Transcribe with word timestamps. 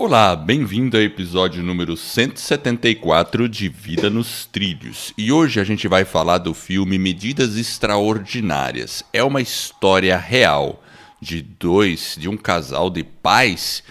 Olá, 0.00 0.36
bem-vindo 0.36 0.96
ao 0.96 1.02
episódio 1.02 1.60
número 1.60 1.96
174 1.96 3.48
de 3.48 3.68
Vida 3.68 4.08
nos 4.08 4.46
Trilhos. 4.46 5.12
E 5.18 5.32
hoje 5.32 5.58
a 5.58 5.64
gente 5.64 5.88
vai 5.88 6.04
falar 6.04 6.38
do 6.38 6.54
filme 6.54 6.96
Medidas 6.96 7.56
Extraordinárias. 7.56 9.02
É 9.12 9.24
uma 9.24 9.40
história 9.40 10.16
real 10.16 10.84
de 11.20 11.42
dois, 11.42 12.14
de 12.16 12.28
um 12.28 12.36
casal 12.36 12.90
de 12.90 13.02
pais 13.02 13.82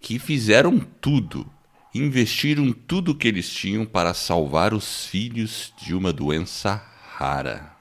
que 0.00 0.20
fizeram 0.20 0.78
tudo, 1.00 1.44
investiram 1.92 2.72
tudo 2.72 3.12
que 3.12 3.26
eles 3.26 3.50
tinham 3.50 3.84
para 3.84 4.14
salvar 4.14 4.72
os 4.72 5.06
filhos 5.06 5.74
de 5.82 5.96
uma 5.96 6.12
doença 6.12 6.80
rara. 7.16 7.75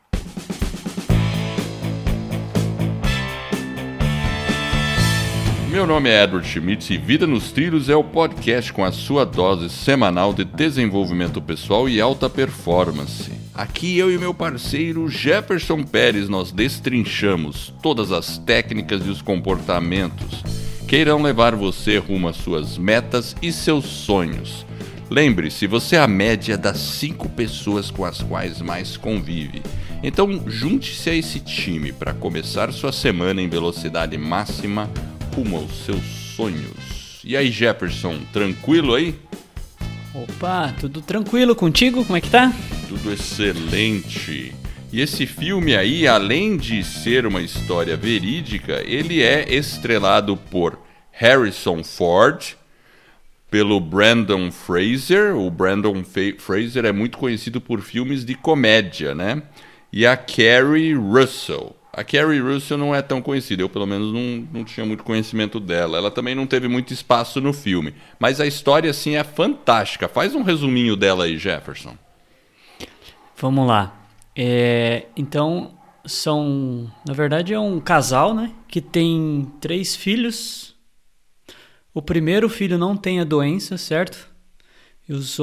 Meu 5.76 5.86
nome 5.86 6.10
é 6.10 6.23
Edward 6.23 6.48
Schmitz 6.48 6.89
e 6.89 6.98
Vida 6.98 7.28
nos 7.28 7.52
Trilhos 7.52 7.89
é 7.89 7.96
o 7.98 8.02
podcast 8.02 8.71
com 8.71 8.86
a 8.86 8.94
sua 8.94 9.26
dose 9.26 9.70
semanal 9.70 10.34
de 10.34 10.45
desenvolvimento 10.45 11.41
pessoal 11.41 11.90
e 11.90 12.00
alta 12.00 12.30
performance. 12.30 13.30
Aqui 13.54 13.98
eu 13.98 14.09
e 14.09 14.17
meu 14.17 14.34
parceiro 14.34 15.09
Jefferson 15.09 15.84
Pérez 15.84 16.30
nós 16.30 16.53
destrinchamos 16.53 17.73
todas 17.84 18.14
as 18.14 18.38
técnicas 18.38 19.05
e 19.05 19.09
os 19.09 19.22
comportamentos 19.22 20.41
que 20.88 20.95
irão 20.95 21.22
levar 21.22 21.53
você 21.58 21.98
rumo 21.98 22.30
às 22.30 22.38
suas 22.38 22.78
metas 22.78 23.36
e 23.42 23.52
seus 23.52 23.84
sonhos. 23.84 24.66
Lembre-se, 25.09 25.67
você 25.67 25.98
é 25.98 26.00
a 26.00 26.08
média 26.08 26.58
das 26.58 26.78
cinco 26.78 27.28
pessoas 27.28 27.92
com 27.92 28.05
as 28.05 28.23
quais 28.23 28.62
mais 28.62 28.95
convive. 28.95 29.62
Então, 30.02 30.42
junte-se 30.48 31.09
a 31.09 31.16
esse 31.16 31.42
time 31.42 31.92
para 31.92 32.14
começar 32.14 32.72
sua 32.72 32.94
semana 32.94 33.42
em 33.42 33.50
velocidade 33.50 34.17
máxima 34.17 34.89
rumo 35.35 35.57
aos 35.57 35.84
seus 35.84 36.03
sonhos. 36.35 37.20
E 37.23 37.35
aí, 37.35 37.52
Jefferson, 37.52 38.20
tranquilo 38.31 38.95
aí? 38.95 39.16
Opa, 40.13 40.73
tudo 40.80 41.02
tranquilo 41.02 41.53
contigo? 41.53 42.05
Como 42.05 42.16
é 42.16 42.22
que 42.22 42.30
tá? 42.30 42.53
Tudo 42.88 43.11
excelente. 43.11 44.55
E 44.94 45.02
esse 45.02 45.25
filme 45.25 45.75
aí, 45.75 46.08
além 46.08 46.55
de 46.55 46.81
ser 46.86 47.25
uma 47.25 47.42
história 47.42 47.97
verídica, 47.97 48.81
ele 48.86 49.22
é 49.22 49.53
estrelado 49.53 50.38
por 50.38 50.80
Harrison 51.11 51.83
Ford, 51.83 52.55
pelo 53.52 53.80
Brandon 53.81 54.49
Fraser. 54.52 55.36
O 55.36 55.52
Brandon 55.52 56.02
Fraser 56.38 56.86
é 56.86 56.94
muito 56.94 57.17
conhecido 57.17 57.59
por 57.59 57.81
filmes 57.81 58.23
de 58.23 58.36
comédia, 58.36 59.14
né? 59.14 59.44
E 59.92 60.05
a 60.05 60.16
Carrie 60.16 60.94
Russell. 60.94 61.75
A 61.98 62.04
Carrie 62.04 62.42
Russell 62.42 62.78
não 62.78 62.94
é 62.94 63.02
tão 63.02 63.22
conhecida, 63.22 63.62
eu 63.62 63.70
pelo 63.70 63.86
menos 63.86 64.12
não, 64.12 64.46
não 64.52 64.66
tinha 64.66 64.86
muito 64.86 65.02
conhecimento 65.02 65.62
dela. 65.62 65.98
Ela 65.98 66.12
também 66.12 66.36
não 66.36 66.46
teve 66.46 66.68
muito 66.68 66.92
espaço 66.92 67.40
no 67.40 67.54
filme. 67.54 67.94
Mas 68.20 68.42
a 68.42 68.46
história, 68.46 68.92
assim, 68.92 69.16
é 69.16 69.24
fantástica. 69.24 70.10
Faz 70.10 70.36
um 70.36 70.42
resuminho 70.42 70.98
dela 70.98 71.23
aí, 71.23 71.38
Jefferson. 71.38 71.98
Vamos 73.38 73.66
lá. 73.66 73.98
É, 74.36 75.06
então, 75.16 75.73
são. 76.06 76.92
Na 77.08 77.14
verdade, 77.14 77.54
é 77.54 77.60
um 77.60 77.80
casal, 77.80 78.34
né? 78.34 78.52
Que 78.68 78.82
tem 78.82 79.50
três 79.62 79.96
filhos. 79.96 80.76
O 81.94 82.02
primeiro 82.02 82.50
filho 82.50 82.78
não 82.78 82.98
tem 82.98 83.22
a 83.22 83.23
doença, 83.23 83.78
certo? 83.78 84.30
E 85.08 85.14
os, 85.14 85.38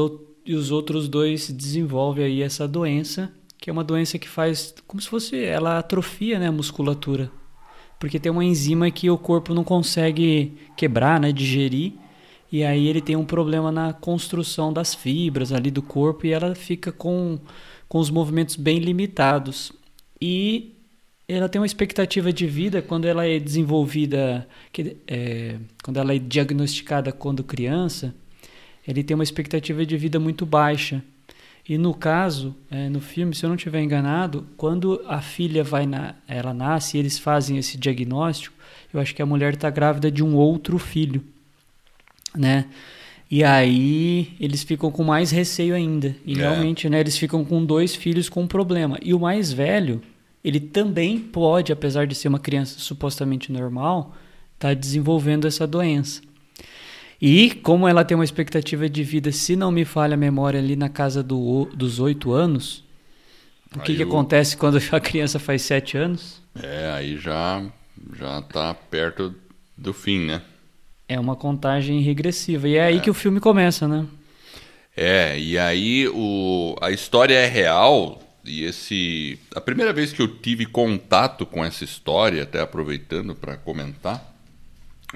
e 0.45 0.55
os 0.55 0.71
outros 0.71 1.09
dois 1.09 1.51
desenvolvem 1.51 2.27
aí 2.27 2.43
essa 2.43 2.69
doença 2.69 3.33
que 3.63 3.71
é 3.71 3.73
uma 3.73 3.85
doença 3.85 4.19
que 4.19 4.29
faz 4.29 4.75
como 4.89 5.01
se 5.01 5.09
fosse 5.09 5.41
ela 5.41 5.79
atrofia 5.79 6.37
né, 6.37 6.49
a 6.49 6.53
musculatura. 6.53 7.31
Porque 7.97 8.19
tem 8.19 8.33
uma 8.33 8.45
enzima 8.45 8.91
que 8.91 9.09
o 9.09 9.17
corpo 9.17 9.55
não 9.55 9.63
consegue 9.63 10.59
quebrar 10.77 11.21
né 11.21 11.31
digerir 11.31 11.93
e 12.51 12.65
aí 12.65 12.89
ele 12.89 13.01
tem 13.01 13.15
um 13.15 13.25
problema 13.25 13.71
na 13.71 13.93
construção 13.93 14.73
das 14.73 14.97
fibras 14.97 15.53
ali 15.53 15.71
do 15.71 15.81
corpo 15.81 16.27
e 16.27 16.33
ela 16.33 16.57
fica 16.57 16.91
com, 16.91 17.39
com 17.89 17.99
os 17.99 18.11
movimentos 18.11 18.57
bem 18.57 18.81
limitados. 18.81 19.73
E 20.21 20.75
ela 21.29 21.49
tem 21.49 21.61
uma 21.61 21.67
expectativa 21.67 22.33
de 22.33 22.49
vida 22.49 22.83
quando 22.83 23.05
ela 23.05 23.25
é 23.25 23.39
desenvolvida 23.39 24.49
que, 24.73 24.97
é, 25.07 25.57
quando 25.85 25.99
ela 25.99 26.13
é 26.13 26.19
diagnosticada 26.19 27.13
quando 27.13 27.45
criança 27.45 28.13
ele 28.87 29.05
tem 29.05 29.15
uma 29.15 29.23
expectativa 29.23 29.87
de 29.87 29.97
vida 29.97 30.19
muito 30.19 30.45
baixa 30.45 31.01
e 31.69 31.79
no 31.79 31.95
caso, 31.95 32.55
é, 32.71 32.89
no 32.89 33.01
filme, 33.01 33.35
se 33.35 33.45
eu 33.45 33.49
não 33.49 33.57
estiver 33.57 33.81
enganado, 33.81 34.47
quando 34.57 35.01
a 35.07 35.21
filha 35.21 35.63
vai 35.63 35.87
na, 35.87 36.17
ela 36.27 36.53
nasce 36.53 36.97
e 36.97 37.01
eles 37.01 37.19
fazem 37.19 37.57
esse 37.57 37.79
diagnóstico, 37.79 38.57
eu 38.93 39.01
acho 39.01 39.15
que 39.15 39.23
a 39.23 39.27
mulher 39.27 39.55
está 39.55 39.71
grávida 39.71 40.11
de 40.11 40.25
um 40.25 40.35
outro 40.35 40.79
filho, 40.79 41.23
né? 42.37 42.67
E 43.31 43.43
aí 43.43 44.35
eles 44.39 44.63
ficam 44.63 44.91
com 44.91 45.05
mais 45.05 45.31
receio 45.31 45.75
ainda. 45.75 46.15
E 46.27 46.35
é. 46.35 46.37
realmente, 46.37 46.89
né, 46.91 47.01
eles 47.01 47.17
ficam 47.17 47.45
com 47.45 47.65
dois 47.65 47.95
filhos 47.95 48.29
com 48.29 48.43
um 48.43 48.47
problema. 48.47 48.99
E 49.01 49.15
o 49.15 49.21
mais 49.21 49.53
velho, 49.53 50.03
ele 50.45 50.61
também 50.61 51.19
pode, 51.19 51.73
apesar 51.73 52.07
de 52.07 52.15
ser 52.15 52.29
uma 52.29 52.39
criança 52.39 52.79
supostamente 52.79 53.51
normal, 53.51 54.15
estar 54.55 54.69
tá 54.69 54.75
desenvolvendo 54.75 55.47
essa 55.47 55.67
doença. 55.67 56.21
E 57.25 57.53
como 57.55 57.87
ela 57.87 58.05
tem 58.05 58.17
uma 58.17 58.25
expectativa 58.25 58.89
de 58.89 59.05
vida, 59.05 59.31
se 59.31 59.55
não 59.55 59.71
me 59.71 59.85
falha 59.85 60.15
a 60.15 60.17
memória, 60.17 60.59
ali 60.59 60.75
na 60.75 60.89
casa 60.89 61.23
do, 61.23 61.67
dos 61.73 62.01
oito 62.01 62.33
anos, 62.33 62.83
o 63.77 63.79
que, 63.79 63.95
que 63.95 64.03
acontece 64.03 64.57
quando 64.57 64.77
a 64.91 64.99
criança 64.99 65.39
faz 65.39 65.63
sete 65.63 65.97
anos? 65.97 66.43
É, 66.61 66.91
aí 66.93 67.17
já 67.17 67.65
já 68.19 68.41
está 68.41 68.75
perto 68.75 69.33
do 69.79 69.93
fim, 69.93 70.27
né? 70.27 70.43
É 71.09 71.21
uma 71.21 71.37
contagem 71.37 72.01
regressiva. 72.01 72.69
E 72.69 72.75
é, 72.75 72.79
é, 72.79 72.85
aí 72.87 73.01
que 73.01 73.11
o 73.11 73.15
filme 73.15 73.39
começa, 73.39 73.87
né? 73.87 74.05
É, 74.97 75.39
e 75.39 75.57
aí 75.57 76.09
o, 76.09 76.75
a 76.81 76.91
história 76.91 77.37
é 77.37 77.47
real. 77.47 78.21
E 78.45 78.65
esse. 78.65 79.39
A 79.55 79.61
primeira 79.61 79.93
vez 79.93 80.13
que 80.13 80.21
eu 80.21 80.27
tive 80.27 80.67
contato 80.67 81.47
com 81.47 81.65
essa 81.65 81.85
história, 81.85 82.43
até 82.43 82.61
aproveitando 82.61 83.33
para 83.33 83.57
comentar, 83.57 84.32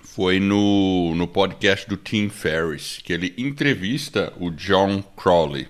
foi 0.03 0.39
no, 0.41 1.15
no 1.15 1.27
podcast 1.27 1.89
do 1.89 1.97
Tim 1.97 2.29
Ferriss, 2.29 2.99
que 3.03 3.13
ele 3.13 3.35
entrevista 3.37 4.33
o 4.39 4.51
John 4.51 5.03
Crowley, 5.03 5.69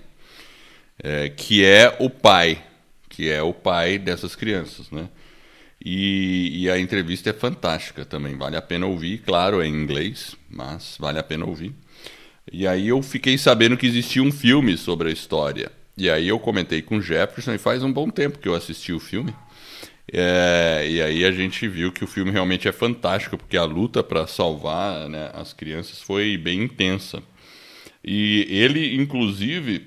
é, 1.01 1.29
que 1.29 1.63
é 1.63 1.95
o 1.99 2.09
pai, 2.09 2.63
que 3.09 3.29
é 3.29 3.41
o 3.41 3.53
pai 3.53 3.97
dessas 3.97 4.35
crianças, 4.35 4.89
né? 4.91 5.09
E, 5.83 6.63
e, 6.63 6.69
a 6.69 6.79
entrevista 6.79 7.29
é 7.29 7.33
fantástica 7.33 8.03
também, 8.03 8.35
vale 8.35 8.57
a 8.57 8.61
pena 8.61 8.87
ouvir, 8.87 9.19
claro, 9.19 9.61
é 9.61 9.67
em 9.67 9.73
inglês, 9.73 10.35
mas 10.49 10.97
vale 10.99 11.19
a 11.19 11.23
pena 11.23 11.45
ouvir. 11.45 11.73
E 12.51 12.65
aí 12.67 12.87
eu 12.87 13.01
fiquei 13.03 13.37
sabendo 13.37 13.77
que 13.77 13.85
existia 13.85 14.23
um 14.23 14.31
filme 14.31 14.75
sobre 14.75 15.09
a 15.09 15.13
história. 15.13 15.71
E 15.95 16.09
aí 16.09 16.27
eu 16.27 16.39
comentei 16.39 16.81
com 16.81 16.97
o 16.97 17.01
Jefferson 17.01 17.53
e 17.53 17.57
faz 17.57 17.83
um 17.83 17.91
bom 17.91 18.09
tempo 18.09 18.39
que 18.39 18.47
eu 18.47 18.55
assisti 18.55 18.91
o 18.91 18.99
filme. 18.99 19.33
É, 20.11 20.87
e 20.89 21.01
aí 21.01 21.25
a 21.25 21.31
gente 21.31 21.67
viu 21.67 21.91
que 21.91 22.03
o 22.03 22.07
filme 22.07 22.31
realmente 22.31 22.67
é 22.67 22.71
fantástico, 22.71 23.37
porque 23.37 23.57
a 23.57 23.65
luta 23.65 24.01
para 24.01 24.25
salvar 24.25 25.09
né, 25.09 25.29
as 25.33 25.53
crianças 25.53 26.01
foi 26.01 26.37
bem 26.37 26.63
intensa. 26.63 27.21
E 28.03 28.47
ele, 28.49 28.95
inclusive, 28.95 29.85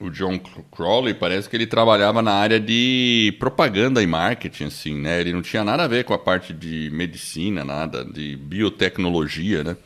o 0.00 0.10
John 0.10 0.38
Crowley, 0.38 1.14
parece 1.14 1.48
que 1.48 1.56
ele 1.56 1.66
trabalhava 1.66 2.22
na 2.22 2.32
área 2.32 2.60
de 2.60 3.34
propaganda 3.38 4.02
e 4.02 4.06
marketing, 4.06 4.64
assim, 4.64 4.94
né? 5.00 5.20
Ele 5.20 5.32
não 5.32 5.42
tinha 5.42 5.64
nada 5.64 5.84
a 5.84 5.88
ver 5.88 6.04
com 6.04 6.14
a 6.14 6.18
parte 6.18 6.52
de 6.52 6.90
medicina, 6.92 7.64
nada, 7.64 8.04
de 8.04 8.36
biotecnologia, 8.36 9.64
né? 9.64 9.76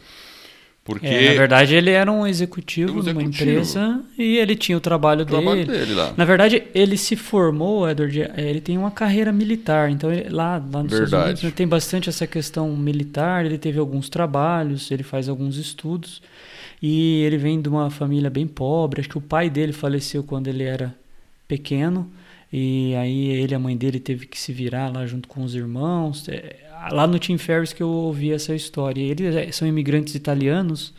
Porque... 0.89 1.07
É, 1.07 1.33
na 1.33 1.35
verdade, 1.35 1.75
ele 1.75 1.91
era 1.91 2.11
um 2.11 2.27
executivo, 2.27 2.95
um 2.95 3.01
executivo. 3.01 3.21
numa 3.21 3.29
empresa 3.29 4.01
e 4.17 4.39
ele 4.39 4.57
tinha 4.57 4.79
o 4.79 4.81
trabalho, 4.81 5.21
o 5.21 5.27
trabalho 5.27 5.67
dele. 5.67 5.81
dele 5.81 5.95
lá. 5.95 6.15
Na 6.17 6.25
verdade, 6.25 6.63
ele 6.75 6.97
se 6.97 7.15
formou, 7.15 7.87
Edward, 7.87 8.23
é, 8.23 8.49
ele 8.49 8.63
tem 8.63 8.79
uma 8.79 8.91
carreira 8.91 9.31
militar. 9.31 9.91
Então, 9.91 10.11
ele, 10.11 10.31
lá, 10.31 10.53
lá 10.53 10.83
nos 10.83 10.91
verdade. 10.91 11.05
Estados 11.05 11.25
Unidos 11.27 11.43
né, 11.43 11.51
tem 11.55 11.69
bastante 11.69 12.09
essa 12.09 12.27
questão 12.27 12.75
militar. 12.75 13.45
Ele 13.45 13.59
teve 13.59 13.79
alguns 13.79 14.09
trabalhos, 14.09 14.91
ele 14.91 15.03
faz 15.03 15.29
alguns 15.29 15.59
estudos. 15.59 16.23
E 16.81 17.21
ele 17.23 17.37
vem 17.37 17.61
de 17.61 17.69
uma 17.69 17.91
família 17.91 18.31
bem 18.31 18.47
pobre. 18.47 19.03
Acho 19.03 19.11
que 19.11 19.19
o 19.19 19.21
pai 19.21 19.51
dele 19.51 19.75
faleceu 19.75 20.23
quando 20.23 20.49
ele 20.49 20.63
era 20.63 20.95
pequeno. 21.47 22.11
E 22.53 22.95
aí 22.97 23.29
ele 23.29 23.55
a 23.55 23.59
mãe 23.59 23.77
dele 23.77 24.01
teve 24.01 24.27
que 24.27 24.39
se 24.39 24.53
virar 24.53 24.93
lá 24.93 25.07
junto 25.07 25.29
com 25.29 25.43
os 25.43 25.55
irmãos. 25.55 26.29
É, 26.29 26.57
lá 26.91 27.07
no 27.07 27.19
Tim 27.19 27.37
Ferriss 27.39 27.73
que 27.73 27.83
eu 27.83 27.89
ouvi 27.89 28.33
essa 28.33 28.55
história. 28.55 29.03
Eles 29.03 29.35
é, 29.35 29.53
são 29.53 29.69
imigrantes 29.69 30.15
italianos, 30.15 30.95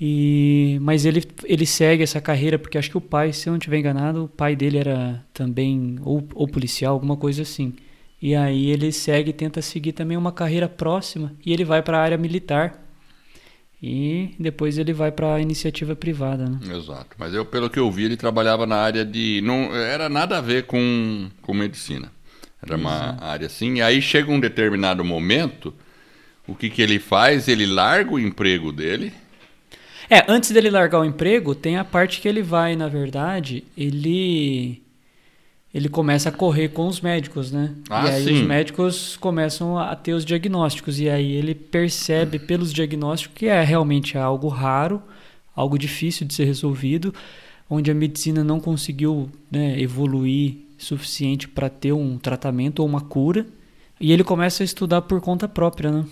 e 0.00 0.78
mas 0.80 1.04
ele, 1.04 1.24
ele 1.44 1.66
segue 1.66 2.02
essa 2.02 2.20
carreira 2.20 2.58
porque 2.58 2.78
acho 2.78 2.90
que 2.90 2.98
o 2.98 3.00
pai, 3.00 3.32
se 3.32 3.48
eu 3.48 3.52
não 3.52 3.58
estiver 3.58 3.78
enganado, 3.78 4.24
o 4.24 4.28
pai 4.28 4.54
dele 4.54 4.78
era 4.78 5.24
também 5.34 5.96
ou, 6.04 6.26
ou 6.34 6.46
policial, 6.46 6.94
alguma 6.94 7.16
coisa 7.16 7.42
assim. 7.42 7.74
E 8.20 8.34
aí 8.34 8.70
ele 8.70 8.92
segue 8.92 9.32
tenta 9.32 9.62
seguir 9.62 9.92
também 9.92 10.16
uma 10.16 10.32
carreira 10.32 10.68
próxima 10.68 11.32
e 11.44 11.52
ele 11.52 11.64
vai 11.64 11.82
para 11.82 11.98
a 11.98 12.02
área 12.02 12.18
militar. 12.18 12.84
E 13.80 14.34
depois 14.38 14.76
ele 14.76 14.92
vai 14.92 15.12
para 15.12 15.34
a 15.34 15.40
iniciativa 15.40 15.94
privada, 15.94 16.46
né? 16.46 16.58
Exato. 16.76 17.16
Mas 17.16 17.32
eu, 17.32 17.44
pelo 17.44 17.70
que 17.70 17.78
eu 17.78 17.90
vi, 17.90 18.04
ele 18.04 18.16
trabalhava 18.16 18.66
na 18.66 18.76
área 18.76 19.04
de. 19.04 19.40
Não 19.44 19.74
era 19.74 20.08
nada 20.08 20.38
a 20.38 20.40
ver 20.40 20.64
com, 20.64 21.28
com 21.40 21.54
medicina. 21.54 22.10
Era 22.60 22.76
uma 22.76 23.16
área 23.22 23.46
assim. 23.46 23.76
E 23.76 23.82
aí 23.82 24.02
chega 24.02 24.32
um 24.32 24.40
determinado 24.40 25.04
momento, 25.04 25.72
o 26.46 26.56
que, 26.56 26.68
que 26.68 26.82
ele 26.82 26.98
faz? 26.98 27.46
Ele 27.46 27.66
larga 27.66 28.10
o 28.12 28.18
emprego 28.18 28.72
dele. 28.72 29.12
É, 30.10 30.24
antes 30.26 30.50
dele 30.50 30.70
largar 30.70 31.00
o 31.00 31.04
emprego, 31.04 31.54
tem 31.54 31.76
a 31.76 31.84
parte 31.84 32.20
que 32.20 32.26
ele 32.26 32.42
vai, 32.42 32.74
na 32.74 32.88
verdade, 32.88 33.62
ele 33.76 34.82
ele 35.72 35.88
começa 35.88 36.30
a 36.30 36.32
correr 36.32 36.68
com 36.68 36.86
os 36.86 37.00
médicos, 37.00 37.52
né? 37.52 37.74
Ah, 37.90 38.06
e 38.06 38.10
aí 38.10 38.24
sim. 38.24 38.32
os 38.34 38.42
médicos 38.42 39.16
começam 39.18 39.78
a 39.78 39.94
ter 39.94 40.14
os 40.14 40.24
diagnósticos 40.24 40.98
e 40.98 41.10
aí 41.10 41.32
ele 41.32 41.54
percebe 41.54 42.38
pelos 42.38 42.72
diagnósticos 42.72 43.36
que 43.36 43.46
é 43.46 43.62
realmente 43.62 44.16
algo 44.16 44.48
raro, 44.48 45.02
algo 45.54 45.78
difícil 45.78 46.26
de 46.26 46.32
ser 46.32 46.44
resolvido, 46.44 47.12
onde 47.68 47.90
a 47.90 47.94
medicina 47.94 48.42
não 48.42 48.58
conseguiu 48.58 49.28
né, 49.50 49.78
evoluir 49.78 50.56
suficiente 50.78 51.46
para 51.46 51.68
ter 51.68 51.92
um 51.92 52.16
tratamento 52.16 52.80
ou 52.80 52.86
uma 52.86 53.00
cura. 53.00 53.46
E 54.00 54.12
ele 54.12 54.24
começa 54.24 54.62
a 54.62 54.64
estudar 54.64 55.02
por 55.02 55.20
conta 55.20 55.48
própria, 55.48 55.90
né? 55.90 56.04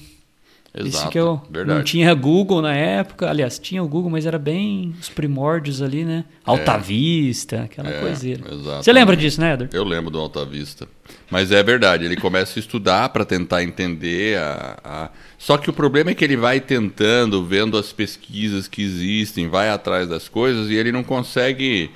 Exato. 0.77 0.89
Isso 0.89 1.09
que 1.09 1.19
eu 1.19 1.41
Verdade. 1.51 1.79
não 1.79 1.85
tinha 1.85 2.13
Google 2.15 2.61
na 2.61 2.75
época. 2.75 3.31
Aliás, 3.31 3.59
tinha 3.59 3.83
o 3.83 3.89
Google, 3.89 4.11
mas 4.11 4.27
era 4.27 4.39
bem 4.39 4.95
os 5.01 5.09
primórdios 5.09 5.81
ali, 5.81 6.05
né? 6.05 6.25
Alta 6.45 6.77
Vista, 6.77 7.63
aquela 7.63 7.89
É, 7.89 8.01
coiseira. 8.01 8.43
exatamente. 8.47 8.85
Você 8.85 8.93
lembra 8.93 9.17
disso, 9.17 9.41
né, 9.41 9.55
Eder? 9.55 9.69
Eu 9.73 9.85
lembro 9.85 10.11
do 10.11 10.19
Alta 10.21 10.45
Vista. 10.45 10.87
Mas 11.31 11.51
é 11.51 11.63
verdade, 11.63 12.05
ele 12.05 12.17
começa 12.17 12.59
a 12.59 12.61
estudar 12.61 13.09
para 13.09 13.25
tentar 13.25 13.63
entender 13.63 14.39
a, 14.39 14.79
a- 14.85 15.11
Só 15.39 15.57
que 15.57 15.71
o 15.71 15.73
problema 15.73 16.11
é 16.11 16.15
que 16.15 16.25
ele 16.25 16.37
vai 16.37 16.61
tentando, 16.61 17.43
vendo 17.45 17.79
as 17.79 17.93
pesquisas 17.93 18.69
que 18.69 18.83
existem, 18.83 19.49
vai 19.49 19.69
atrás 19.71 20.09
das 20.09 20.29
coisas 20.29 20.69
e 20.71 20.75
ele 20.75 20.93
não 20.93 21.03
consegue 21.03 21.91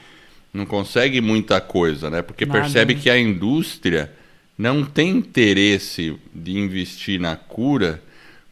não 0.52 0.66
consegue 0.66 1.20
muita 1.20 1.60
coisa, 1.60 2.10
né? 2.10 2.22
Porque 2.22 2.44
Nada, 2.44 2.60
percebe 2.60 2.94
né? 2.94 3.00
que 3.00 3.08
a 3.08 3.16
indústria 3.16 4.10
não 4.58 4.82
tem 4.84 5.10
interesse 5.10 6.16
de 6.34 6.58
investir 6.58 7.20
na 7.20 7.36
cura, 7.36 8.02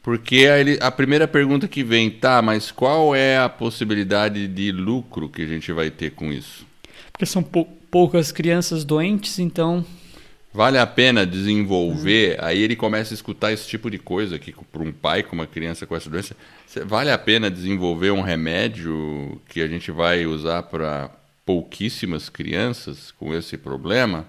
porque 0.08 0.46
a, 0.46 0.58
ele- 0.58 0.78
a 0.80 0.90
primeira 0.90 1.28
pergunta 1.28 1.68
que 1.68 1.84
vem, 1.84 2.08
tá, 2.08 2.40
mas 2.40 2.70
qual 2.70 3.14
é 3.14 3.36
a 3.36 3.46
possibilidade 3.46 4.48
de 4.48 4.72
lucro 4.72 5.28
que 5.28 5.42
a 5.42 5.46
gente 5.46 5.70
vai 5.70 5.90
ter 5.90 6.12
com 6.12 6.32
isso? 6.32 6.66
Porque 7.12 7.26
são 7.26 7.42
pou- 7.42 7.66
poucas 7.90 8.32
crianças 8.32 8.84
doentes, 8.84 9.38
então. 9.38 9.84
Vale 10.50 10.78
a 10.78 10.86
pena 10.86 11.26
desenvolver, 11.26 12.42
aí 12.42 12.58
ele 12.58 12.74
começa 12.74 13.12
a 13.12 13.16
escutar 13.16 13.52
esse 13.52 13.68
tipo 13.68 13.90
de 13.90 13.98
coisa 13.98 14.38
que 14.38 14.54
para 14.72 14.80
um 14.82 14.92
pai 14.92 15.22
com 15.22 15.34
uma 15.34 15.46
criança 15.46 15.86
com 15.86 15.94
essa 15.94 16.08
doença, 16.08 16.34
vale 16.86 17.10
a 17.10 17.18
pena 17.18 17.50
desenvolver 17.50 18.10
um 18.10 18.22
remédio 18.22 19.38
que 19.46 19.60
a 19.60 19.68
gente 19.68 19.90
vai 19.90 20.24
usar 20.24 20.62
para 20.62 21.10
pouquíssimas 21.44 22.30
crianças 22.30 23.10
com 23.10 23.34
esse 23.34 23.58
problema, 23.58 24.24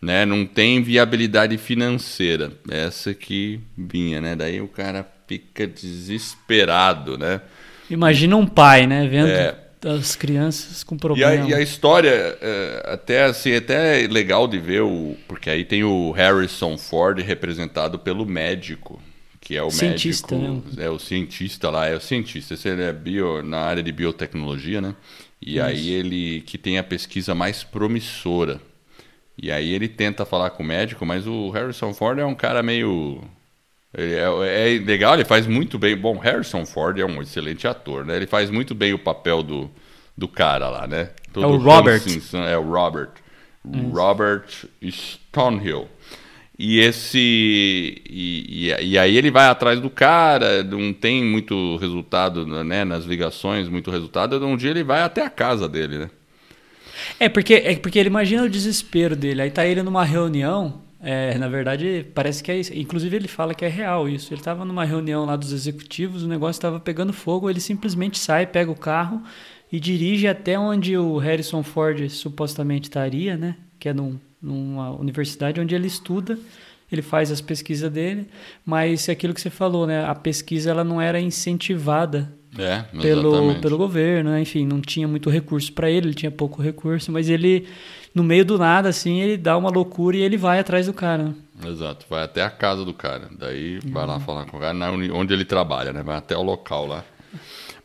né? 0.00 0.24
Não 0.24 0.46
tem 0.46 0.82
viabilidade 0.82 1.56
financeira, 1.58 2.52
essa 2.70 3.12
que 3.14 3.60
vinha, 3.76 4.20
né? 4.20 4.34
Daí 4.36 4.60
o 4.60 4.68
cara 4.68 5.06
fica 5.26 5.66
desesperado, 5.66 7.16
né? 7.18 7.40
Imagina 7.88 8.36
um 8.36 8.46
pai, 8.46 8.86
né? 8.86 9.06
Vendo 9.08 9.28
É. 9.28 9.56
as 9.84 10.14
crianças 10.14 10.82
com 10.84 10.94
E 10.94 10.98
a, 10.98 11.00
problema. 11.00 11.48
e 11.48 11.54
a 11.54 11.60
história, 11.60 12.10
é, 12.40 12.82
até 12.92 13.24
assim, 13.24 13.54
até 13.54 14.04
é 14.04 14.06
legal 14.06 14.46
de 14.46 14.58
ver, 14.58 14.82
o, 14.82 15.16
porque 15.26 15.48
aí 15.50 15.64
tem 15.64 15.82
o 15.84 16.10
Harrison 16.12 16.76
Ford 16.78 17.18
representado 17.20 17.98
pelo 17.98 18.24
médico, 18.26 19.00
que 19.40 19.56
é 19.56 19.62
o 19.62 19.70
Cientista, 19.70 20.36
médico, 20.36 20.80
é 20.80 20.88
o 20.90 20.98
cientista 20.98 21.70
lá, 21.70 21.86
é 21.88 21.96
o 21.96 22.00
cientista, 22.00 22.54
esse 22.54 22.68
ele 22.68 22.82
é 22.82 22.92
bio, 22.92 23.42
na 23.42 23.58
área 23.60 23.82
de 23.82 23.90
biotecnologia, 23.90 24.80
né? 24.80 24.94
E 25.40 25.58
aí 25.58 25.90
ele 25.90 26.42
que 26.42 26.58
tem 26.58 26.78
a 26.78 26.82
pesquisa 26.82 27.34
mais 27.34 27.64
promissora. 27.64 28.60
E 29.42 29.50
aí 29.50 29.72
ele 29.72 29.88
tenta 29.88 30.24
falar 30.24 30.50
com 30.50 30.62
o 30.62 30.66
médico, 30.66 31.06
mas 31.06 31.26
o 31.26 31.50
Harrison 31.50 31.94
Ford 31.94 32.18
é 32.18 32.24
um 32.24 32.34
cara 32.34 32.62
meio 32.62 33.22
é, 33.92 34.22
é 34.46 34.78
legal, 34.84 35.14
ele 35.14 35.24
faz 35.24 35.46
muito 35.46 35.78
bem. 35.78 35.96
Bom, 35.96 36.16
Harrison 36.16 36.64
Ford 36.64 36.98
é 36.98 37.04
um 37.04 37.20
excelente 37.20 37.66
ator, 37.66 38.04
né? 38.04 38.16
Ele 38.16 38.26
faz 38.26 38.50
muito 38.50 38.74
bem 38.74 38.92
o 38.92 38.98
papel 38.98 39.42
do, 39.42 39.70
do 40.16 40.28
cara 40.28 40.68
lá, 40.68 40.86
né? 40.86 41.10
É 41.34 41.46
o 41.46 41.56
Robert. 41.56 42.02
É 42.48 42.56
o 42.56 42.62
Robert. 42.62 43.10
Robert 43.92 44.46
Stonehill. 44.82 45.88
E 46.58 46.78
esse. 46.78 47.18
E, 47.18 48.68
e, 48.68 48.90
e 48.90 48.98
aí 48.98 49.16
ele 49.16 49.30
vai 49.30 49.46
atrás 49.46 49.80
do 49.80 49.90
cara, 49.90 50.62
não 50.62 50.92
tem 50.92 51.24
muito 51.24 51.76
resultado 51.78 52.46
né, 52.64 52.84
nas 52.84 53.04
ligações, 53.04 53.68
muito 53.68 53.90
resultado. 53.90 54.44
Um 54.46 54.56
dia 54.56 54.70
ele 54.70 54.84
vai 54.84 55.02
até 55.02 55.24
a 55.24 55.30
casa 55.30 55.68
dele, 55.68 55.98
né? 55.98 56.10
É 57.18 57.28
porque, 57.28 57.54
é 57.54 57.76
porque 57.76 57.98
ele 57.98 58.08
imagina 58.08 58.42
o 58.42 58.48
desespero 58.48 59.16
dele. 59.16 59.42
Aí 59.42 59.50
tá 59.50 59.66
ele 59.66 59.82
numa 59.82 60.04
reunião. 60.04 60.82
é, 61.02 61.36
na 61.38 61.48
verdade, 61.48 62.06
parece 62.14 62.42
que 62.42 62.50
é 62.52 62.58
isso. 62.58 62.74
Inclusive, 62.74 63.16
ele 63.16 63.28
fala 63.28 63.54
que 63.54 63.64
é 63.64 63.68
real 63.68 64.08
isso. 64.08 64.34
Ele 64.34 64.42
tava 64.42 64.64
numa 64.64 64.84
reunião 64.84 65.24
lá 65.24 65.36
dos 65.36 65.52
executivos, 65.52 66.22
o 66.22 66.28
negócio 66.28 66.58
estava 66.58 66.78
pegando 66.78 67.12
fogo. 67.12 67.48
Ele 67.48 67.60
simplesmente 67.60 68.18
sai, 68.18 68.46
pega 68.46 68.70
o 68.70 68.76
carro 68.76 69.22
e 69.72 69.78
dirige 69.78 70.26
até 70.26 70.58
onde 70.58 70.96
o 70.96 71.16
Harrison 71.18 71.62
Ford 71.62 72.08
supostamente 72.10 72.84
estaria, 72.88 73.36
né? 73.36 73.56
Que 73.78 73.88
é 73.88 73.94
num, 73.94 74.18
numa 74.42 74.90
universidade 74.90 75.60
onde 75.60 75.74
ele 75.74 75.86
estuda. 75.86 76.38
Ele 76.90 77.02
faz 77.02 77.30
as 77.30 77.40
pesquisas 77.40 77.90
dele, 77.90 78.26
mas 78.66 79.08
é 79.08 79.12
aquilo 79.12 79.32
que 79.32 79.40
você 79.40 79.48
falou, 79.48 79.86
né? 79.86 80.04
A 80.04 80.14
pesquisa 80.14 80.70
ela 80.70 80.82
não 80.82 81.00
era 81.00 81.20
incentivada 81.20 82.32
É, 82.58 82.82
pelo, 83.00 83.28
exatamente. 83.30 83.60
pelo 83.60 83.78
governo, 83.78 84.30
né? 84.30 84.40
enfim, 84.40 84.66
não 84.66 84.80
tinha 84.80 85.06
muito 85.06 85.30
recurso 85.30 85.72
para 85.72 85.88
ele, 85.88 86.08
ele 86.08 86.14
tinha 86.14 86.30
pouco 86.32 86.60
recurso, 86.60 87.12
mas 87.12 87.28
ele, 87.28 87.68
no 88.12 88.24
meio 88.24 88.44
do 88.44 88.58
nada, 88.58 88.88
assim, 88.88 89.20
ele 89.20 89.36
dá 89.36 89.56
uma 89.56 89.70
loucura 89.70 90.16
e 90.16 90.20
ele 90.20 90.36
vai 90.36 90.58
atrás 90.58 90.86
do 90.86 90.92
cara. 90.92 91.22
né? 91.24 91.34
Exato, 91.68 92.06
vai 92.10 92.24
até 92.24 92.42
a 92.42 92.50
casa 92.50 92.84
do 92.84 92.92
cara. 92.92 93.28
Daí 93.38 93.78
vai 93.84 94.02
Uhum. 94.04 94.08
lá 94.10 94.20
falar 94.20 94.46
com 94.46 94.56
o 94.56 94.60
cara 94.60 94.76
onde 95.14 95.32
ele 95.32 95.44
trabalha, 95.44 95.92
né? 95.92 96.02
Vai 96.02 96.16
até 96.16 96.36
o 96.36 96.42
local 96.42 96.86
lá. 96.86 97.04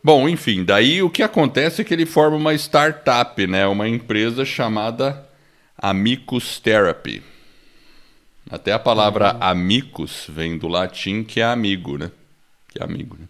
Bom, 0.02 0.28
enfim, 0.28 0.64
daí 0.64 1.02
o 1.02 1.10
que 1.10 1.22
acontece 1.22 1.80
é 1.82 1.84
que 1.84 1.92
ele 1.94 2.06
forma 2.06 2.36
uma 2.36 2.54
startup, 2.54 3.46
né? 3.46 3.66
Uma 3.66 3.88
empresa 3.88 4.44
chamada 4.44 5.24
Amicus 5.78 6.58
Therapy. 6.58 7.22
Até 8.50 8.72
a 8.72 8.78
palavra 8.78 9.32
Uhum. 9.34 9.38
amicus 9.42 10.26
vem 10.28 10.56
do 10.56 10.68
latim, 10.68 11.22
que 11.24 11.40
é 11.40 11.44
amigo, 11.44 11.98
né? 11.98 12.10
Que 12.68 12.80
é 12.80 12.84
amigo, 12.84 13.16
né? 13.20 13.26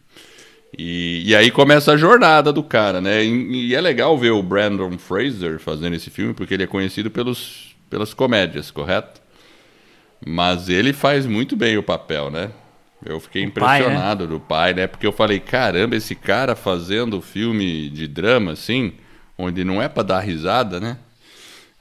E, 0.78 1.22
e 1.26 1.34
aí 1.34 1.50
começa 1.50 1.92
a 1.92 1.96
jornada 1.96 2.52
do 2.52 2.62
cara, 2.62 3.00
né? 3.00 3.24
E, 3.24 3.68
e 3.68 3.74
é 3.74 3.80
legal 3.80 4.16
ver 4.18 4.30
o 4.30 4.42
Brandon 4.42 4.98
Fraser 4.98 5.58
fazendo 5.58 5.94
esse 5.94 6.10
filme, 6.10 6.34
porque 6.34 6.54
ele 6.54 6.64
é 6.64 6.66
conhecido 6.66 7.10
pelos, 7.10 7.74
pelas 7.88 8.12
comédias, 8.12 8.70
correto? 8.70 9.20
Mas 10.24 10.68
ele 10.68 10.92
faz 10.92 11.26
muito 11.26 11.56
bem 11.56 11.78
o 11.78 11.82
papel, 11.82 12.30
né? 12.30 12.50
Eu 13.04 13.20
fiquei 13.20 13.44
O 13.46 13.50
pai, 13.50 13.78
impressionado 13.80 14.26
do 14.26 14.40
pai, 14.40 14.74
né? 14.74 14.86
Porque 14.86 15.06
eu 15.06 15.12
falei, 15.12 15.38
caramba, 15.40 15.96
esse 15.96 16.14
cara 16.14 16.54
fazendo 16.54 17.20
filme 17.20 17.88
de 17.90 18.08
drama, 18.08 18.52
assim, 18.52 18.94
onde 19.38 19.64
não 19.64 19.80
é 19.80 19.88
pra 19.88 20.02
dar 20.02 20.20
risada, 20.20 20.80
né? 20.80 20.98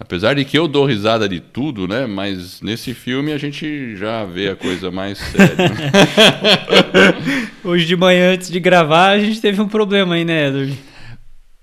Apesar 0.05 0.35
de 0.35 0.45
que 0.45 0.55
eu 0.55 0.67
dou 0.67 0.85
risada 0.85 1.27
de 1.27 1.39
tudo, 1.39 1.88
né? 1.88 2.05
Mas 2.05 2.62
nesse 2.62 2.93
filme 2.93 3.33
a 3.33 3.39
gente 3.39 3.95
já 3.95 4.24
vê 4.24 4.50
a 4.50 4.55
coisa 4.55 4.91
mais 4.91 5.17
séria. 5.17 5.55
Hoje 7.65 7.88
de 7.88 7.95
manhã, 7.95 8.33
antes 8.33 8.51
de 8.51 8.59
gravar, 8.59 9.09
a 9.09 9.17
gente 9.19 9.41
teve 9.41 9.59
um 9.59 9.67
problema 9.67 10.13
aí, 10.13 10.24
né, 10.24 10.50
Edward? 10.50 10.77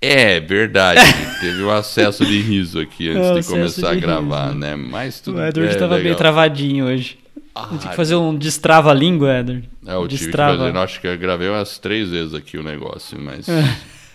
É 0.01 0.41
verdade, 0.41 0.99
teve 1.39 1.63
um 1.63 1.71
acesso 1.71 2.25
de 2.25 2.37
riso 2.41 2.81
aqui 2.81 3.07
antes 3.07 3.29
É, 3.29 3.39
de 3.39 3.47
começar 3.47 3.91
a 3.91 3.95
de 3.95 4.01
gravar, 4.01 4.47
riso. 4.47 4.59
né? 4.59 4.75
Mas 4.75 5.21
tudo 5.21 5.37
O 5.37 5.45
Edward 5.45 5.71
é 5.71 5.75
estava 5.75 5.93
meio 5.93 6.03
legal. 6.03 6.17
travadinho 6.17 6.85
hoje. 6.87 7.17
Ah, 7.55 7.67
Tem 7.67 7.77
que 7.77 7.95
fazer 7.95 8.15
um 8.15 8.35
destrava-língua, 8.35 9.39
Edward. 9.39 9.69
É, 9.87 9.93
eu 9.93 10.05
tive 10.05 10.19
que 10.19 10.25
Destrava. 10.25 10.57
fazer, 10.57 10.77
acho 10.77 10.99
que 10.99 11.07
eu 11.07 11.17
gravei 11.17 11.47
umas 11.47 11.77
três 11.77 12.09
vezes 12.09 12.33
aqui 12.33 12.57
o 12.57 12.63
negócio, 12.63 13.17
mas. 13.17 13.47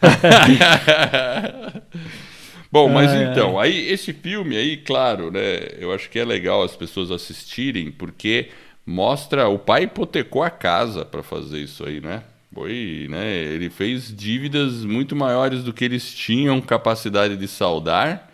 Bom, 2.70 2.88
mas 2.88 3.10
então, 3.14 3.58
aí 3.58 3.88
esse 3.90 4.12
filme 4.12 4.56
aí, 4.56 4.76
claro, 4.76 5.30
né? 5.30 5.40
Eu 5.78 5.92
acho 5.92 6.10
que 6.10 6.18
é 6.18 6.24
legal 6.24 6.62
as 6.62 6.76
pessoas 6.76 7.10
assistirem, 7.10 7.90
porque 7.90 8.48
mostra 8.84 9.48
o 9.48 9.58
pai 9.58 9.84
hipotecou 9.84 10.42
a 10.42 10.50
casa 10.50 11.04
para 11.04 11.22
fazer 11.22 11.60
isso 11.60 11.84
aí, 11.84 12.00
né? 12.00 12.22
Foi, 12.54 13.06
né? 13.08 13.26
Ele 13.36 13.70
fez 13.70 14.14
dívidas 14.14 14.84
muito 14.84 15.14
maiores 15.16 15.62
do 15.62 15.72
que 15.72 15.84
eles 15.84 16.12
tinham 16.12 16.60
capacidade 16.60 17.36
de 17.36 17.48
saldar. 17.48 18.28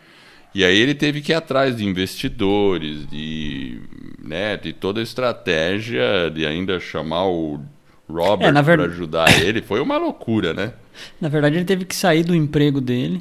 E 0.54 0.64
aí 0.64 0.78
ele 0.78 0.94
teve 0.94 1.20
que 1.20 1.32
ir 1.32 1.34
atrás 1.34 1.76
de 1.76 1.84
investidores, 1.84 3.06
de, 3.08 3.80
né, 4.22 4.56
de 4.56 4.72
toda 4.72 5.00
a 5.00 5.02
estratégia 5.02 6.30
de 6.32 6.46
ainda 6.46 6.78
chamar 6.78 7.26
o 7.26 7.60
Robert 8.08 8.56
É, 8.56 8.62
ver- 8.62 8.78
para 8.78 8.84
ajudar 8.86 9.42
ele. 9.42 9.60
Foi 9.62 9.80
uma 9.80 9.96
loucura, 9.98 10.54
né? 10.54 10.72
Na 11.20 11.28
verdade, 11.28 11.56
ele 11.56 11.64
teve 11.64 11.84
que 11.84 11.94
sair 11.94 12.22
do 12.22 12.34
emprego 12.34 12.80
dele. 12.80 13.20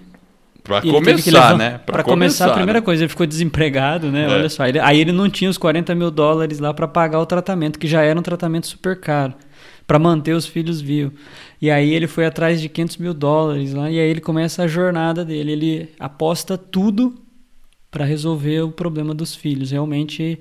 Para 0.64 0.78
E 0.78 0.82
que 0.84 0.92
começar, 0.92 1.58
né? 1.58 1.80
Pra 1.86 2.04
começar, 2.04 2.46
a 2.48 2.54
primeira 2.54 2.80
né? 2.80 2.86
coisa, 2.86 3.04
ele 3.04 3.10
ficou 3.10 3.26
desempregado, 3.28 4.10
né? 4.10 4.24
É. 4.26 4.30
Olha 4.30 4.50
só. 4.50 4.66
ele- 4.66 4.80
aí 4.80 5.00
ele 5.00 5.12
não 5.12 5.30
tinha 5.30 5.50
os 5.50 5.58
40 5.58 5.94
mil 5.94 6.10
dólares 6.10 6.60
lá 6.60 6.74
pra 6.74 6.88
pagar 6.88 7.20
o 7.20 7.26
tratamento, 7.26 7.78
que 7.78 7.88
já 7.88 8.02
era 8.02 8.18
um 8.18 8.24
tratamento 8.24 8.68
super 8.68 9.00
caro, 9.00 9.34
Pra 9.86 10.00
manter 10.00 10.34
os 10.34 10.46
filhos 10.46 10.80
vivos. 10.80 11.12
E 11.62 11.70
aí 11.70 11.94
ele 11.94 12.08
foi 12.08 12.26
atrás 12.26 12.62
de 12.62 12.70
500 12.70 12.96
mil 12.98 13.14
dólares 13.14 13.74
lá, 13.74 13.92
e 13.92 14.00
aí 14.00 14.10
ele 14.10 14.22
começa 14.22 14.64
a 14.64 14.68
jornada 14.68 15.26
dele. 15.26 15.52
Ele 15.52 15.90
aposta 16.00 16.58
tudo 16.58 17.14
pra 17.92 18.06
resolver 18.06 18.62
o 18.62 18.72
problema 18.72 19.14
dos 19.14 19.36
filhos. 19.36 19.72
Realmente 19.72 20.40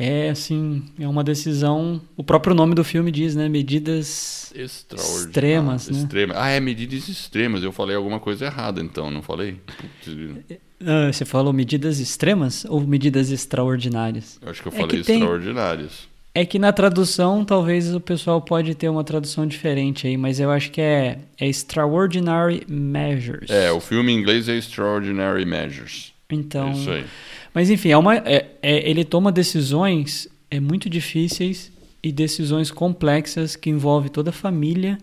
É, 0.00 0.30
assim, 0.30 0.82
é 0.98 1.06
uma 1.06 1.22
decisão. 1.22 2.00
O 2.16 2.24
próprio 2.24 2.54
nome 2.54 2.74
do 2.74 2.82
filme 2.82 3.10
diz, 3.10 3.34
né? 3.34 3.50
Medidas 3.50 4.50
extremas, 4.54 5.90
né? 5.90 5.98
Extrema. 5.98 6.34
Ah, 6.38 6.48
é 6.48 6.58
medidas 6.58 7.06
extremas. 7.06 7.62
Eu 7.62 7.70
falei 7.70 7.94
alguma 7.94 8.18
coisa 8.18 8.46
errada, 8.46 8.80
então, 8.80 9.10
não 9.10 9.20
falei? 9.20 9.60
Ah, 10.82 11.12
você 11.12 11.26
falou 11.26 11.52
medidas 11.52 12.00
extremas 12.00 12.64
ou 12.64 12.80
medidas 12.80 13.30
extraordinárias? 13.30 14.38
Eu 14.40 14.50
acho 14.50 14.62
que 14.62 14.68
eu 14.68 14.72
é 14.72 14.76
falei 14.76 15.02
que 15.02 15.12
extraordinárias. 15.12 15.90
Tem... 15.90 16.10
É 16.32 16.46
que 16.46 16.58
na 16.58 16.72
tradução, 16.72 17.44
talvez 17.44 17.94
o 17.94 18.00
pessoal 18.00 18.40
pode 18.40 18.74
ter 18.74 18.88
uma 18.88 19.04
tradução 19.04 19.46
diferente 19.46 20.06
aí, 20.06 20.16
mas 20.16 20.40
eu 20.40 20.50
acho 20.50 20.70
que 20.70 20.80
é, 20.80 21.18
é 21.38 21.46
Extraordinary 21.46 22.62
Measures. 22.66 23.50
É, 23.50 23.70
o 23.70 23.80
filme 23.80 24.12
em 24.12 24.16
inglês 24.16 24.48
é 24.48 24.56
Extraordinary 24.56 25.44
Measures. 25.44 26.14
Então. 26.30 26.72
Isso 26.72 26.90
aí. 26.90 27.04
Mas 27.52 27.70
enfim, 27.70 27.90
é 27.90 27.98
uma, 27.98 28.16
é, 28.16 28.50
é, 28.62 28.88
ele 28.88 29.04
toma 29.04 29.32
decisões 29.32 30.28
é 30.50 30.58
muito 30.58 30.90
difíceis 30.90 31.70
e 32.02 32.10
decisões 32.10 32.70
complexas 32.70 33.54
que 33.54 33.70
envolvem 33.70 34.10
toda 34.10 34.30
a 34.30 34.32
família. 34.32 34.98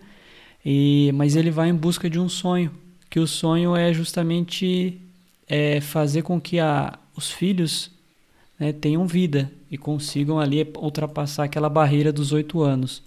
E, 0.64 1.10
mas 1.14 1.36
ele 1.36 1.50
vai 1.50 1.70
em 1.70 1.74
busca 1.74 2.10
de 2.10 2.18
um 2.18 2.28
sonho, 2.28 2.70
que 3.08 3.18
o 3.18 3.26
sonho 3.26 3.74
é 3.74 3.92
justamente 3.92 5.00
é, 5.48 5.80
fazer 5.80 6.22
com 6.22 6.40
que 6.40 6.58
a, 6.58 6.98
os 7.16 7.30
filhos 7.30 7.90
né, 8.58 8.72
tenham 8.72 9.06
vida 9.06 9.50
e 9.70 9.78
consigam 9.78 10.38
ali 10.38 10.66
ultrapassar 10.76 11.44
aquela 11.44 11.70
barreira 11.70 12.12
dos 12.12 12.32
oito 12.32 12.60
anos. 12.60 13.02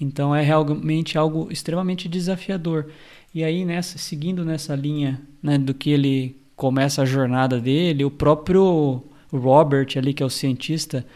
Então 0.00 0.34
é 0.34 0.42
realmente 0.42 1.16
algo 1.16 1.48
extremamente 1.50 2.08
desafiador. 2.08 2.90
E 3.34 3.44
aí 3.44 3.64
nessa, 3.64 3.98
seguindo 3.98 4.44
nessa 4.44 4.74
linha 4.74 5.20
né, 5.42 5.58
do 5.58 5.72
que 5.72 5.90
ele 5.90 6.36
começa 6.56 7.02
a 7.02 7.04
jornada 7.04 7.60
dele, 7.60 8.04
o 8.04 8.10
próprio 8.10 9.04
Robert 9.30 9.88
ali, 9.96 10.14
que 10.14 10.22
é 10.22 10.26
o 10.26 10.30
cientista, 10.30 11.06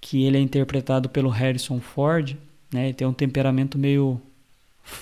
que 0.00 0.24
ele 0.24 0.36
é 0.36 0.40
interpretado 0.40 1.08
pelo 1.08 1.30
Harrison 1.30 1.80
Ford, 1.80 2.36
né? 2.72 2.84
Ele 2.84 2.94
tem 2.94 3.06
um 3.06 3.12
temperamento 3.12 3.78
meio 3.78 4.20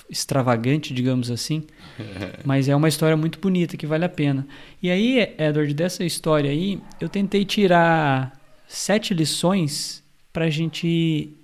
extravagante, 0.09 0.93
digamos 0.93 1.29
assim, 1.29 1.63
mas 2.45 2.69
é 2.69 2.75
uma 2.75 2.87
história 2.87 3.17
muito 3.17 3.37
bonita 3.39 3.75
que 3.75 3.85
vale 3.85 4.05
a 4.05 4.09
pena. 4.09 4.47
E 4.81 4.89
aí, 4.89 5.35
Edward, 5.37 5.73
dessa 5.73 6.05
história 6.05 6.49
aí, 6.49 6.79
eu 7.01 7.09
tentei 7.09 7.43
tirar 7.43 8.39
sete 8.65 9.13
lições 9.13 10.01
para 10.31 10.45
a 10.45 10.49
gente 10.49 11.35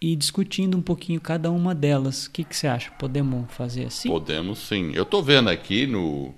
ir 0.00 0.16
discutindo 0.16 0.76
um 0.76 0.82
pouquinho 0.82 1.20
cada 1.20 1.50
uma 1.50 1.74
delas. 1.74 2.26
O 2.26 2.30
que, 2.30 2.44
que 2.44 2.56
você 2.56 2.68
acha? 2.68 2.90
Podemos 2.92 3.52
fazer 3.52 3.86
assim? 3.86 4.08
Podemos 4.08 4.60
sim. 4.60 4.92
Eu 4.94 5.02
estou 5.02 5.22
vendo 5.22 5.50
aqui 5.50 5.86
no, 5.86 6.32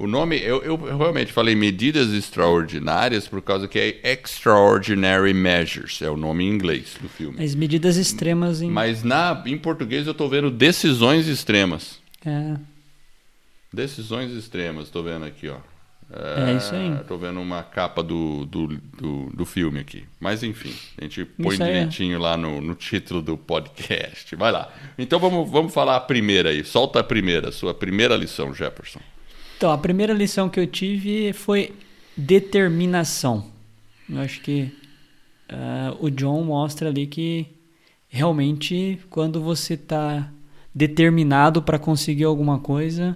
o 0.00 0.06
nome, 0.06 0.38
eu, 0.38 0.62
eu, 0.62 0.76
realmente 0.76 1.30
falei 1.30 1.54
medidas 1.54 2.10
extraordinárias 2.12 3.28
por 3.28 3.42
causa 3.42 3.68
que 3.68 3.78
é 3.78 4.12
Extraordinary 4.12 5.34
Measures, 5.34 6.00
é 6.00 6.08
o 6.08 6.16
nome 6.16 6.44
em 6.44 6.48
inglês 6.48 6.96
do 6.98 7.06
filme. 7.06 7.44
As 7.44 7.54
medidas 7.54 7.98
extremas 7.98 8.62
em... 8.62 8.70
Mas 8.70 9.02
na, 9.02 9.42
em 9.44 9.58
português 9.58 10.06
eu 10.06 10.12
estou 10.12 10.26
vendo 10.26 10.50
decisões 10.50 11.28
extremas. 11.28 12.00
É. 12.24 12.56
Decisões 13.70 14.32
extremas, 14.32 14.84
estou 14.84 15.04
vendo 15.04 15.26
aqui, 15.26 15.48
ó. 15.48 15.58
É, 16.12 16.50
é 16.50 16.56
isso 16.56 16.74
aí. 16.74 16.92
Estou 16.94 17.18
vendo 17.18 17.38
uma 17.38 17.62
capa 17.62 18.02
do, 18.02 18.46
do, 18.46 18.68
do, 18.68 19.26
do, 19.34 19.44
filme 19.44 19.80
aqui. 19.80 20.04
Mas 20.18 20.42
enfim, 20.42 20.74
a 20.98 21.02
gente 21.02 21.24
põe 21.24 21.56
direitinho 21.56 22.18
lá 22.18 22.36
no, 22.38 22.60
no 22.60 22.74
título 22.74 23.20
do 23.22 23.36
podcast. 23.36 24.34
Vai 24.34 24.50
lá. 24.50 24.72
Então 24.98 25.20
vamos, 25.20 25.48
vamos 25.48 25.72
falar 25.72 25.96
a 25.96 26.00
primeira 26.00 26.48
aí. 26.48 26.64
Solta 26.64 27.00
a 27.00 27.04
primeira, 27.04 27.52
sua 27.52 27.72
primeira 27.72 28.16
lição, 28.16 28.52
Jefferson. 28.52 29.00
Então, 29.60 29.72
a 29.72 29.76
primeira 29.76 30.14
lição 30.14 30.48
que 30.48 30.58
eu 30.58 30.66
tive 30.66 31.34
foi 31.34 31.74
determinação. 32.16 33.44
Eu 34.08 34.18
acho 34.20 34.40
que 34.40 34.72
uh, 35.52 36.02
o 36.02 36.10
John 36.10 36.42
mostra 36.44 36.88
ali 36.88 37.06
que 37.06 37.46
realmente 38.08 38.98
quando 39.10 39.38
você 39.38 39.74
está 39.74 40.32
determinado 40.74 41.60
para 41.60 41.78
conseguir 41.78 42.24
alguma 42.24 42.58
coisa, 42.58 43.14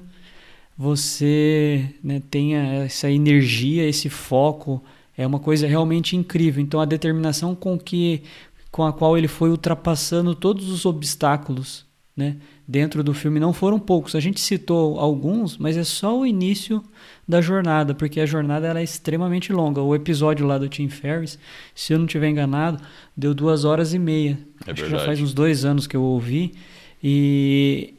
você 0.77 1.89
né, 2.05 2.21
tenha 2.31 2.85
essa 2.85 3.11
energia, 3.11 3.89
esse 3.89 4.11
foco, 4.11 4.85
é 5.17 5.27
uma 5.27 5.41
coisa 5.41 5.67
realmente 5.67 6.15
incrível. 6.15 6.63
Então 6.63 6.79
a 6.79 6.85
determinação 6.85 7.55
com 7.55 7.79
que 7.79 8.23
com 8.71 8.85
a 8.85 8.93
qual 8.93 9.17
ele 9.17 9.29
foi 9.29 9.49
ultrapassando 9.49 10.35
todos 10.35 10.69
os 10.69 10.85
obstáculos, 10.85 11.87
né? 12.17 12.37
dentro 12.67 13.05
do 13.05 13.13
filme 13.13 13.39
não 13.39 13.53
foram 13.53 13.79
poucos. 13.79 14.15
A 14.15 14.21
gente 14.21 14.41
citou 14.41 14.99
alguns, 14.99 15.59
mas 15.59 15.77
é 15.77 15.85
só 15.85 16.19
o 16.19 16.27
início 16.27 16.83
da 17.29 17.41
jornada, 17.41 17.95
porque 17.95 18.21
a 18.21 18.27
jornada 18.27 18.67
ela 18.67 18.81
é 18.81 18.85
extremamente 18.85 19.53
longa. 19.53 19.83
O 19.83 19.95
episódio 19.95 20.47
lá 20.47 20.59
do 20.59 20.69
Tim 20.69 20.89
Ferriss, 20.89 21.39
se 21.75 21.93
eu 21.93 21.99
não 21.99 22.07
estiver 22.07 22.29
enganado, 22.29 22.83
deu 23.17 23.35
duas 23.35 23.65
horas 23.65 23.93
e 23.93 23.99
meia. 23.99 24.39
É 24.67 24.71
Acho 24.73 24.83
verdade. 24.83 24.83
que 24.83 24.91
já 24.91 25.05
faz 25.05 25.21
uns 25.21 25.35
dois 25.35 25.65
anos 25.65 25.87
que 25.87 25.97
eu 25.97 26.03
ouvi. 26.03 26.55
E 27.03 27.95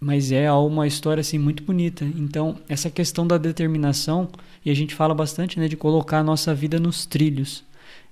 mas 0.00 0.32
é 0.32 0.50
uma 0.50 0.84
história 0.84 1.20
assim 1.20 1.38
muito 1.38 1.62
bonita. 1.62 2.04
Então 2.04 2.58
essa 2.68 2.90
questão 2.90 3.24
da 3.24 3.38
determinação 3.38 4.28
e 4.64 4.70
a 4.70 4.74
gente 4.74 4.94
fala 4.94 5.14
bastante, 5.14 5.60
né, 5.60 5.68
de 5.68 5.76
colocar 5.76 6.18
a 6.18 6.24
nossa 6.24 6.52
vida 6.52 6.80
nos 6.80 7.06
trilhos. 7.06 7.62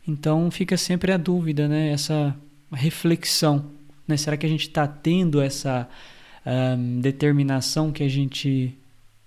Então 0.06 0.50
fica 0.52 0.76
sempre 0.76 1.12
a 1.12 1.16
dúvida, 1.16 1.66
né, 1.66 1.90
essa 1.90 2.34
reflexão 2.72 3.64
né? 4.10 4.16
Será 4.16 4.36
que 4.36 4.44
a 4.44 4.48
gente 4.48 4.68
está 4.68 4.86
tendo 4.86 5.40
essa 5.40 5.88
um, 6.44 7.00
determinação 7.00 7.90
que 7.90 8.02
a 8.02 8.08
gente 8.08 8.76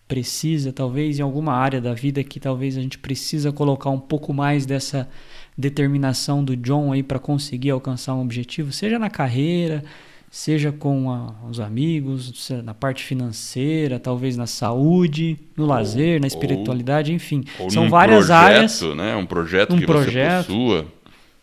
precisa, 0.08 0.72
talvez 0.72 1.20
em 1.20 1.22
alguma 1.22 1.54
área 1.54 1.82
da 1.82 1.94
vida 1.94 2.24
que 2.24 2.40
talvez 2.40 2.78
a 2.78 2.82
gente 2.82 3.00
precisa 3.00 3.52
colocar 3.52 3.90
um 3.90 4.00
pouco 4.00 4.34
mais 4.34 4.66
dessa 4.66 5.10
determinação 5.58 6.44
do 6.44 6.56
John 6.56 6.92
aí 6.92 7.02
para 7.02 7.20
conseguir 7.20 7.72
alcançar 7.72 8.14
um 8.14 8.22
objetivo, 8.22 8.72
seja 8.72 9.00
na 9.00 9.10
carreira, 9.10 9.84
seja 10.30 10.72
com 10.72 11.12
a, 11.12 11.34
os 11.50 11.60
amigos, 11.60 12.50
na 12.64 12.74
parte 12.74 13.04
financeira, 13.04 14.00
talvez 14.00 14.36
na 14.36 14.48
saúde, 14.48 15.40
no 15.56 15.64
ou, 15.64 15.70
lazer, 15.70 16.20
na 16.20 16.28
espiritualidade, 16.28 17.12
ou, 17.12 17.16
enfim. 17.16 17.44
Ou 17.60 17.70
São 17.70 17.90
várias 17.90 18.28
projeto, 18.28 18.38
áreas. 18.38 18.82
Né? 18.96 19.16
Um 19.16 19.26
projeto 19.26 19.74
um 19.76 19.80
que 19.80 19.86
projeto, 19.86 20.48
você 20.48 20.54
possua. 20.54 20.86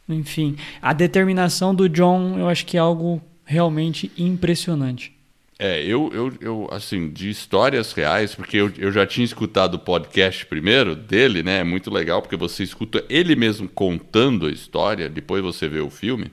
Enfim, 0.08 0.56
a 0.82 0.92
determinação 0.92 1.72
do 1.72 1.88
John, 1.88 2.36
eu 2.36 2.48
acho 2.48 2.66
que 2.66 2.76
é 2.76 2.80
algo 2.80 3.22
realmente 3.50 4.12
impressionante. 4.16 5.12
É, 5.58 5.82
eu, 5.82 6.08
eu, 6.14 6.32
eu, 6.40 6.68
assim, 6.70 7.10
de 7.10 7.28
histórias 7.28 7.92
reais, 7.92 8.32
porque 8.32 8.56
eu, 8.56 8.72
eu 8.78 8.92
já 8.92 9.04
tinha 9.04 9.24
escutado 9.24 9.74
o 9.74 9.78
podcast 9.80 10.46
primeiro 10.46 10.94
dele, 10.94 11.42
né? 11.42 11.58
É 11.58 11.64
muito 11.64 11.90
legal, 11.90 12.22
porque 12.22 12.36
você 12.36 12.62
escuta 12.62 13.04
ele 13.10 13.34
mesmo 13.34 13.68
contando 13.68 14.46
a 14.46 14.52
história, 14.52 15.08
depois 15.08 15.42
você 15.42 15.68
vê 15.68 15.80
o 15.80 15.90
filme. 15.90 16.30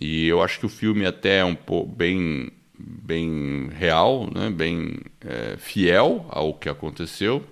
E 0.00 0.26
eu 0.26 0.42
acho 0.42 0.58
que 0.58 0.66
o 0.66 0.68
filme 0.68 1.06
até 1.06 1.38
é 1.38 1.44
um 1.44 1.54
pouco 1.54 1.94
bem, 1.94 2.50
bem 2.76 3.70
real, 3.72 4.28
né? 4.34 4.50
bem 4.50 4.96
é, 5.24 5.56
fiel 5.56 6.26
ao 6.30 6.52
que 6.52 6.68
aconteceu. 6.68 7.44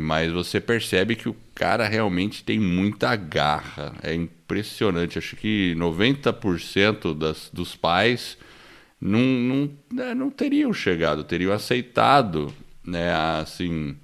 Mas 0.00 0.32
você 0.32 0.58
percebe 0.58 1.16
que 1.16 1.28
o 1.28 1.36
cara 1.60 1.86
realmente 1.86 2.42
tem 2.42 2.58
muita 2.58 3.14
garra. 3.14 3.92
É 4.02 4.14
impressionante. 4.14 5.18
Acho 5.18 5.36
que 5.36 5.74
90% 5.76 7.12
das, 7.14 7.50
dos 7.52 7.76
pais 7.76 8.38
não, 8.98 9.20
não, 9.20 9.70
né, 9.92 10.14
não 10.14 10.30
teriam 10.30 10.72
chegado, 10.72 11.22
teriam 11.22 11.52
aceitado 11.52 12.50
né, 12.82 13.12
assim, 13.42 13.94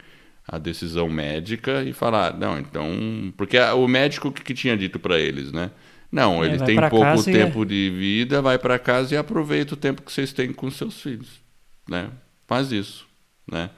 a 0.47 0.59
decisão 0.59 1.09
médica 1.09 1.83
e 1.83 1.95
falar, 1.95 2.37
não, 2.37 2.59
então. 2.59 3.33
Porque 3.39 3.59
o 3.59 3.89
médico 3.89 4.31
que, 4.31 4.45
que 4.45 4.53
tinha 4.53 4.77
dito 4.77 4.99
para 4.99 5.19
eles, 5.19 5.51
né? 5.51 5.71
Não, 6.13 6.45
é, 6.45 6.49
ele 6.49 6.59
tem 6.59 6.77
pouco 6.91 7.25
tempo 7.25 7.63
e... 7.63 7.67
de 7.67 7.91
vida, 7.91 8.43
vai 8.43 8.59
para 8.59 8.79
casa 8.79 9.15
e 9.15 9.17
aproveita 9.17 9.73
o 9.73 9.79
tempo 9.79 10.03
que 10.03 10.13
vocês 10.13 10.31
têm 10.31 10.53
com 10.53 10.71
seus 10.71 11.01
filhos. 11.01 11.41
Né? 11.89 12.11
Faz 12.47 12.71
isso. 12.71 13.07
Né? 13.51 13.71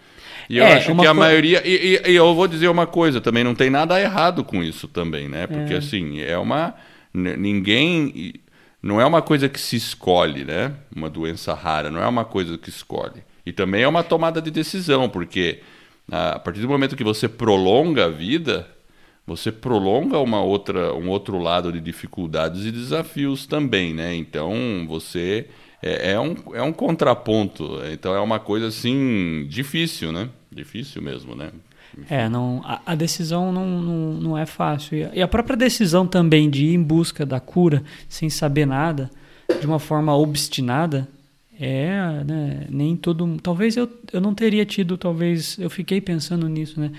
E 0.49 0.59
eu 0.59 0.64
é, 0.64 0.75
acho 0.75 0.95
que 0.95 1.07
a 1.07 1.11
co... 1.11 1.14
maioria. 1.14 1.62
E, 1.67 2.00
e, 2.05 2.11
e, 2.11 2.17
eu 2.17 2.35
vou 2.35 2.49
dizer 2.49 2.69
uma 2.69 2.87
coisa 2.87 3.21
também, 3.21 3.45
não 3.45 3.55
tem 3.55 3.69
nada 3.69 4.00
errado 4.00 4.43
com 4.43 4.62
isso 4.62 4.88
também, 4.88 5.28
né? 5.28 5.47
Porque 5.47 5.75
é. 5.75 5.76
assim, 5.76 6.21
é 6.21 6.38
uma. 6.38 6.75
Ninguém. 7.12 8.35
Não 8.83 9.00
é 9.00 9.05
uma 9.05 9.21
coisa 9.21 9.49
que 9.49 9.61
se 9.61 9.76
escolhe, 9.76 10.45
né? 10.45 10.73
Uma 10.95 11.11
doença 11.11 11.52
rara, 11.52 11.90
não 11.90 12.00
é 12.00 12.07
uma 12.07 12.25
coisa 12.25 12.57
que 12.57 12.69
escolhe. 12.69 13.23
E 13.45 13.52
também 13.52 13.83
é 13.83 13.88
uma 13.88 14.05
tomada 14.05 14.40
de 14.40 14.50
decisão, 14.50 15.09
porque 15.09 15.61
a 16.11 16.38
partir 16.38 16.61
do 16.61 16.69
momento 16.69 16.97
que 16.97 17.05
você 17.05 17.28
prolonga 17.28 18.07
a 18.07 18.09
vida, 18.09 18.67
você 19.26 19.52
prolonga 19.52 20.19
uma 20.19 20.43
outra, 20.43 20.95
um 20.95 21.09
outro 21.09 21.38
lado 21.38 21.71
de 21.73 21.81
dificuldades 21.81 22.64
e 22.64 22.73
desafios 22.73 23.47
também, 23.47 23.93
né? 23.93 24.14
Então 24.14 24.87
você 24.88 25.47
é, 25.83 26.12
é, 26.12 26.21
um, 26.21 26.35
é 26.55 26.62
um 26.62 26.73
contraponto. 26.73 27.81
Então 27.93 28.14
é 28.14 28.21
uma 28.21 28.38
coisa 28.38 28.69
assim 28.69 29.47
difícil, 29.49 30.12
né? 30.12 30.31
Difícil 30.59 31.00
mesmo, 31.00 31.37
né? 31.37 31.53
É, 32.11 32.29
não, 32.29 32.61
a, 32.65 32.83
a 32.85 32.95
decisão 32.97 33.53
não, 33.53 33.81
não, 33.81 34.12
não, 34.15 34.38
é 34.38 34.45
fácil. 34.45 35.09
E 35.15 35.23
a 35.23 35.29
própria 35.29 35.57
decisão 35.57 36.05
também 36.05 36.50
de 36.50 36.67
ir 36.67 36.75
em 36.75 36.83
busca 36.83 37.25
da 37.25 37.38
cura 37.38 37.83
sem 38.09 38.29
saber 38.29 38.67
nada, 38.67 39.09
de 39.61 39.67
uma 39.67 39.79
forma 39.79 40.15
obstinada, 40.17 41.09
é, 41.59 42.25
né, 42.25 42.67
nem 42.69 42.97
todo. 42.97 43.38
Talvez 43.41 43.77
eu, 43.77 43.88
eu 44.12 44.21
não 44.21 44.35
teria 44.35 44.67
tido, 44.67 44.99
talvez. 44.99 45.57
Eu 45.59 45.71
fiquei 45.71 46.00
pensando 46.00 46.49
nisso, 46.49 46.81
né? 46.81 46.91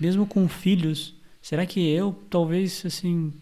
Mesmo 0.00 0.26
com 0.26 0.48
filhos, 0.48 1.14
será 1.40 1.66
que 1.66 1.86
eu, 1.88 2.18
talvez, 2.30 2.82
assim, 2.84 3.32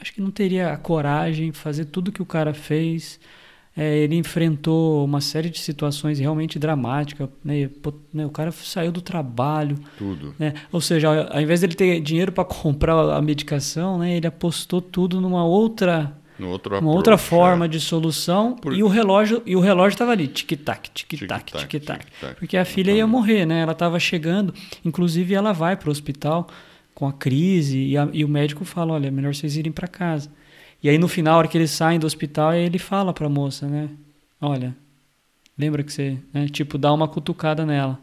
acho 0.00 0.12
que 0.12 0.20
não 0.20 0.30
teria 0.30 0.72
a 0.72 0.76
coragem 0.76 1.52
de 1.52 1.56
fazer 1.56 1.86
tudo 1.86 2.12
que 2.12 2.22
o 2.22 2.26
cara 2.26 2.52
fez. 2.52 3.20
É, 3.76 3.98
ele 3.98 4.16
enfrentou 4.16 5.04
uma 5.04 5.20
série 5.20 5.48
de 5.48 5.58
situações 5.58 6.18
realmente 6.18 6.58
dramáticas. 6.58 7.28
Né? 7.44 7.70
né 8.12 8.26
o 8.26 8.30
cara 8.30 8.50
saiu 8.50 8.90
do 8.90 9.00
trabalho. 9.00 9.78
Tudo. 9.96 10.34
Né? 10.38 10.54
Ou 10.72 10.80
seja, 10.80 11.28
ao 11.30 11.40
invés 11.40 11.60
dele 11.60 11.74
ter 11.74 12.00
dinheiro 12.00 12.32
para 12.32 12.44
comprar 12.46 12.94
a 12.94 13.22
medicação, 13.22 13.98
né? 13.98 14.16
ele 14.16 14.26
apostou 14.26 14.80
tudo 14.80 15.20
numa 15.20 15.44
outra 15.44 16.16
uma 16.40 16.56
approach, 16.56 16.96
outra 16.96 17.18
forma 17.18 17.66
é. 17.66 17.68
de 17.68 17.78
solução 17.78 18.54
Por... 18.54 18.72
e 18.72 18.82
o 18.82 18.88
relógio 18.88 19.42
e 19.44 19.54
o 19.54 19.60
relógio 19.60 19.94
estava 19.94 20.12
ali 20.12 20.26
tic 20.26 20.58
tac 20.64 20.88
tic 20.90 21.26
tac 21.28 21.52
tic 21.52 21.84
tac 21.84 22.06
porque 22.38 22.56
a 22.56 22.64
filha 22.64 22.92
ia 22.92 23.06
morrer 23.06 23.44
né 23.44 23.60
ela 23.60 23.72
estava 23.72 24.00
chegando 24.00 24.54
inclusive 24.82 25.34
ela 25.34 25.52
vai 25.52 25.76
para 25.76 25.88
o 25.88 25.92
hospital 25.92 26.48
com 26.94 27.06
a 27.06 27.12
crise 27.12 27.78
e, 27.78 27.98
a, 27.98 28.08
e, 28.12 28.24
o 28.24 28.28
médico 28.28 28.64
fala 28.64 28.94
olha 28.94 29.08
é 29.08 29.10
melhor 29.10 29.34
vocês 29.34 29.56
irem 29.56 29.70
para 29.70 29.86
casa 29.86 30.30
e 30.82 30.88
aí 30.88 30.98
no 30.98 31.08
final, 31.08 31.34
a 31.34 31.38
hora 31.38 31.48
que 31.48 31.58
eles 31.58 31.70
saem 31.70 31.98
do 31.98 32.06
hospital, 32.06 32.54
ele 32.54 32.78
fala 32.78 33.12
para 33.12 33.26
a 33.26 33.30
moça, 33.30 33.66
né? 33.66 33.88
Olha, 34.40 34.74
lembra 35.58 35.82
que 35.82 35.92
você, 35.92 36.16
né? 36.32 36.46
tipo, 36.48 36.78
dá 36.78 36.92
uma 36.92 37.06
cutucada 37.06 37.66
nela. 37.66 37.98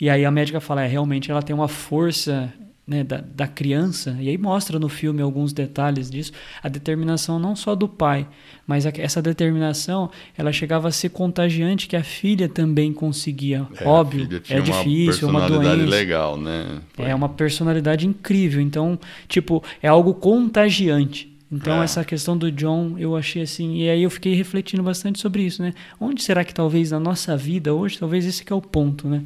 E 0.00 0.08
aí 0.08 0.24
a 0.24 0.30
médica 0.30 0.60
fala, 0.60 0.82
é, 0.82 0.86
realmente 0.86 1.30
ela 1.30 1.42
tem 1.42 1.54
uma 1.54 1.68
força 1.68 2.52
né, 2.90 3.04
da, 3.04 3.18
da 3.18 3.46
criança, 3.46 4.16
e 4.18 4.28
aí 4.28 4.36
mostra 4.36 4.76
no 4.76 4.88
filme 4.88 5.22
alguns 5.22 5.52
detalhes 5.52 6.10
disso, 6.10 6.32
a 6.60 6.68
determinação 6.68 7.38
não 7.38 7.54
só 7.54 7.76
do 7.76 7.86
pai, 7.86 8.26
mas 8.66 8.84
a, 8.84 8.90
essa 8.96 9.22
determinação, 9.22 10.10
ela 10.36 10.52
chegava 10.52 10.88
a 10.88 10.90
ser 10.90 11.10
contagiante, 11.10 11.86
que 11.86 11.94
a 11.94 12.02
filha 12.02 12.48
também 12.48 12.92
conseguia. 12.92 13.64
É, 13.78 13.86
Óbvio, 13.86 14.28
é 14.48 14.60
difícil, 14.60 15.28
é 15.28 15.30
uma 15.30 15.46
doença. 15.46 15.88
legal, 15.88 16.36
né? 16.36 16.80
Foi. 16.94 17.04
É 17.04 17.14
uma 17.14 17.28
personalidade 17.28 18.08
incrível, 18.08 18.60
então, 18.60 18.98
tipo, 19.28 19.62
é 19.80 19.86
algo 19.86 20.14
contagiante. 20.14 21.29
Então, 21.50 21.80
é. 21.80 21.84
essa 21.84 22.04
questão 22.04 22.38
do 22.38 22.50
John, 22.52 22.96
eu 22.96 23.16
achei 23.16 23.42
assim. 23.42 23.76
E 23.76 23.90
aí 23.90 24.02
eu 24.04 24.10
fiquei 24.10 24.34
refletindo 24.34 24.82
bastante 24.82 25.18
sobre 25.18 25.42
isso, 25.42 25.62
né? 25.62 25.74
Onde 25.98 26.22
será 26.22 26.44
que 26.44 26.54
talvez 26.54 26.92
na 26.92 27.00
nossa 27.00 27.36
vida 27.36 27.74
hoje, 27.74 27.98
talvez 27.98 28.24
esse 28.24 28.44
que 28.44 28.52
é 28.52 28.56
o 28.56 28.62
ponto, 28.62 29.08
né? 29.08 29.24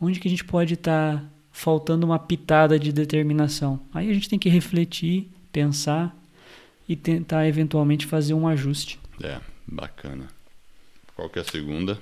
Onde 0.00 0.18
que 0.18 0.26
a 0.26 0.30
gente 0.30 0.44
pode 0.44 0.74
estar 0.74 1.18
tá 1.18 1.24
faltando 1.52 2.06
uma 2.06 2.18
pitada 2.18 2.78
de 2.78 2.92
determinação? 2.92 3.78
Aí 3.92 4.10
a 4.10 4.14
gente 4.14 4.28
tem 4.28 4.38
que 4.38 4.48
refletir, 4.48 5.28
pensar 5.52 6.16
e 6.88 6.96
tentar 6.96 7.46
eventualmente 7.46 8.06
fazer 8.06 8.32
um 8.32 8.48
ajuste. 8.48 8.98
É, 9.22 9.38
bacana. 9.66 10.28
Qual 11.14 11.28
que 11.28 11.38
é 11.38 11.42
a 11.42 11.44
segunda? 11.44 11.98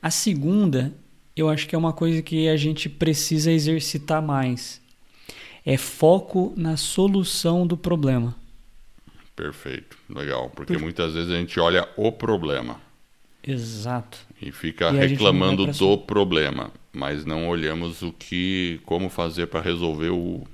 A 0.00 0.10
segunda, 0.10 0.92
eu 1.34 1.48
acho 1.48 1.66
que 1.66 1.74
é 1.74 1.78
uma 1.78 1.92
coisa 1.92 2.20
que 2.20 2.48
a 2.48 2.56
gente 2.56 2.88
precisa 2.88 3.50
exercitar 3.50 4.20
mais. 4.20 4.80
É 5.64 5.76
foco 5.76 6.52
na 6.56 6.76
solução 6.76 7.66
do 7.66 7.76
problema. 7.76 8.41
Perfeito, 9.34 9.96
legal. 10.08 10.50
Porque 10.54 10.74
Por... 10.74 10.82
muitas 10.82 11.14
vezes 11.14 11.30
a 11.30 11.36
gente 11.36 11.58
olha 11.58 11.88
o 11.96 12.12
problema. 12.12 12.80
Exato. 13.46 14.18
E 14.40 14.52
fica 14.52 14.90
e 14.90 14.96
reclamando 14.98 15.66
do 15.66 15.98
problema, 15.98 16.70
mas 16.92 17.24
não 17.24 17.48
olhamos 17.48 18.02
o 18.02 18.12
que, 18.12 18.80
como 18.84 19.08
fazer 19.08 19.46
para 19.46 19.60
resolver 19.60 20.10
o, 20.10 20.46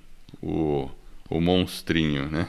o, 0.43 0.89
o 1.29 1.41
monstrinho, 1.41 2.31
né? 2.31 2.49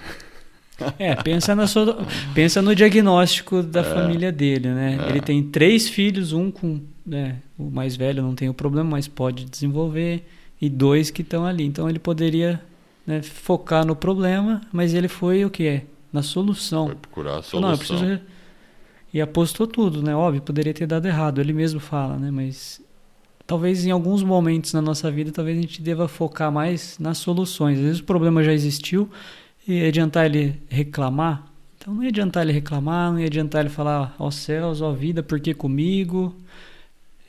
É, 0.98 1.14
pensa, 1.16 1.54
na 1.54 1.68
sua, 1.68 2.06
pensa 2.34 2.62
no 2.62 2.74
diagnóstico 2.74 3.62
da 3.62 3.82
é, 3.82 3.84
família 3.84 4.32
dele, 4.32 4.70
né? 4.70 4.98
É. 5.06 5.10
Ele 5.10 5.20
tem 5.20 5.44
três 5.44 5.90
filhos, 5.90 6.32
um 6.32 6.50
com. 6.50 6.82
Né, 7.06 7.38
o 7.58 7.70
mais 7.70 7.96
velho 7.96 8.22
não 8.22 8.36
tem 8.36 8.48
o 8.48 8.54
problema, 8.54 8.92
mas 8.92 9.08
pode 9.08 9.44
desenvolver, 9.44 10.24
e 10.62 10.70
dois 10.70 11.10
que 11.10 11.22
estão 11.22 11.46
ali. 11.46 11.66
Então 11.66 11.90
ele 11.90 12.00
poderia 12.00 12.62
né, 13.06 13.22
focar 13.22 13.86
no 13.86 13.96
problema, 13.96 14.62
mas 14.72 14.94
ele 14.94 15.08
foi 15.08 15.44
o 15.44 15.50
que 15.50 15.68
é? 15.68 15.84
Na 16.12 16.22
solução. 16.22 16.88
Foi 16.88 16.96
procurar 16.96 17.38
a 17.38 17.42
solução. 17.42 17.62
Não, 17.62 17.72
eu 17.72 17.78
preciso... 17.78 18.22
E 19.12 19.20
apostou 19.20 19.66
tudo, 19.66 20.04
né? 20.04 20.16
Óbvio, 20.16 20.42
poderia 20.42 20.74
ter 20.74 20.86
dado 20.86 21.08
errado, 21.08 21.42
ele 21.42 21.52
mesmo 21.52 21.80
fala, 21.80 22.18
né? 22.18 22.30
Mas 22.30 22.80
talvez 23.48 23.84
em 23.84 23.90
alguns 23.90 24.22
momentos 24.22 24.72
na 24.72 24.82
nossa 24.82 25.10
vida, 25.10 25.32
talvez 25.32 25.58
a 25.58 25.62
gente 25.62 25.82
deva 25.82 26.08
focar 26.08 26.52
mais 26.52 27.00
nas 27.00 27.18
soluções. 27.18 27.80
Às 27.80 27.84
vezes 27.84 28.00
o 28.00 28.04
problema 28.04 28.44
já 28.44 28.54
existiu 28.54 29.10
e 29.68 29.84
adiantar 29.84 30.28
ele 30.28 30.62
reclamar. 30.70 31.44
Então 31.76 31.96
não 31.96 32.04
ia 32.04 32.10
adiantar 32.10 32.44
ele 32.44 32.52
reclamar, 32.52 33.12
não 33.12 33.20
ia 33.20 33.26
adiantar 33.26 33.62
ele 33.62 33.70
falar, 33.70 34.16
ó 34.20 34.30
céus, 34.30 34.80
ó 34.80 34.92
vida, 34.92 35.24
por 35.24 35.40
que 35.40 35.56
comigo? 35.56 36.36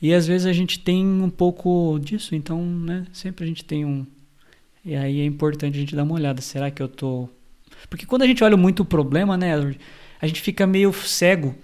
E 0.03 0.13
às 0.13 0.27
vezes 0.27 0.47
a 0.47 0.53
gente 0.53 0.79
tem 0.79 1.07
um 1.07 1.31
pouco 1.31 1.99
disso, 1.99 2.35
então, 2.35 2.63
né? 2.63 3.07
Sempre 3.11 3.45
a 3.45 3.47
gente 3.47 3.65
tem 3.65 3.87
um. 3.87 4.05
E 4.85 4.95
aí 4.95 5.21
é 5.21 5.25
importante 5.25 5.77
a 5.77 5.81
gente 5.81 5.97
dar 5.97 6.03
uma 6.03 6.15
olhada. 6.15 6.43
Será 6.43 6.71
que 6.71 6.83
eu 6.83 6.89
tô 6.89 7.27
porque 7.89 8.07
quando 8.07 8.23
a 8.23 8.27
gente 8.27 8.43
olha 8.45 8.57
muito 8.57 8.81
o 8.81 8.85
problema, 8.85 9.37
né, 9.37 9.75
a 10.21 10.27
gente 10.27 10.41
fica 10.41 10.67
meio 10.67 10.93
cego. 10.93 11.57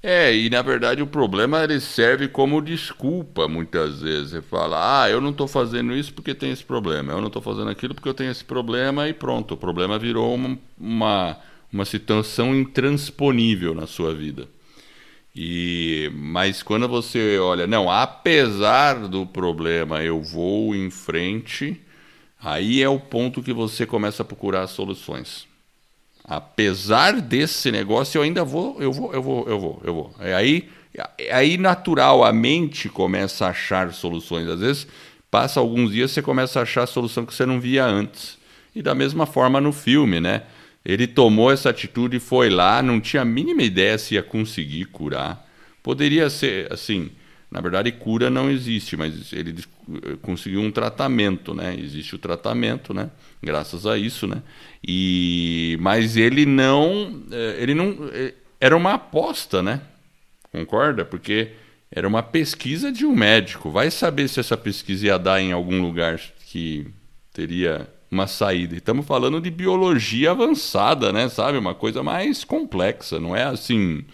É, 0.00 0.32
e 0.34 0.48
na 0.48 0.62
verdade 0.62 1.02
o 1.02 1.06
problema 1.06 1.62
ele 1.64 1.80
serve 1.80 2.28
como 2.28 2.62
desculpa 2.62 3.48
muitas 3.48 4.00
vezes. 4.00 4.30
Você 4.30 4.42
fala, 4.42 5.02
ah, 5.02 5.10
eu 5.10 5.20
não 5.20 5.30
estou 5.30 5.48
fazendo 5.48 5.92
isso 5.94 6.14
porque 6.14 6.34
tem 6.34 6.52
esse 6.52 6.64
problema, 6.64 7.12
eu 7.12 7.20
não 7.20 7.26
estou 7.26 7.42
fazendo 7.42 7.68
aquilo 7.70 7.94
porque 7.94 8.08
eu 8.08 8.14
tenho 8.14 8.30
esse 8.30 8.44
problema 8.44 9.08
e 9.08 9.12
pronto, 9.12 9.54
o 9.54 9.56
problema 9.56 9.98
virou 9.98 10.34
uma, 10.34 10.58
uma, 10.78 11.36
uma 11.72 11.84
situação 11.84 12.54
intransponível 12.54 13.74
na 13.74 13.86
sua 13.86 14.14
vida. 14.14 14.46
E 15.34 16.10
mas 16.14 16.62
quando 16.62 16.88
você 16.88 17.38
olha, 17.38 17.66
não, 17.66 17.90
apesar 17.90 19.08
do 19.08 19.26
problema, 19.26 20.02
eu 20.02 20.22
vou 20.22 20.74
em 20.76 20.90
frente, 20.90 21.80
aí 22.40 22.82
é 22.82 22.88
o 22.88 23.00
ponto 23.00 23.42
que 23.42 23.52
você 23.52 23.86
começa 23.86 24.22
a 24.22 24.26
procurar 24.26 24.66
soluções 24.68 25.47
apesar 26.28 27.20
desse 27.20 27.72
negócio, 27.72 28.18
eu 28.18 28.22
ainda 28.22 28.44
vou, 28.44 28.76
eu 28.80 28.92
vou, 28.92 29.14
eu 29.14 29.22
vou, 29.22 29.48
eu 29.48 29.58
vou, 29.58 29.82
eu 29.82 29.94
vou. 29.94 30.14
É 30.20 30.34
aí, 30.34 30.68
é 31.18 31.34
aí 31.34 31.56
natural, 31.56 32.22
a 32.22 32.32
mente 32.32 32.88
começa 32.88 33.46
a 33.46 33.50
achar 33.50 33.92
soluções. 33.94 34.46
Às 34.46 34.60
vezes, 34.60 34.86
passa 35.30 35.58
alguns 35.58 35.90
dias, 35.92 36.10
você 36.10 36.20
começa 36.20 36.58
a 36.58 36.62
achar 36.62 36.82
a 36.82 36.86
solução 36.86 37.24
que 37.24 37.34
você 37.34 37.46
não 37.46 37.58
via 37.58 37.86
antes. 37.86 38.36
E 38.74 38.82
da 38.82 38.94
mesma 38.94 39.24
forma 39.24 39.60
no 39.60 39.72
filme, 39.72 40.20
né? 40.20 40.42
Ele 40.84 41.06
tomou 41.06 41.50
essa 41.50 41.70
atitude, 41.70 42.20
foi 42.20 42.50
lá, 42.50 42.82
não 42.82 43.00
tinha 43.00 43.22
a 43.22 43.24
mínima 43.24 43.62
ideia 43.62 43.98
se 43.98 44.14
ia 44.14 44.22
conseguir 44.22 44.84
curar. 44.86 45.46
Poderia 45.82 46.28
ser, 46.28 46.70
assim, 46.72 47.10
na 47.50 47.60
verdade, 47.60 47.90
cura 47.92 48.28
não 48.28 48.50
existe, 48.50 48.96
mas 48.96 49.32
ele 49.32 49.54
conseguiu 50.20 50.60
um 50.60 50.70
tratamento, 50.70 51.54
né? 51.54 51.74
Existe 51.78 52.14
o 52.14 52.18
tratamento, 52.18 52.92
né? 52.92 53.10
Graças 53.42 53.86
a 53.86 53.96
isso, 53.96 54.26
né? 54.26 54.42
E 54.86 55.78
mas 55.80 56.16
ele 56.16 56.44
não, 56.44 57.22
eh, 57.32 57.56
ele 57.58 57.74
não 57.74 57.96
eh, 58.12 58.34
era 58.60 58.76
uma 58.76 58.94
aposta, 58.94 59.62
né? 59.62 59.80
Concorda? 60.52 61.06
Porque 61.06 61.52
era 61.90 62.06
uma 62.06 62.22
pesquisa 62.22 62.92
de 62.92 63.06
um 63.06 63.14
médico. 63.14 63.70
Vai 63.70 63.90
saber 63.90 64.28
se 64.28 64.40
essa 64.40 64.56
pesquisa 64.56 65.06
ia 65.06 65.18
dar 65.18 65.40
em 65.40 65.52
algum 65.52 65.80
lugar 65.80 66.20
que 66.46 66.86
teria 67.32 67.88
uma 68.10 68.26
saída. 68.26 68.76
Estamos 68.76 69.06
falando 69.06 69.40
de 69.40 69.50
biologia 69.50 70.32
avançada, 70.32 71.12
né? 71.12 71.30
Sabe, 71.30 71.56
uma 71.56 71.74
coisa 71.74 72.02
mais 72.02 72.44
complexa. 72.44 73.18
Não 73.18 73.34
é 73.34 73.44
assim 73.44 74.04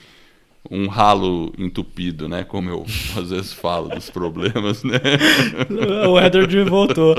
um 0.71 0.87
ralo 0.87 1.53
entupido, 1.59 2.29
né? 2.29 2.45
Como 2.45 2.71
eu 2.71 2.87
às 3.19 3.31
vezes 3.31 3.53
falo 3.53 3.89
dos 3.89 4.11
problemas, 4.11 4.83
né? 4.83 4.99
O 6.09 6.19
Edward 6.19 6.63
voltou. 6.65 7.15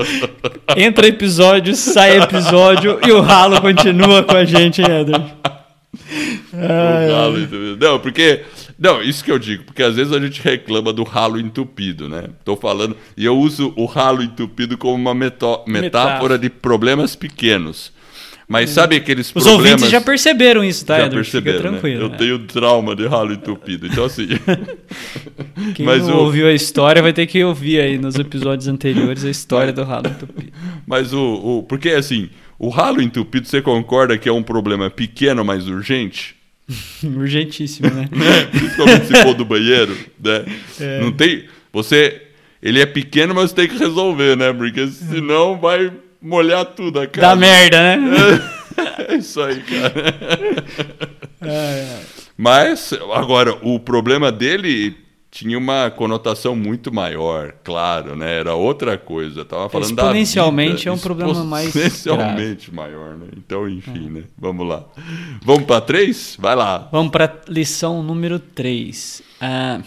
Entra 0.76 1.06
episódio, 1.06 1.74
sai 1.74 2.20
episódio 2.20 2.98
e 3.06 3.12
o 3.12 3.20
ralo 3.20 3.60
continua 3.60 4.22
com 4.22 4.36
a 4.36 4.44
gente, 4.44 4.82
Edward. 4.82 5.34
Ai, 6.52 7.10
o 7.10 7.14
ralo 7.14 7.38
entupido. 7.40 7.76
Não, 7.80 7.98
porque. 7.98 8.42
Não, 8.78 9.02
isso 9.02 9.24
que 9.24 9.32
eu 9.32 9.38
digo, 9.38 9.64
porque 9.64 9.82
às 9.82 9.96
vezes 9.96 10.12
a 10.12 10.20
gente 10.20 10.42
reclama 10.42 10.92
do 10.92 11.02
ralo 11.02 11.40
entupido, 11.40 12.08
né? 12.08 12.24
Tô 12.44 12.56
falando, 12.56 12.94
e 13.16 13.24
eu 13.24 13.36
uso 13.36 13.72
o 13.74 13.86
ralo 13.86 14.22
entupido 14.22 14.76
como 14.76 14.94
uma 14.94 15.14
metáfora 15.14 16.38
de 16.38 16.50
problemas 16.50 17.16
pequenos. 17.16 17.90
Mas 18.48 18.70
sabe 18.70 18.96
aqueles 18.96 19.26
Os 19.26 19.32
problemas... 19.32 19.58
Os 19.58 19.64
ouvintes 19.64 19.90
já 19.90 20.00
perceberam 20.00 20.62
isso, 20.62 20.86
tá, 20.86 21.00
Já 21.00 21.10
perceberam, 21.10 21.56
Fica 21.56 21.70
né? 21.70 21.78
tranquilo. 21.78 21.98
Né? 21.98 22.04
Eu 22.04 22.10
né? 22.10 22.16
tenho 22.16 22.38
trauma 22.40 22.94
de 22.94 23.06
ralo 23.06 23.32
entupido, 23.32 23.86
então 23.88 24.04
assim... 24.04 24.28
Quem 25.74 25.84
Mas 25.84 26.06
não 26.06 26.16
o... 26.16 26.20
ouviu 26.20 26.46
a 26.46 26.52
história 26.52 27.02
vai 27.02 27.12
ter 27.12 27.26
que 27.26 27.42
ouvir 27.42 27.80
aí 27.80 27.98
nos 27.98 28.14
episódios 28.14 28.68
anteriores 28.68 29.24
a 29.24 29.30
história 29.30 29.72
do 29.72 29.82
ralo 29.82 30.06
entupido. 30.06 30.52
Mas 30.86 31.12
o, 31.12 31.20
o... 31.20 31.62
Porque 31.64 31.88
assim, 31.90 32.30
o 32.56 32.68
ralo 32.68 33.02
entupido, 33.02 33.48
você 33.48 33.60
concorda 33.60 34.16
que 34.16 34.28
é 34.28 34.32
um 34.32 34.44
problema 34.44 34.88
pequeno, 34.90 35.44
mas 35.44 35.66
urgente? 35.66 36.36
Urgentíssimo, 37.02 37.90
né? 37.90 38.08
né? 38.12 38.44
Principalmente 38.52 39.06
se 39.06 39.22
for 39.22 39.34
do 39.34 39.44
banheiro, 39.44 39.96
né? 40.22 40.44
É. 40.80 41.00
Não 41.00 41.10
tem... 41.10 41.44
Você... 41.72 42.22
Ele 42.62 42.80
é 42.80 42.86
pequeno, 42.86 43.34
mas 43.34 43.52
tem 43.52 43.68
que 43.68 43.76
resolver, 43.76 44.36
né? 44.36 44.52
Porque 44.52 44.86
senão 44.88 45.58
vai 45.58 45.92
molhar 46.26 46.64
tudo 46.64 47.00
a 47.00 47.06
casa. 47.06 47.28
Dá 47.28 47.36
merda, 47.36 47.96
né? 47.96 48.52
É 49.08 49.14
isso 49.14 49.40
aí, 49.40 49.62
cara. 49.62 49.94
É, 51.40 51.48
é. 51.48 52.00
Mas, 52.36 52.92
agora, 53.14 53.56
o 53.62 53.78
problema 53.78 54.32
dele 54.32 54.96
tinha 55.30 55.56
uma 55.56 55.90
conotação 55.90 56.56
muito 56.56 56.92
maior, 56.92 57.54
claro, 57.62 58.16
né? 58.16 58.40
Era 58.40 58.54
outra 58.54 58.96
coisa. 58.98 59.40
Eu 59.40 59.44
tava 59.44 59.68
falando 59.68 59.90
Exponencialmente 59.90 60.70
da 60.70 60.78
vida, 60.78 60.90
é 60.90 60.92
um 60.92 60.98
problema 60.98 61.44
mais 61.44 61.66
exponencialmente 61.68 62.74
maior, 62.74 63.16
né? 63.16 63.26
Então, 63.36 63.68
enfim, 63.68 64.06
é. 64.06 64.10
né? 64.10 64.22
Vamos 64.36 64.66
lá. 64.66 64.84
Vamos 65.42 65.64
para 65.64 65.80
três? 65.82 66.36
Vai 66.40 66.56
lá. 66.56 66.88
Vamos 66.90 67.12
para 67.12 67.42
lição 67.48 68.02
número 68.02 68.38
três. 68.38 69.22
Ah, 69.40 69.80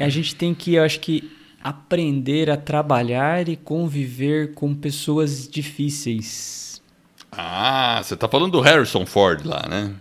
a 0.00 0.08
gente 0.08 0.34
tem 0.34 0.54
que, 0.54 0.74
eu 0.74 0.82
acho 0.82 0.98
que 0.98 1.37
aprender 1.62 2.50
a 2.50 2.56
trabalhar 2.56 3.48
e 3.48 3.56
conviver 3.56 4.54
com 4.54 4.74
pessoas 4.74 5.48
difíceis. 5.48 6.82
Ah, 7.30 8.00
você 8.02 8.16
tá 8.16 8.28
falando 8.28 8.52
do 8.52 8.60
Harrison 8.60 9.04
Ford 9.04 9.44
lá, 9.44 9.66
né? 9.68 9.92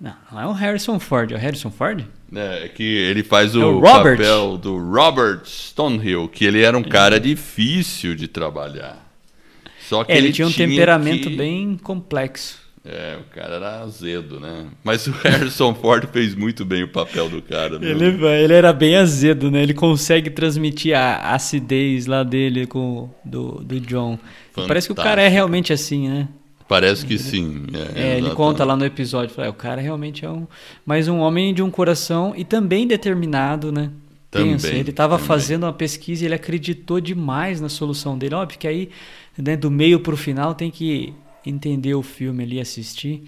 Não, 0.00 0.14
não 0.32 0.40
é 0.40 0.46
o 0.46 0.52
Harrison 0.52 0.98
Ford, 0.98 1.30
é 1.30 1.34
o 1.34 1.38
Harrison 1.38 1.70
Ford? 1.70 2.06
É, 2.34 2.68
que 2.68 2.82
ele 2.82 3.22
faz 3.22 3.54
o, 3.54 3.60
é 3.60 3.66
o 3.66 3.82
papel 3.82 4.56
do 4.56 4.78
Robert 4.78 5.42
Stonehill, 5.44 6.26
que 6.28 6.44
ele 6.44 6.62
era 6.62 6.78
um 6.78 6.82
cara 6.82 7.20
difícil 7.20 8.14
de 8.14 8.26
trabalhar. 8.26 9.06
Só 9.86 10.04
que 10.04 10.12
é, 10.12 10.16
ele, 10.16 10.28
ele, 10.28 10.32
tinha 10.32 10.48
um 10.48 10.52
temperamento 10.52 11.28
que... 11.28 11.36
bem 11.36 11.76
complexo. 11.76 12.58
É, 12.84 13.18
o 13.20 13.34
cara 13.34 13.56
era 13.56 13.80
azedo, 13.80 14.40
né? 14.40 14.66
Mas 14.82 15.06
o 15.06 15.10
Harrison 15.22 15.74
Ford 15.74 16.08
fez 16.10 16.34
muito 16.34 16.64
bem 16.64 16.82
o 16.82 16.88
papel 16.88 17.28
do 17.28 17.42
cara. 17.42 17.76
Ele, 17.76 18.24
ele 18.24 18.52
era 18.54 18.72
bem 18.72 18.96
azedo, 18.96 19.50
né? 19.50 19.62
Ele 19.62 19.74
consegue 19.74 20.30
transmitir 20.30 20.96
a 20.96 21.34
acidez 21.34 22.06
lá 22.06 22.22
dele 22.22 22.66
com 22.66 23.10
do, 23.24 23.62
do 23.62 23.80
John. 23.80 24.18
Parece 24.66 24.88
que 24.88 24.92
o 24.92 24.96
cara 24.96 25.20
é 25.20 25.28
realmente 25.28 25.72
assim, 25.72 26.08
né? 26.08 26.28
Parece 26.66 27.04
que 27.04 27.18
sim. 27.18 27.66
É, 27.96 28.12
é 28.12 28.18
ele 28.18 28.30
conta 28.30 28.64
lá 28.64 28.76
no 28.76 28.84
episódio, 28.84 29.34
fala, 29.34 29.48
é, 29.48 29.50
o 29.50 29.54
cara 29.54 29.80
realmente 29.80 30.24
é 30.24 30.30
um, 30.30 30.46
mais 30.86 31.08
um 31.08 31.18
homem 31.18 31.52
de 31.52 31.62
um 31.62 31.70
coração 31.70 32.32
e 32.36 32.44
também 32.44 32.86
determinado, 32.86 33.72
né? 33.72 33.90
Também, 34.30 34.52
Pensa, 34.52 34.68
ele 34.68 34.90
estava 34.90 35.18
fazendo 35.18 35.64
uma 35.64 35.72
pesquisa 35.72 36.22
e 36.22 36.28
ele 36.28 36.34
acreditou 36.36 37.00
demais 37.00 37.60
na 37.60 37.68
solução 37.68 38.16
dele. 38.16 38.36
Óbvio 38.36 38.60
que 38.60 38.68
aí, 38.68 38.88
né, 39.36 39.56
do 39.56 39.68
meio 39.68 39.98
para 39.98 40.14
o 40.14 40.16
final, 40.16 40.54
tem 40.54 40.70
que 40.70 41.12
entender 41.44 41.94
o 41.94 42.02
filme 42.02 42.44
ali, 42.44 42.60
assistir, 42.60 43.22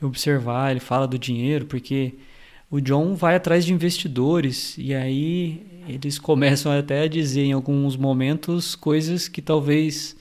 observar. 0.00 0.70
Ele 0.70 0.80
fala 0.80 1.06
do 1.06 1.18
dinheiro, 1.18 1.66
porque 1.66 2.14
o 2.70 2.80
John 2.80 3.14
vai 3.14 3.36
atrás 3.36 3.64
de 3.64 3.72
investidores 3.72 4.76
e 4.76 4.94
aí 4.94 5.66
eles 5.88 6.18
começam 6.18 6.72
até 6.72 7.02
a 7.02 7.08
dizer 7.08 7.44
em 7.44 7.52
alguns 7.52 7.96
momentos 7.96 8.74
coisas 8.74 9.28
que 9.28 9.40
talvez 9.40 10.16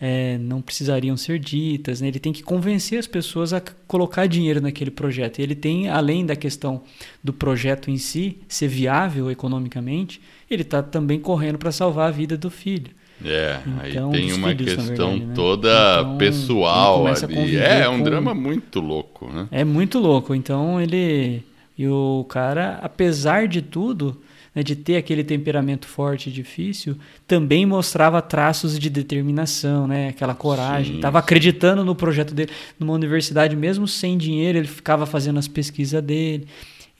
é, 0.00 0.36
não 0.38 0.60
precisariam 0.60 1.16
ser 1.16 1.38
ditas. 1.38 2.00
Né? 2.00 2.08
Ele 2.08 2.18
tem 2.18 2.32
que 2.32 2.42
convencer 2.42 2.98
as 2.98 3.06
pessoas 3.06 3.52
a 3.52 3.60
colocar 3.60 4.26
dinheiro 4.26 4.60
naquele 4.60 4.90
projeto. 4.90 5.38
E 5.38 5.42
ele 5.42 5.54
tem, 5.54 5.88
além 5.88 6.26
da 6.26 6.34
questão 6.34 6.82
do 7.22 7.32
projeto 7.32 7.88
em 7.88 7.96
si 7.96 8.38
ser 8.48 8.66
viável 8.66 9.30
economicamente, 9.30 10.20
ele 10.50 10.62
está 10.62 10.82
também 10.82 11.20
correndo 11.20 11.56
para 11.56 11.70
salvar 11.70 12.08
a 12.08 12.10
vida 12.10 12.36
do 12.36 12.50
filho. 12.50 12.90
É, 13.24 13.60
então, 13.88 14.10
aí 14.10 14.18
tem 14.18 14.32
uma 14.32 14.48
filhos, 14.48 14.74
questão 14.74 15.10
verdade, 15.10 15.26
né? 15.26 15.34
toda 15.34 16.00
então, 16.00 16.18
pessoal 16.18 17.06
ali. 17.06 17.56
É, 17.56 17.80
é 17.80 17.88
um 17.88 17.98
com... 17.98 18.04
drama 18.04 18.34
muito 18.34 18.80
louco, 18.80 19.32
né? 19.32 19.48
É 19.50 19.64
muito 19.64 19.98
louco. 19.98 20.34
Então 20.34 20.80
ele. 20.80 21.42
E 21.76 21.86
o 21.88 22.24
cara, 22.28 22.78
apesar 22.82 23.48
de 23.48 23.62
tudo, 23.62 24.20
né, 24.54 24.62
de 24.62 24.76
ter 24.76 24.96
aquele 24.96 25.24
temperamento 25.24 25.86
forte 25.86 26.28
e 26.28 26.32
difícil, 26.32 26.96
também 27.26 27.64
mostrava 27.64 28.20
traços 28.20 28.78
de 28.78 28.90
determinação, 28.90 29.86
né, 29.86 30.08
aquela 30.08 30.34
coragem. 30.34 30.96
Estava 30.96 31.18
acreditando 31.18 31.84
no 31.84 31.94
projeto 31.94 32.34
dele. 32.34 32.50
Numa 32.78 32.92
universidade, 32.92 33.56
mesmo 33.56 33.88
sem 33.88 34.18
dinheiro, 34.18 34.58
ele 34.58 34.68
ficava 34.68 35.06
fazendo 35.06 35.38
as 35.38 35.48
pesquisas 35.48 36.02
dele. 36.02 36.46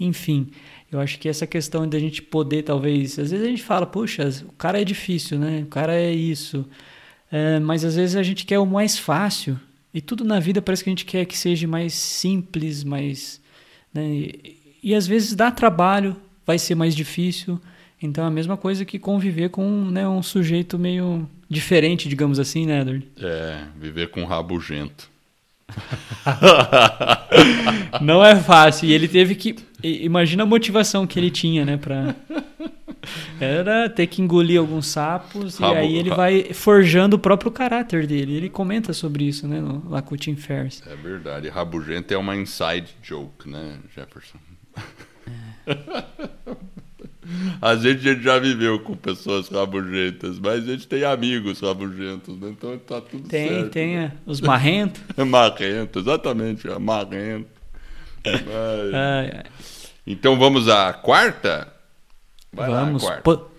Enfim, 0.00 0.48
eu 0.92 1.00
acho 1.00 1.18
que 1.18 1.28
essa 1.28 1.46
questão 1.46 1.88
da 1.88 1.98
gente 1.98 2.20
poder, 2.20 2.62
talvez. 2.62 3.18
Às 3.18 3.30
vezes 3.30 3.46
a 3.46 3.48
gente 3.48 3.62
fala, 3.62 3.86
puxa, 3.86 4.28
o 4.46 4.52
cara 4.52 4.78
é 4.78 4.84
difícil, 4.84 5.38
né? 5.38 5.62
O 5.62 5.66
cara 5.66 5.94
é 5.94 6.12
isso. 6.12 6.66
É, 7.30 7.58
mas 7.58 7.82
às 7.82 7.96
vezes 7.96 8.14
a 8.14 8.22
gente 8.22 8.44
quer 8.44 8.58
o 8.58 8.66
mais 8.66 8.98
fácil. 8.98 9.58
E 9.94 10.02
tudo 10.02 10.22
na 10.22 10.38
vida 10.38 10.60
parece 10.60 10.84
que 10.84 10.90
a 10.90 10.92
gente 10.92 11.06
quer 11.06 11.24
que 11.24 11.36
seja 11.36 11.66
mais 11.66 11.94
simples, 11.94 12.84
mais. 12.84 13.40
Né? 13.92 14.04
E, 14.06 14.56
e 14.82 14.94
às 14.94 15.06
vezes 15.06 15.34
dá 15.34 15.50
trabalho, 15.50 16.14
vai 16.46 16.58
ser 16.58 16.74
mais 16.74 16.94
difícil. 16.94 17.58
Então 18.02 18.24
é 18.24 18.26
a 18.26 18.30
mesma 18.30 18.58
coisa 18.58 18.84
que 18.84 18.98
conviver 18.98 19.48
com 19.48 19.66
né, 19.86 20.06
um 20.06 20.22
sujeito 20.22 20.78
meio 20.78 21.26
diferente, 21.48 22.08
digamos 22.08 22.38
assim, 22.38 22.66
né, 22.66 22.80
Edward? 22.80 23.08
É, 23.18 23.64
viver 23.78 24.08
com 24.10 24.22
um 24.22 24.26
rabugento. 24.26 25.10
Não 28.00 28.24
é 28.24 28.36
fácil. 28.36 28.88
E 28.88 28.92
ele 28.92 29.08
teve 29.08 29.34
que. 29.34 29.56
Imagina 29.82 30.42
a 30.42 30.46
motivação 30.46 31.06
que 31.06 31.18
ele 31.18 31.30
tinha, 31.30 31.64
né? 31.64 31.76
Pra... 31.76 32.14
Era 33.40 33.88
ter 33.88 34.06
que 34.06 34.22
engolir 34.22 34.60
alguns 34.60 34.86
sapos 34.86 35.58
Rabo, 35.58 35.74
e 35.74 35.78
aí 35.78 35.96
ele 35.96 36.10
vai 36.10 36.52
forjando 36.54 37.16
o 37.16 37.18
próprio 37.18 37.50
caráter 37.50 38.06
dele. 38.06 38.34
Ele 38.36 38.48
comenta 38.48 38.92
sobre 38.92 39.24
isso, 39.24 39.48
né? 39.48 39.60
No, 39.60 39.82
lá 39.88 40.00
com 40.00 40.14
o 40.14 40.18
Tim 40.18 40.36
Ferriss. 40.36 40.82
É 40.86 40.94
verdade. 40.94 41.48
Rabugento 41.48 42.14
é 42.14 42.16
uma 42.16 42.36
inside 42.36 42.88
joke, 43.02 43.48
né, 43.48 43.78
Jefferson? 43.94 44.38
A 47.60 47.76
gente, 47.76 48.08
a 48.08 48.12
gente 48.12 48.22
já 48.22 48.38
viveu 48.38 48.80
com 48.80 48.96
pessoas 48.96 49.48
rabugentas, 49.48 50.38
mas 50.38 50.68
a 50.68 50.72
gente 50.72 50.88
tem 50.88 51.04
amigos 51.04 51.60
rabugentos, 51.60 52.36
né? 52.38 52.50
Então 52.50 52.76
tá 52.78 53.00
tudo 53.00 53.28
tem, 53.28 53.48
certo. 53.48 53.70
Tem, 53.70 53.70
tem. 53.70 53.96
Né? 53.96 54.12
Os 54.26 54.40
marrentos. 54.40 55.00
marrento, 55.26 55.98
exatamente, 56.00 56.66
é 58.24 59.32
marrento. 59.32 59.50
Então 60.06 60.38
vamos 60.38 60.68
à 60.68 60.92
quarta? 60.92 61.72
Vai 62.52 62.70
vamos. 62.70 63.02
Lá, 63.02 63.20
quarta. 63.20 63.22
Po 63.22 63.52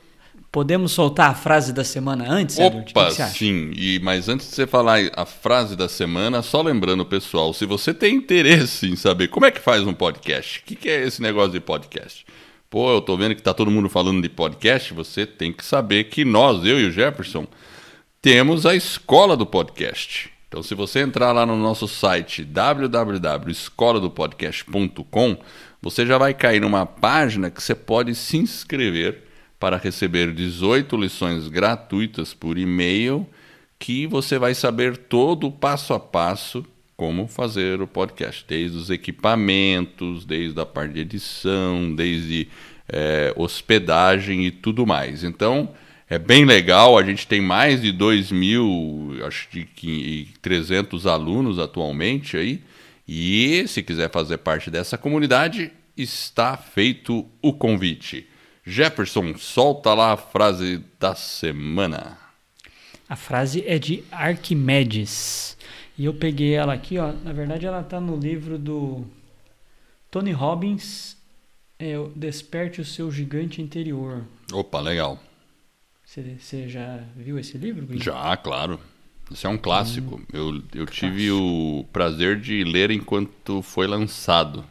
podemos 0.54 0.92
soltar 0.92 1.32
a 1.32 1.34
frase 1.34 1.74
da 1.74 1.84
semana 1.84 2.32
antes, 2.32 2.60
Edward? 2.60 2.94
sim. 3.32 3.72
E, 3.76 4.00
mas 4.04 4.30
antes 4.30 4.48
de 4.48 4.54
você 4.56 4.68
falar 4.68 5.00
a 5.16 5.26
frase 5.26 5.76
da 5.76 5.90
semana, 5.90 6.44
só 6.44 6.62
lembrando, 6.62 7.04
pessoal, 7.04 7.52
se 7.56 7.66
você 7.66 7.92
tem 7.92 8.14
interesse 8.18 8.88
em 8.88 8.96
saber 8.96 9.30
como 9.30 9.48
é 9.48 9.52
que 9.52 9.60
faz 9.60 9.82
um 9.82 9.96
podcast, 9.96 10.60
o 10.60 10.64
que, 10.64 10.76
que 10.76 10.90
é 10.90 11.08
esse 11.08 11.24
negócio 11.24 11.54
de 11.54 11.60
podcast? 11.60 12.24
Pô, 12.70 12.92
eu 12.94 13.02
tô 13.02 13.18
vendo 13.18 13.34
que 13.34 13.42
tá 13.42 13.52
todo 13.52 13.72
mundo 13.72 13.90
falando 13.90 14.22
de 14.22 14.30
podcast, 14.30 14.94
você 14.94 15.26
tem 15.26 15.52
que 15.52 15.66
saber 15.66 16.04
que 16.04 16.24
nós, 16.24 16.64
eu 16.64 16.80
e 16.80 16.86
o 16.86 16.92
Jefferson, 16.92 17.48
temos 18.22 18.64
a 18.68 18.76
escola 18.76 19.36
do 19.36 19.48
podcast. 19.48 20.33
Então, 20.54 20.62
se 20.62 20.76
você 20.76 21.00
entrar 21.00 21.32
lá 21.32 21.48
no 21.48 21.58
nosso 21.58 21.88
site 21.88 22.46
www.escoladopodcast.com, 22.46 25.38
você 25.82 26.06
já 26.06 26.20
vai 26.20 26.36
cair 26.36 26.62
numa 26.62 26.86
página 26.86 27.50
que 27.50 27.64
você 27.64 27.74
pode 27.74 28.14
se 28.14 28.38
inscrever 28.38 29.24
para 29.60 29.78
receber 29.78 30.32
18 30.32 30.96
lições 30.96 31.48
gratuitas 31.48 32.36
por 32.36 32.60
e-mail, 32.60 33.28
que 33.80 34.06
você 34.06 34.38
vai 34.38 34.54
saber 34.54 34.96
todo 34.96 35.48
o 35.48 35.52
passo 35.52 35.92
a 35.92 36.00
passo 36.00 36.64
como 36.96 37.28
fazer 37.28 37.82
o 37.82 37.88
podcast, 37.88 38.46
desde 38.48 38.78
os 38.78 38.92
equipamentos, 38.92 40.24
desde 40.24 40.62
a 40.62 40.68
parte 40.68 40.94
de 40.94 41.00
edição, 41.00 41.96
desde 41.96 42.48
é, 42.88 43.34
hospedagem 43.36 44.46
e 44.46 44.52
tudo 44.52 44.86
mais. 44.86 45.24
Então, 45.24 45.74
é 46.14 46.20
bem 46.20 46.46
legal, 46.46 46.98
a 46.98 47.04
gente 47.04 47.28
tem 47.28 47.42
mais 47.42 47.82
de 47.82 47.92
2 47.92 48.32
mil, 48.32 49.18
acho 49.26 49.48
que 49.50 50.30
300 50.42 51.08
alunos 51.08 51.58
atualmente 51.58 52.38
aí, 52.38 52.62
e 53.08 53.68
se 53.68 53.82
quiser 53.82 54.12
fazer 54.12 54.38
parte 54.38 54.70
dessa 54.70 54.98
comunidade, 54.98 55.72
está 55.98 56.56
feito 56.56 57.26
o 57.42 57.52
convite. 57.52 58.28
Jefferson, 58.64 59.36
solta 59.38 59.94
lá 59.94 60.14
a 60.14 60.18
frase 60.18 60.84
da 61.00 61.16
semana. 61.16 62.18
A 63.10 63.16
frase 63.16 63.64
é 63.66 63.80
de 63.80 64.04
Arquimedes. 64.12 65.58
E 65.98 66.06
eu 66.06 66.14
peguei 66.14 66.54
ela 66.54 66.74
aqui, 66.74 66.98
ó. 66.98 67.12
Na 67.12 67.34
verdade, 67.34 67.66
ela 67.66 67.82
está 67.82 68.00
no 68.00 68.16
livro 68.16 68.58
do 68.58 69.04
Tony 70.10 70.32
Robbins, 70.32 71.18
é, 71.78 71.96
Desperte 72.16 72.80
o 72.80 72.86
Seu 72.86 73.12
Gigante 73.12 73.62
Interior. 73.62 74.24
Opa, 74.52 74.80
legal. 74.80 75.20
Você 76.14 76.70
já 76.70 77.00
viu 77.16 77.40
esse 77.40 77.58
livro? 77.58 77.88
Já, 77.98 78.38
claro. 78.38 78.80
Isso 79.32 79.48
é 79.48 79.50
um 79.50 79.58
clássico. 79.58 80.18
Hum, 80.18 80.26
eu 80.32 80.62
eu 80.76 80.86
tive 80.86 81.32
o 81.32 81.84
prazer 81.92 82.40
de 82.40 82.64
ler 82.64 82.92
enquanto 82.92 83.64
foi 83.64 83.88
lançado. 83.88 84.64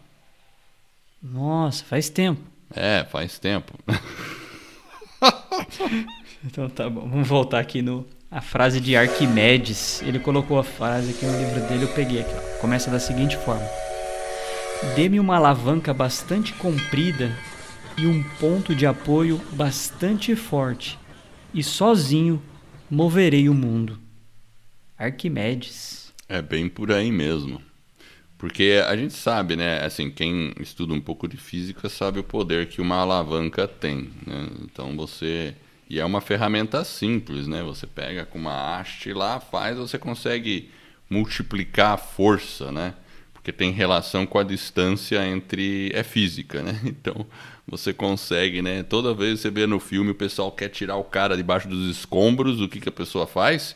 Nossa, 1.21 1.85
faz 1.85 2.09
tempo. 2.09 2.41
É, 2.73 3.05
faz 3.11 3.41
tempo. 3.41 3.77
então 6.47 6.69
tá 6.69 6.89
bom. 6.89 7.09
Vamos 7.09 7.27
voltar 7.27 7.59
aqui 7.59 7.83
no 7.83 8.07
a 8.31 8.41
frase 8.41 8.81
de 8.81 8.97
Arquimedes. 8.97 10.01
Ele 10.03 10.21
colocou 10.21 10.61
a 10.61 10.65
frase 10.65 11.11
aqui 11.11 11.27
no 11.27 11.39
livro 11.39 11.61
dele, 11.69 11.85
eu 11.85 11.93
peguei 11.93 12.21
aqui. 12.21 12.35
Ó. 12.37 12.61
Começa 12.61 12.89
da 12.89 13.01
seguinte 13.01 13.37
forma: 13.37 13.67
Dê-me 14.95 15.19
uma 15.19 15.35
alavanca 15.35 15.93
bastante 15.93 16.53
comprida 16.53 17.37
e 17.99 18.07
um 18.07 18.23
ponto 18.39 18.75
de 18.75 18.87
apoio 18.87 19.41
bastante 19.53 20.35
forte, 20.37 20.99
e 21.53 21.63
sozinho 21.63 22.43
moverei 22.91 23.49
o 23.49 23.55
mundo. 23.55 23.99
Arquimedes. 24.99 26.13
É 26.29 26.41
bem 26.41 26.69
por 26.69 26.93
aí 26.93 27.11
mesmo. 27.11 27.61
Porque 28.39 28.83
a 28.87 28.97
gente 28.97 29.15
sabe, 29.15 29.55
né? 29.55 29.85
Assim, 29.85 30.11
quem 30.11 30.53
estuda 30.59 30.93
um 30.93 31.01
pouco 31.01 31.29
de 31.29 31.37
física 31.37 31.89
sabe 31.89 32.19
o 32.19 32.25
poder 32.25 32.67
que 32.67 32.81
uma 32.81 32.97
alavanca 32.97 33.69
tem. 33.69 34.11
Né? 34.27 34.49
Então 34.63 34.97
você. 34.97 35.55
E 35.89 36.01
é 36.01 36.05
uma 36.05 36.21
ferramenta 36.21 36.83
simples, 36.85 37.47
né? 37.47 37.63
Você 37.63 37.87
pega 37.87 38.25
com 38.25 38.39
uma 38.39 38.79
haste 38.79 39.13
lá, 39.13 39.39
faz, 39.39 39.77
você 39.77 39.99
consegue 39.99 40.71
multiplicar 41.09 41.93
a 41.93 41.97
força, 41.97 42.73
né? 42.73 42.95
Porque 43.43 43.53
tem 43.53 43.73
relação 43.73 44.25
com 44.25 44.39
a 44.39 44.45
distância 44.45 45.27
entre. 45.27 45.91
É 45.93 46.03
física, 46.05 46.63
né? 46.63 46.81
Então 46.87 47.27
você 47.67 47.93
consegue, 47.93 48.63
né? 48.63 48.83
Toda 48.83 49.13
vez 49.13 49.41
você 49.41 49.51
vê 49.51 49.67
no 49.67 49.81
filme 49.81 50.13
o 50.13 50.15
pessoal 50.15 50.53
quer 50.53 50.69
tirar 50.69 50.97
o 50.97 51.05
cara 51.05 51.37
debaixo 51.37 51.69
dos 51.69 51.91
escombros, 51.91 52.61
o 52.61 52.69
que, 52.69 52.81
que 52.81 52.89
a 52.89 52.93
pessoa 52.93 53.27
faz? 53.27 53.75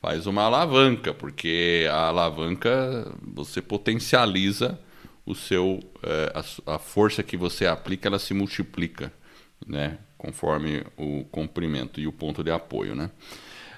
faz 0.00 0.26
uma 0.26 0.42
alavanca, 0.42 1.12
porque 1.12 1.86
a 1.90 2.06
alavanca 2.08 3.12
você 3.20 3.60
potencializa 3.60 4.78
o 5.26 5.34
seu 5.34 5.80
a, 6.34 6.74
a, 6.74 6.78
força 6.78 7.22
que 7.22 7.36
você 7.36 7.66
aplica, 7.66 8.08
ela 8.08 8.18
se 8.18 8.32
multiplica, 8.32 9.12
né, 9.66 9.98
conforme 10.16 10.84
o 10.96 11.24
comprimento 11.24 12.00
e 12.00 12.06
o 12.06 12.12
ponto 12.12 12.42
de 12.42 12.50
apoio, 12.50 12.94
né? 12.94 13.10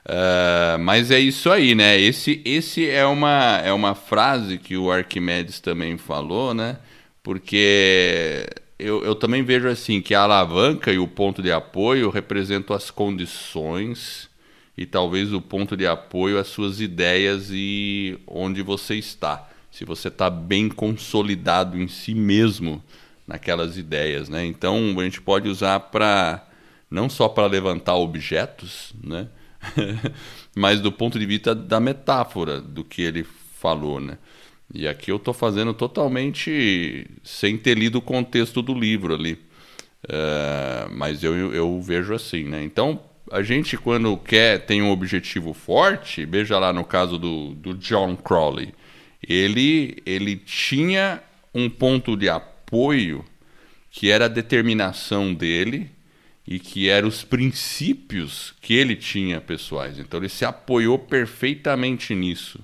Uh, 0.05 0.79
mas 0.81 1.11
é 1.11 1.21
isso 1.21 1.51
aí, 1.51 1.75
né? 1.75 2.01
Esse, 2.01 2.41
esse 2.45 2.89
é, 2.89 3.05
uma, 3.05 3.61
é 3.65 3.73
uma 3.73 3.95
frase 3.95 4.59
que 4.59 4.77
o 4.77 4.91
Arquimedes 4.91 5.61
também 5.61 5.99
falou, 5.99 6.55
né? 6.55 6.79
Porque 7.23 8.47
eu, 8.79 9.05
eu 9.05 9.15
também 9.15 9.43
vejo 9.43 9.69
assim 9.69 10.01
que 10.01 10.15
a 10.15 10.23
alavanca 10.23 10.91
e 10.91 10.99
o 10.99 11.07
ponto 11.07 11.43
de 11.43 11.53
apoio 11.53 12.09
representam 12.09 12.75
as 12.75 12.91
condições 12.91 14.31
e 14.77 14.87
talvez 14.87 15.33
o 15.33 15.41
ponto 15.41 15.77
de 15.77 15.87
apoio 15.87 16.39
às 16.39 16.49
suas 16.49 16.81
ideias 16.81 17.51
e 17.51 18.19
onde 18.27 18.63
você 18.63 18.95
está. 18.95 19.49
Se 19.71 19.85
você 19.85 20.09
está 20.09 20.31
bem 20.31 20.69
consolidado 20.69 21.79
em 21.79 21.87
si 21.87 22.15
mesmo 22.15 22.83
naquelas 23.27 23.77
ideias, 23.77 24.29
né? 24.29 24.47
Então 24.47 24.99
a 24.99 25.05
gente 25.05 25.21
pode 25.21 25.49
usar 25.49 25.79
para 25.79 26.47
não 26.91 27.09
só 27.09 27.29
para 27.29 27.47
levantar 27.47 27.95
objetos, 27.97 28.95
né? 29.05 29.29
mas 30.57 30.81
do 30.81 30.91
ponto 30.91 31.19
de 31.19 31.27
vista 31.27 31.55
da 31.55 31.81
metáfora 31.81 32.61
do 32.61 32.85
que 32.85 33.03
ele 33.03 33.25
falou, 33.55 34.01
né? 34.01 34.19
E 34.73 34.87
aqui 34.87 35.11
eu 35.11 35.17
estou 35.17 35.35
fazendo 35.35 35.75
totalmente 35.75 37.07
sem 37.25 37.59
ter 37.59 37.77
lido 37.77 37.99
o 37.99 38.03
contexto 38.03 38.63
do 38.63 38.73
livro 38.73 39.15
ali. 39.15 39.33
Uh, 40.05 40.91
mas 40.93 41.23
eu, 41.23 41.53
eu 41.53 41.81
vejo 41.83 42.15
assim, 42.15 42.45
né? 42.45 42.63
Então, 42.63 43.01
a 43.31 43.43
gente, 43.43 43.77
quando 43.77 44.17
quer, 44.17 44.65
tem 44.65 44.81
um 44.81 44.91
objetivo 44.91 45.53
forte, 45.53 46.25
veja 46.25 46.59
lá 46.59 46.73
no 46.73 46.85
caso 46.85 47.19
do, 47.19 47.55
do 47.55 47.75
John 47.75 48.17
Crowley, 48.17 48.73
ele, 49.27 49.99
ele 50.07 50.37
tinha 50.37 51.23
um 51.55 51.69
ponto 51.69 52.17
de 52.17 52.29
apoio 52.29 53.25
que 53.91 54.11
era 54.11 54.27
a 54.27 54.29
determinação 54.29 55.35
dele 55.35 55.91
e 56.51 56.59
que 56.59 56.89
eram 56.89 57.07
os 57.07 57.23
princípios 57.23 58.53
que 58.61 58.75
ele 58.75 58.97
tinha 58.97 59.41
pessoais. 59.41 60.01
Então 60.01 60.19
ele 60.19 60.29
se 60.29 60.45
apoiou 60.45 60.99
perfeitamente 60.99 62.13
nisso. 62.13 62.59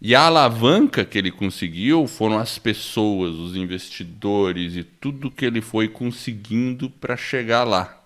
E 0.00 0.14
a 0.14 0.22
alavanca 0.22 1.04
que 1.04 1.18
ele 1.18 1.30
conseguiu 1.30 2.06
foram 2.06 2.38
as 2.38 2.58
pessoas, 2.58 3.34
os 3.34 3.54
investidores 3.54 4.74
e 4.74 4.82
tudo 4.82 5.30
que 5.30 5.44
ele 5.44 5.60
foi 5.60 5.86
conseguindo 5.86 6.88
para 6.88 7.14
chegar 7.14 7.64
lá. 7.64 8.02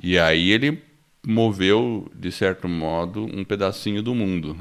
E 0.00 0.16
aí 0.16 0.50
ele 0.52 0.80
moveu, 1.26 2.08
de 2.14 2.30
certo 2.30 2.68
modo, 2.68 3.24
um 3.24 3.44
pedacinho 3.44 4.02
do 4.02 4.14
mundo. 4.14 4.56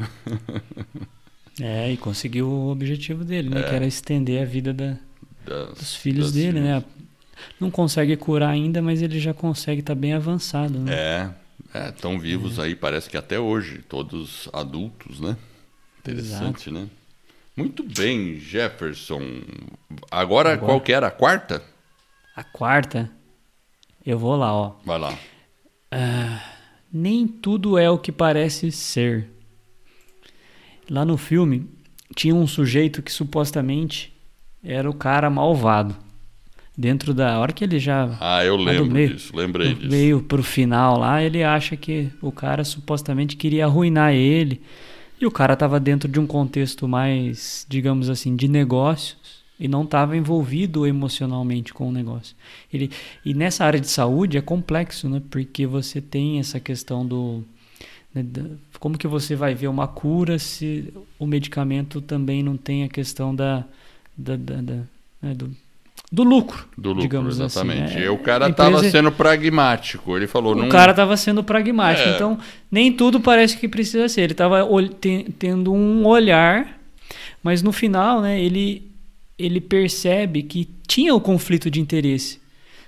é, 1.61 1.91
e 1.91 1.97
conseguiu 1.97 2.47
o 2.47 2.71
objetivo 2.71 3.23
dele, 3.23 3.49
né? 3.49 3.61
É. 3.61 3.63
Que 3.63 3.75
era 3.75 3.85
estender 3.85 4.41
a 4.41 4.45
vida 4.45 4.73
da, 4.73 4.97
das, 5.45 5.77
dos 5.77 5.95
filhos 5.95 6.31
dele, 6.31 6.53
filhos. 6.53 6.63
né? 6.63 6.83
Não 7.59 7.69
consegue 7.69 8.15
curar 8.15 8.49
ainda, 8.49 8.81
mas 8.81 9.01
ele 9.01 9.19
já 9.19 9.33
consegue 9.33 9.81
estar 9.81 9.95
tá 9.95 9.99
bem 9.99 10.13
avançado. 10.13 10.79
Né? 10.79 11.33
É, 11.73 11.89
estão 11.89 12.19
vivos 12.19 12.59
é. 12.59 12.63
aí, 12.63 12.75
parece 12.75 13.09
que 13.09 13.17
até 13.17 13.39
hoje, 13.39 13.79
todos 13.89 14.49
adultos, 14.53 15.19
né? 15.19 15.35
Interessante, 15.99 16.69
Exato. 16.69 16.71
né? 16.71 16.87
Muito 17.55 17.83
bem, 17.83 18.39
Jefferson. 18.39 19.21
Agora, 20.11 20.53
Agora, 20.53 20.57
qual 20.57 20.81
que 20.81 20.91
era? 20.91 21.07
A 21.07 21.11
quarta? 21.11 21.63
A 22.35 22.43
quarta? 22.43 23.09
Eu 24.05 24.19
vou 24.19 24.35
lá, 24.35 24.53
ó. 24.53 24.75
Vai 24.85 24.99
lá. 24.99 25.13
Uh, 25.13 26.39
nem 26.91 27.27
tudo 27.27 27.77
é 27.77 27.89
o 27.89 27.97
que 27.97 28.11
parece 28.11 28.71
ser. 28.71 29.29
Lá 30.89 31.03
no 31.05 31.17
filme, 31.17 31.67
tinha 32.13 32.35
um 32.35 32.45
sujeito 32.45 33.01
que 33.01 33.11
supostamente 33.11 34.13
era 34.63 34.89
o 34.89 34.93
cara 34.93 35.29
malvado. 35.29 35.95
Dentro 36.77 37.13
da 37.13 37.39
hora 37.39 37.53
que 37.53 37.63
ele 37.63 37.79
já. 37.79 38.17
Ah, 38.19 38.43
eu 38.43 38.57
lembro 38.57 38.91
meio, 38.91 39.13
disso, 39.13 39.35
lembrei 39.35 39.73
disso. 39.73 39.89
Veio 39.89 40.21
pro 40.21 40.43
final 40.43 40.99
lá, 40.99 41.23
ele 41.23 41.41
acha 41.41 41.77
que 41.77 42.09
o 42.21 42.31
cara 42.31 42.65
supostamente 42.65 43.37
queria 43.37 43.65
arruinar 43.65 44.13
ele. 44.13 44.61
E 45.19 45.25
o 45.25 45.31
cara 45.31 45.53
estava 45.53 45.79
dentro 45.79 46.09
de 46.09 46.19
um 46.19 46.27
contexto 46.27 46.87
mais, 46.87 47.65
digamos 47.69 48.09
assim, 48.09 48.35
de 48.35 48.49
negócios 48.49 49.45
e 49.57 49.67
não 49.67 49.83
estava 49.83 50.17
envolvido 50.17 50.85
emocionalmente 50.85 51.73
com 51.73 51.87
o 51.87 51.91
negócio. 51.91 52.35
Ele, 52.71 52.91
e 53.23 53.33
nessa 53.33 53.63
área 53.63 53.79
de 53.79 53.87
saúde 53.87 54.37
é 54.37 54.41
complexo, 54.41 55.07
né? 55.07 55.21
Porque 55.29 55.65
você 55.65 56.01
tem 56.01 56.39
essa 56.39 56.59
questão 56.59 57.05
do 57.05 57.41
né, 58.13 58.25
como 58.79 58.97
que 58.97 59.07
você 59.07 59.35
vai 59.35 59.55
ver 59.55 59.67
uma 59.67 59.87
cura 59.87 60.39
se 60.39 60.93
o 61.19 61.25
medicamento 61.25 62.01
também 62.01 62.43
não 62.43 62.57
tem 62.57 62.83
a 62.83 62.89
questão 62.89 63.33
da, 63.33 63.65
da, 64.17 64.35
da, 64.35 64.61
da 64.61 64.75
né, 65.21 65.33
do, 65.33 65.55
do 66.11 66.23
lucro, 66.23 66.67
do 66.77 66.89
lucro, 66.89 67.01
digamos 67.01 67.39
exatamente. 67.39 67.95
Assim. 67.95 68.03
É, 68.03 68.09
o 68.09 68.17
cara 68.17 68.49
estava 68.49 68.77
empresa... 68.77 68.91
sendo 68.91 69.11
pragmático. 69.11 70.15
Ele 70.15 70.27
falou. 70.27 70.53
O 70.53 70.55
não... 70.55 70.69
cara 70.69 70.91
estava 70.91 71.17
sendo 71.17 71.43
pragmático. 71.43 72.07
É. 72.07 72.15
Então 72.15 72.37
nem 72.71 72.91
tudo 72.91 73.19
parece 73.19 73.57
que 73.57 73.67
precisa 73.67 74.07
ser. 74.07 74.21
Ele 74.21 74.33
estava 74.33 74.67
tendo 75.39 75.73
um 75.73 76.05
olhar, 76.05 76.79
mas 77.43 77.61
no 77.61 77.71
final, 77.71 78.21
né? 78.21 78.39
Ele 78.39 78.91
ele 79.37 79.59
percebe 79.59 80.43
que 80.43 80.69
tinha 80.87 81.13
o 81.13 81.19
conflito 81.19 81.69
de 81.69 81.81
interesse. 81.81 82.39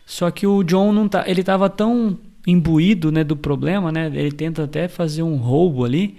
Só 0.05 0.31
que 0.31 0.47
o 0.47 0.63
John 0.63 0.93
não 0.93 1.09
tá, 1.09 1.25
ele 1.27 1.41
estava 1.41 1.69
tão 1.69 2.17
imbuído, 2.45 3.11
né, 3.11 3.25
do 3.25 3.35
problema, 3.35 3.91
né? 3.91 4.09
Ele 4.13 4.31
tenta 4.31 4.63
até 4.63 4.87
fazer 4.87 5.21
um 5.21 5.35
roubo 5.35 5.83
ali, 5.83 6.17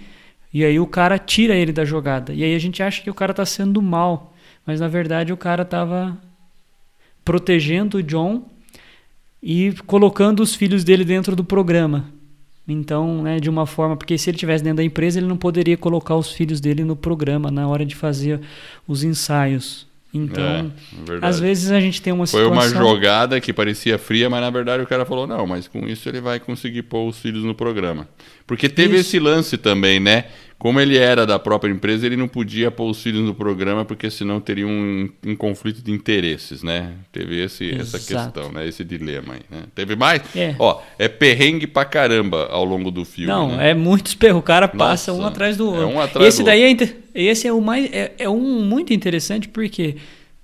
e 0.53 0.63
aí 0.63 0.79
o 0.79 0.85
cara 0.85 1.17
tira 1.17 1.55
ele 1.55 1.71
da 1.71 1.83
jogada. 1.83 2.31
E 2.31 2.43
aí 2.43 2.53
a 2.53 2.59
gente 2.59 2.83
acha 2.83 3.01
que 3.01 3.09
o 3.09 3.13
cara 3.15 3.31
está 3.31 3.45
sendo 3.45 3.81
mal, 3.81 4.35
mas 4.63 4.79
na 4.79 4.87
verdade 4.87 5.33
o 5.33 5.37
cara 5.37 5.63
estava 5.63 6.15
protegendo 7.29 7.99
o 7.99 8.01
John 8.01 8.49
e 9.39 9.71
colocando 9.85 10.39
os 10.39 10.55
filhos 10.55 10.83
dele 10.83 11.05
dentro 11.05 11.35
do 11.35 11.43
programa. 11.43 12.05
Então, 12.67 13.21
né, 13.21 13.39
de 13.39 13.47
uma 13.47 13.67
forma, 13.67 13.95
porque 13.95 14.17
se 14.17 14.31
ele 14.31 14.37
tivesse 14.39 14.63
dentro 14.63 14.77
da 14.77 14.83
empresa, 14.83 15.19
ele 15.19 15.27
não 15.27 15.37
poderia 15.37 15.77
colocar 15.77 16.15
os 16.15 16.31
filhos 16.31 16.59
dele 16.59 16.83
no 16.83 16.95
programa 16.95 17.51
na 17.51 17.67
hora 17.67 17.85
de 17.85 17.95
fazer 17.95 18.41
os 18.87 19.03
ensaios. 19.03 19.87
Então, 20.11 20.43
é, 20.43 20.71
às 21.21 21.39
vezes 21.39 21.69
a 21.69 21.79
gente 21.79 22.01
tem 22.01 22.11
uma 22.11 22.25
Foi 22.25 22.41
situação... 22.41 22.71
Foi 22.71 22.81
uma 22.81 22.89
jogada 22.89 23.39
que 23.39 23.53
parecia 23.53 23.99
fria, 23.99 24.27
mas 24.27 24.41
na 24.41 24.49
verdade 24.49 24.81
o 24.81 24.87
cara 24.87 25.05
falou, 25.05 25.27
não, 25.27 25.45
mas 25.45 25.67
com 25.67 25.87
isso 25.87 26.09
ele 26.09 26.19
vai 26.19 26.39
conseguir 26.39 26.81
pôr 26.81 27.07
os 27.07 27.19
filhos 27.19 27.43
no 27.43 27.53
programa. 27.53 28.09
Porque 28.47 28.67
teve 28.67 28.97
isso. 28.97 29.09
esse 29.09 29.19
lance 29.19 29.55
também, 29.55 29.99
né? 29.99 30.25
Como 30.59 30.77
ele 30.77 30.97
era 30.97 31.25
da 31.25 31.39
própria 31.39 31.71
empresa, 31.71 32.05
ele 32.05 32.17
não 32.17 32.27
podia 32.27 32.69
pôr 32.69 32.89
os 32.89 33.01
filhos 33.01 33.21
no 33.21 33.33
programa, 33.33 33.85
porque 33.85 34.11
senão 34.11 34.41
teria 34.41 34.67
um, 34.67 35.09
um 35.25 35.33
conflito 35.33 35.81
de 35.81 35.89
interesses, 35.89 36.61
né? 36.61 36.95
Teve 37.13 37.41
esse, 37.41 37.73
essa 37.73 37.97
questão, 37.97 38.51
né? 38.51 38.67
Esse 38.67 38.83
dilema 38.83 39.35
aí, 39.35 39.41
né? 39.49 39.63
Teve 39.73 39.95
mais? 39.95 40.21
É. 40.35 40.53
Ó, 40.59 40.81
é 40.99 41.07
perrengue 41.07 41.65
pra 41.65 41.85
caramba 41.85 42.47
ao 42.51 42.65
longo 42.65 42.91
do 42.91 43.05
filme. 43.05 43.31
Não, 43.31 43.55
né? 43.55 43.71
é 43.71 43.73
muitos 43.73 44.13
perros. 44.13 44.41
O 44.41 44.43
cara 44.43 44.67
passa 44.67 45.13
Nossa, 45.13 45.23
um 45.23 45.25
atrás 45.25 45.55
do 45.55 45.65
outro. 45.65 45.81
É 45.81 45.85
um 45.85 46.01
atrás 46.01 46.27
esse 46.27 46.43
do 46.43 46.45
daí 46.47 46.67
outro. 46.67 46.93
é, 47.15 47.23
esse 47.23 47.47
é 47.47 47.53
o 47.53 47.61
mais. 47.61 47.89
É, 47.93 48.11
é 48.19 48.29
um 48.29 48.61
muito 48.61 48.93
interessante 48.93 49.47
porque 49.47 49.95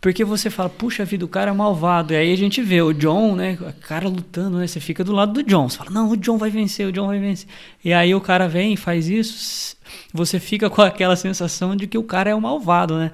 porque 0.05 0.23
você 0.23 0.51
fala, 0.51 0.69
puxa 0.69 1.03
vida, 1.03 1.25
o 1.25 1.27
cara 1.27 1.49
é 1.49 1.53
malvado. 1.55 2.13
E 2.13 2.15
aí 2.15 2.31
a 2.31 2.37
gente 2.37 2.61
vê 2.61 2.79
o 2.79 2.93
John, 2.93 3.35
né? 3.35 3.57
O 3.59 3.73
cara 3.87 4.07
lutando, 4.07 4.59
né? 4.59 4.67
Você 4.67 4.79
fica 4.79 5.03
do 5.03 5.11
lado 5.11 5.33
do 5.33 5.41
John. 5.41 5.67
Você 5.67 5.79
fala, 5.79 5.89
não, 5.89 6.11
o 6.11 6.15
John 6.15 6.37
vai 6.37 6.51
vencer, 6.51 6.87
o 6.87 6.91
John 6.91 7.07
vai 7.07 7.17
vencer. 7.17 7.49
E 7.83 7.91
aí 7.91 8.13
o 8.13 8.21
cara 8.21 8.47
vem 8.47 8.73
e 8.73 8.77
faz 8.77 9.09
isso. 9.09 9.75
Você 10.13 10.39
fica 10.39 10.69
com 10.69 10.83
aquela 10.83 11.15
sensação 11.15 11.75
de 11.75 11.87
que 11.87 11.97
o 11.97 12.03
cara 12.03 12.29
é 12.29 12.35
o 12.35 12.39
malvado, 12.39 12.99
né? 12.99 13.11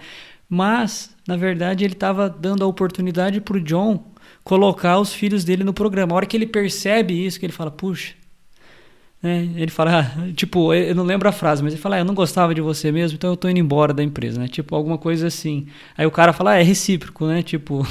Mas, 0.49 1.15
na 1.25 1.37
verdade, 1.37 1.85
ele 1.85 1.93
estava 1.93 2.29
dando 2.29 2.65
a 2.65 2.67
oportunidade 2.67 3.39
para 3.39 3.55
o 3.55 3.61
John 3.61 4.11
colocar 4.43 4.99
os 4.99 5.13
filhos 5.13 5.45
dele 5.45 5.63
no 5.63 5.73
programa. 5.73 6.11
A 6.11 6.15
hora 6.17 6.25
que 6.25 6.35
ele 6.35 6.45
percebe 6.45 7.25
isso, 7.25 7.39
que 7.39 7.45
ele 7.45 7.53
fala, 7.53 7.71
puxa, 7.71 8.15
né? 9.21 9.49
Ele 9.55 9.69
fala, 9.69 9.99
ah, 9.99 10.31
tipo, 10.33 10.73
eu 10.73 10.95
não 10.95 11.03
lembro 11.03 11.29
a 11.29 11.31
frase, 11.31 11.61
mas 11.61 11.73
ele 11.73 11.81
fala, 11.81 11.97
ah, 11.97 11.99
eu 11.99 12.05
não 12.05 12.15
gostava 12.15 12.55
de 12.55 12.61
você 12.61 12.91
mesmo, 12.91 13.15
então 13.15 13.29
eu 13.29 13.37
tô 13.37 13.47
indo 13.47 13.59
embora 13.59 13.93
da 13.93 14.03
empresa, 14.03 14.39
né? 14.39 14.47
Tipo, 14.47 14.75
alguma 14.75 14.97
coisa 14.97 15.27
assim. 15.27 15.67
Aí 15.95 16.05
o 16.07 16.11
cara 16.11 16.33
fala, 16.33 16.51
ah, 16.51 16.59
é 16.59 16.63
recíproco, 16.63 17.27
né? 17.27 17.43
Tipo. 17.43 17.85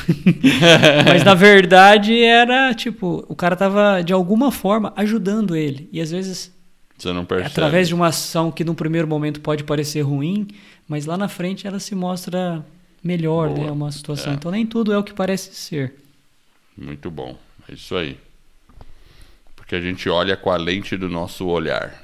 mas 1.07 1.23
na 1.23 1.35
verdade 1.35 2.21
era, 2.21 2.75
tipo, 2.75 3.25
o 3.29 3.37
cara 3.37 3.55
tava 3.55 4.03
de 4.03 4.13
alguma 4.13 4.51
forma 4.51 4.93
ajudando 4.97 5.55
ele. 5.55 5.89
E 5.93 6.01
às 6.01 6.11
vezes. 6.11 6.53
Você 6.99 7.13
não 7.13 7.25
percebe. 7.25 7.51
Através 7.51 7.87
de 7.87 7.95
uma 7.95 8.09
ação 8.09 8.51
que 8.51 8.65
num 8.65 8.75
primeiro 8.75 9.07
momento 9.07 9.41
pode 9.41 9.63
parecer 9.63 10.01
ruim, 10.01 10.49
mas 10.89 11.07
lá 11.07 11.17
na 11.17 11.29
frente 11.29 11.67
ela 11.67 11.79
se 11.79 11.95
mostra 11.95 12.65
melhor, 13.03 13.51
Boa. 13.51 13.67
né? 13.67 13.73
Uma 13.73 13.93
situação. 13.93 14.33
É. 14.33 14.35
Então 14.35 14.51
nem 14.51 14.67
tudo 14.67 14.93
é 14.93 14.99
o 14.99 15.05
que 15.05 15.15
parece 15.15 15.55
ser. 15.55 15.95
Muito 16.77 17.09
bom. 17.11 17.39
É 17.69 17.75
isso 17.75 17.95
aí. 17.95 18.19
Porque 19.71 19.77
a 19.87 19.89
gente 19.89 20.09
olha 20.09 20.37
com 20.37 20.51
a 20.51 20.57
lente 20.57 20.97
do 20.97 21.09
nosso 21.09 21.47
olhar. 21.47 21.95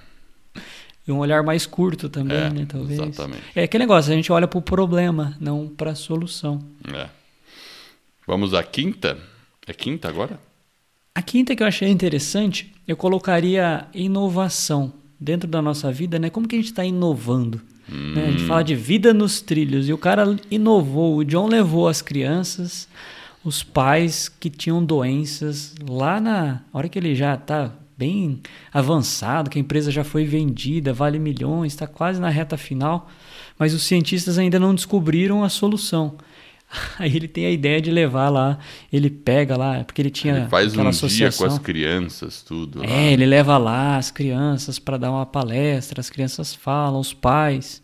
E 1.04 1.10
um 1.10 1.18
olhar 1.18 1.42
mais 1.42 1.66
curto 1.66 2.08
também, 2.08 2.36
É, 2.36 2.48
né? 2.48 2.64
Talvez. 2.64 2.96
exatamente. 3.00 3.42
É 3.56 3.64
aquele 3.64 3.82
negócio, 3.82 4.12
a 4.12 4.14
gente 4.14 4.30
olha 4.30 4.46
para 4.46 4.56
o 4.60 4.62
problema, 4.62 5.36
não 5.40 5.66
para 5.66 5.90
a 5.90 5.94
solução. 5.96 6.62
É. 6.94 7.08
Vamos 8.24 8.54
à 8.54 8.62
quinta? 8.62 9.18
É 9.66 9.72
quinta 9.72 10.08
agora? 10.08 10.38
A 11.12 11.20
quinta 11.20 11.56
que 11.56 11.62
eu 11.64 11.66
achei 11.66 11.88
interessante, 11.88 12.72
eu 12.86 12.96
colocaria 12.96 13.88
inovação 13.92 14.92
dentro 15.18 15.48
da 15.48 15.60
nossa 15.60 15.90
vida, 15.90 16.20
né? 16.20 16.30
Como 16.30 16.46
que 16.46 16.54
a 16.54 16.58
gente 16.60 16.66
está 16.70 16.84
inovando? 16.84 17.60
né? 17.88 18.26
A 18.28 18.30
gente 18.30 18.44
Hum. 18.44 18.46
fala 18.46 18.62
de 18.62 18.76
vida 18.76 19.12
nos 19.12 19.40
trilhos 19.40 19.88
e 19.88 19.92
o 19.92 19.98
cara 19.98 20.36
inovou. 20.52 21.16
O 21.16 21.24
John 21.24 21.48
levou 21.48 21.88
as 21.88 22.00
crianças, 22.00 22.88
os 23.46 23.62
pais 23.62 24.28
que 24.28 24.50
tinham 24.50 24.84
doenças 24.84 25.72
lá 25.88 26.20
na 26.20 26.62
hora 26.72 26.88
que 26.88 26.98
ele 26.98 27.14
já 27.14 27.34
está 27.34 27.72
bem 27.96 28.40
avançado, 28.72 29.48
que 29.48 29.56
a 29.56 29.60
empresa 29.60 29.92
já 29.92 30.02
foi 30.02 30.24
vendida, 30.24 30.92
vale 30.92 31.16
milhões, 31.20 31.72
está 31.72 31.86
quase 31.86 32.20
na 32.20 32.28
reta 32.28 32.56
final, 32.56 33.08
mas 33.56 33.72
os 33.72 33.84
cientistas 33.84 34.36
ainda 34.36 34.58
não 34.58 34.74
descobriram 34.74 35.44
a 35.44 35.48
solução. 35.48 36.16
Aí 36.98 37.14
ele 37.14 37.28
tem 37.28 37.46
a 37.46 37.50
ideia 37.52 37.80
de 37.80 37.92
levar 37.92 38.30
lá, 38.30 38.58
ele 38.92 39.08
pega 39.08 39.56
lá, 39.56 39.84
porque 39.84 40.02
ele 40.02 40.10
tinha 40.10 40.38
Ele 40.38 40.48
faz 40.48 40.72
aquela 40.72 40.88
um 40.88 40.90
dia 40.90 41.32
com 41.38 41.44
associação. 41.44 41.46
as 41.46 41.58
crianças, 41.60 42.42
tudo. 42.42 42.80
lá. 42.80 42.86
É, 42.86 43.12
ele 43.12 43.26
leva 43.26 43.56
lá 43.56 43.96
as 43.96 44.10
crianças 44.10 44.80
para 44.80 44.96
dar 44.96 45.12
uma 45.12 45.24
palestra, 45.24 46.00
as 46.00 46.10
crianças 46.10 46.52
falam, 46.52 46.98
os 46.98 47.14
pais, 47.14 47.80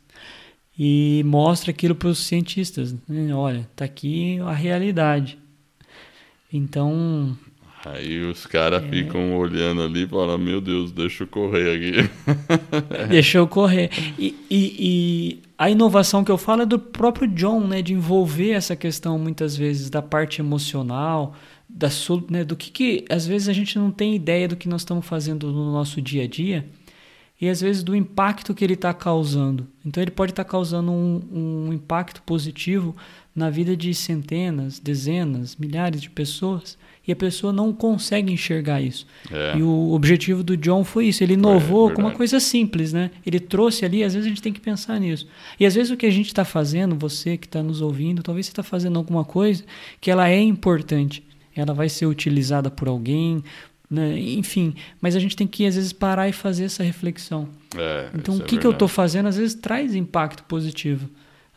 e 0.76 1.22
mostra 1.24 1.70
aquilo 1.70 1.94
para 1.94 2.08
os 2.08 2.18
cientistas. 2.18 2.92
né? 3.08 3.32
Olha, 3.32 3.70
tá 3.76 3.84
aqui 3.84 4.40
a 4.40 4.52
realidade. 4.52 5.38
Então, 6.52 7.36
Aí 7.84 8.20
os 8.22 8.46
caras 8.46 8.80
É. 8.84 8.88
ficam 8.88 9.36
olhando 9.36 9.82
ali 9.82 10.04
e 10.04 10.06
falam, 10.06 10.38
meu 10.38 10.60
Deus, 10.60 10.92
deixa 10.92 11.24
eu 11.24 11.26
correr 11.26 11.74
aqui. 11.76 12.10
deixa 13.10 13.38
eu 13.38 13.48
correr. 13.48 13.90
E, 14.16 14.36
e- 14.48 14.76
e 14.78 15.38
a 15.58 15.68
inovação 15.68 16.22
que 16.22 16.30
eu 16.30 16.38
falo 16.38 16.62
é 16.62 16.66
do 16.66 16.78
próprio 16.78 17.26
John, 17.26 17.66
né, 17.66 17.82
de 17.82 17.92
envolver 17.92 18.50
essa 18.50 18.76
questão 18.76 19.18
muitas 19.18 19.56
vezes 19.56 19.90
da 19.90 20.00
parte 20.00 20.40
emocional, 20.40 21.34
da 21.68 21.88
né, 22.30 22.44
do 22.44 22.54
que, 22.54 22.70
que 22.70 23.04
às 23.10 23.26
vezes 23.26 23.48
a 23.48 23.52
gente 23.52 23.76
não 23.76 23.90
tem 23.90 24.14
ideia 24.14 24.46
do 24.46 24.54
que 24.56 24.68
nós 24.68 24.82
estamos 24.82 25.04
fazendo 25.04 25.50
no 25.50 25.72
nosso 25.72 26.00
dia 26.00 26.22
a 26.22 26.26
dia 26.28 26.64
e 27.40 27.48
às 27.48 27.60
vezes 27.60 27.82
do 27.82 27.96
impacto 27.96 28.54
que 28.54 28.62
ele 28.64 28.74
está 28.74 28.94
causando. 28.94 29.66
Então 29.84 30.00
ele 30.00 30.12
pode 30.12 30.30
estar 30.30 30.44
causando 30.44 30.92
um, 30.92 31.20
um 31.66 31.72
impacto 31.72 32.22
positivo 32.22 32.94
na 33.34 33.48
vida 33.48 33.76
de 33.76 33.94
centenas, 33.94 34.78
dezenas, 34.78 35.56
milhares 35.56 36.00
de 36.02 36.10
pessoas 36.10 36.76
e 37.06 37.10
a 37.10 37.16
pessoa 37.16 37.52
não 37.52 37.72
consegue 37.72 38.32
enxergar 38.32 38.80
isso. 38.80 39.06
É. 39.30 39.56
E 39.56 39.62
o 39.62 39.92
objetivo 39.92 40.42
do 40.42 40.56
John 40.56 40.84
foi 40.84 41.06
isso. 41.06 41.24
Ele 41.24 41.34
inovou 41.34 41.90
com 41.90 42.02
uma 42.02 42.12
coisa 42.12 42.38
simples, 42.38 42.92
né? 42.92 43.10
Ele 43.26 43.40
trouxe 43.40 43.84
ali, 43.84 44.04
às 44.04 44.14
vezes 44.14 44.26
a 44.26 44.28
gente 44.28 44.42
tem 44.42 44.52
que 44.52 44.60
pensar 44.60 45.00
nisso. 45.00 45.26
E 45.58 45.66
às 45.66 45.74
vezes 45.74 45.90
o 45.90 45.96
que 45.96 46.06
a 46.06 46.10
gente 46.10 46.26
está 46.26 46.44
fazendo, 46.44 46.94
você 46.94 47.36
que 47.36 47.46
está 47.46 47.62
nos 47.62 47.80
ouvindo, 47.80 48.22
talvez 48.22 48.46
você 48.46 48.52
está 48.52 48.62
fazendo 48.62 48.98
alguma 48.98 49.24
coisa 49.24 49.64
que 50.00 50.10
ela 50.10 50.28
é 50.28 50.40
importante. 50.40 51.24
Ela 51.56 51.74
vai 51.74 51.88
ser 51.88 52.06
utilizada 52.06 52.70
por 52.70 52.86
alguém, 52.86 53.42
né? 53.90 54.18
enfim. 54.18 54.74
Mas 55.00 55.16
a 55.16 55.18
gente 55.18 55.34
tem 55.34 55.46
que, 55.46 55.66
às 55.66 55.74
vezes, 55.74 55.92
parar 55.92 56.28
e 56.28 56.32
fazer 56.32 56.64
essa 56.64 56.84
reflexão. 56.84 57.48
É, 57.76 58.10
Então, 58.14 58.36
o 58.36 58.42
é 58.42 58.44
que, 58.44 58.58
que 58.58 58.66
eu 58.66 58.70
estou 58.70 58.88
fazendo, 58.88 59.26
às 59.26 59.36
vezes, 59.36 59.54
traz 59.54 59.94
impacto 59.94 60.44
positivo. 60.44 61.10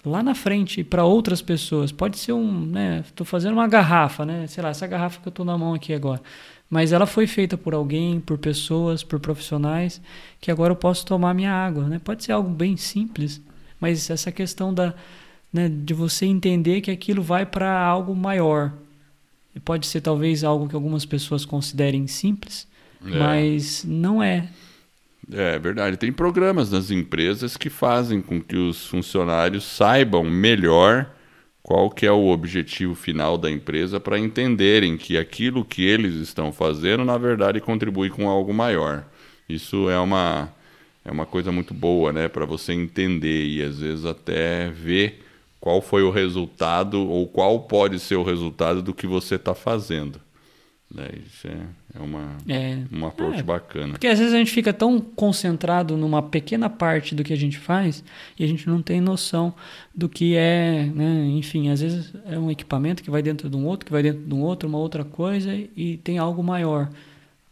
Lá 0.06 0.22
na 0.22 0.36
frente, 0.36 0.84
para 0.84 1.04
outras 1.04 1.42
pessoas. 1.42 1.92
Pode 1.92 2.18
ser 2.20 2.34
um. 2.34 2.66
né? 2.66 3.04
Estou 3.06 3.26
fazendo 3.26 3.54
uma 3.54 3.68
garrafa, 3.68 4.26
né? 4.26 4.46
Sei 4.48 4.62
lá, 4.64 4.70
essa 4.70 4.86
garrafa 4.88 5.20
que 5.22 5.28
eu 5.28 5.32
estou 5.32 5.46
na 5.46 5.58
mão 5.58 5.74
aqui 5.74 5.94
agora. 5.94 6.22
Mas 6.70 6.92
ela 6.92 7.06
foi 7.06 7.28
feita 7.28 7.58
por 7.58 7.74
alguém, 7.74 8.20
por 8.20 8.38
pessoas, 8.38 9.04
por 9.04 9.20
profissionais, 9.20 10.02
que 10.42 10.50
agora 10.52 10.72
eu 10.72 10.76
posso 10.76 11.06
tomar 11.06 11.34
minha 11.34 11.52
água. 11.52 11.84
Né? 11.88 12.00
Pode 12.04 12.24
ser 12.24 12.32
algo 12.32 12.50
bem 12.50 12.76
simples, 12.76 13.40
mas 13.80 14.10
essa 14.10 14.32
questão 14.32 14.74
da, 14.74 14.94
né, 15.54 15.70
de 15.70 15.94
você 15.94 16.26
entender 16.26 16.82
que 16.82 16.90
aquilo 16.92 17.22
vai 17.22 17.46
para 17.46 17.80
algo 17.86 18.16
maior. 18.16 18.74
E 19.56 19.60
Pode 19.60 19.86
ser 19.88 20.02
talvez 20.02 20.44
algo 20.44 20.68
que 20.68 20.76
algumas 20.76 21.06
pessoas 21.06 21.46
considerem 21.46 22.08
simples, 22.08 22.68
É. 23.06 23.18
mas 23.18 23.86
não 23.88 24.22
é. 24.22 24.48
É 25.32 25.58
verdade. 25.58 25.98
Tem 25.98 26.12
programas 26.12 26.72
nas 26.72 26.92
empresas 26.92 27.58
que 27.58 27.70
fazem 27.70 28.22
com 28.22 28.42
que 28.42 28.56
os 28.56 28.86
funcionários 28.86 29.64
saibam 29.64 30.24
melhor 30.24 31.10
qual 31.64 31.90
que 31.90 32.06
é 32.06 32.12
o 32.12 32.28
objetivo 32.28 32.94
final 32.94 33.38
da 33.38 33.50
empresa 33.50 34.00
para 34.00 34.20
entenderem 34.20 34.98
que 34.98 35.18
aquilo 35.18 35.66
que 35.66 35.84
eles 35.84 36.14
estão 36.16 36.52
fazendo, 36.52 37.04
na 37.04 37.18
verdade, 37.18 37.60
contribui 37.60 38.10
com 38.10 38.30
algo 38.30 38.54
maior. 38.54 39.04
Isso 39.50 39.90
é 39.90 39.98
uma, 40.00 40.54
é 41.04 41.12
uma 41.12 41.26
coisa 41.26 41.52
muito 41.52 41.74
boa, 41.74 42.14
né, 42.14 42.28
para 42.28 42.46
você 42.46 42.74
entender 42.74 43.48
e 43.48 43.64
às 43.64 43.80
vezes 43.80 44.06
até 44.06 44.70
ver 44.70 45.24
qual 45.60 45.82
foi 45.82 46.04
o 46.04 46.12
resultado 46.12 47.02
ou 47.02 47.28
qual 47.28 47.62
pode 47.62 48.00
ser 48.00 48.16
o 48.16 48.24
resultado 48.24 48.84
do 48.84 48.94
que 48.94 49.08
você 49.08 49.34
está 49.34 49.56
fazendo. 49.56 50.22
Né? 50.96 51.10
Isso 51.28 51.48
é, 51.48 51.58
é 51.94 52.00
uma, 52.02 52.38
É, 52.48 52.78
um 52.92 53.06
approach 53.06 53.40
É, 53.40 53.44
bacana. 53.44 53.94
Porque 53.94 54.08
às 54.08 54.18
vezes 54.18 54.34
a 54.34 54.38
gente 54.38 54.52
fica 54.52 54.72
tão 54.72 55.00
concentrado 55.00 55.98
numa 55.98 56.24
pequena 56.24 56.70
parte 56.70 57.14
do 57.14 57.24
que 57.24 57.34
a 57.34 57.36
gente 57.38 57.58
faz 57.58 58.04
e 58.40 58.44
a 58.44 58.48
gente 58.48 58.66
não 58.68 58.82
tem 58.82 59.02
noção 59.02 59.54
do 59.94 60.08
que 60.08 60.36
é, 60.36 60.90
né? 60.96 61.26
Enfim, 61.32 61.70
às 61.70 61.82
vezes 61.82 62.14
é 62.26 62.40
um 62.40 62.50
equipamento 62.50 63.04
que 63.04 63.12
vai 63.12 63.22
dentro 63.22 63.50
de 63.50 63.58
um 63.58 63.66
outro, 63.66 63.86
que 63.86 63.92
vai 63.92 64.02
dentro 64.02 64.22
de 64.22 64.34
um 64.34 64.42
outro, 64.42 64.70
uma 64.70 64.78
outra 64.78 65.04
coisa 65.04 65.54
e 65.76 65.98
tem 65.98 66.18
algo 66.18 66.42
maior. 66.42 66.90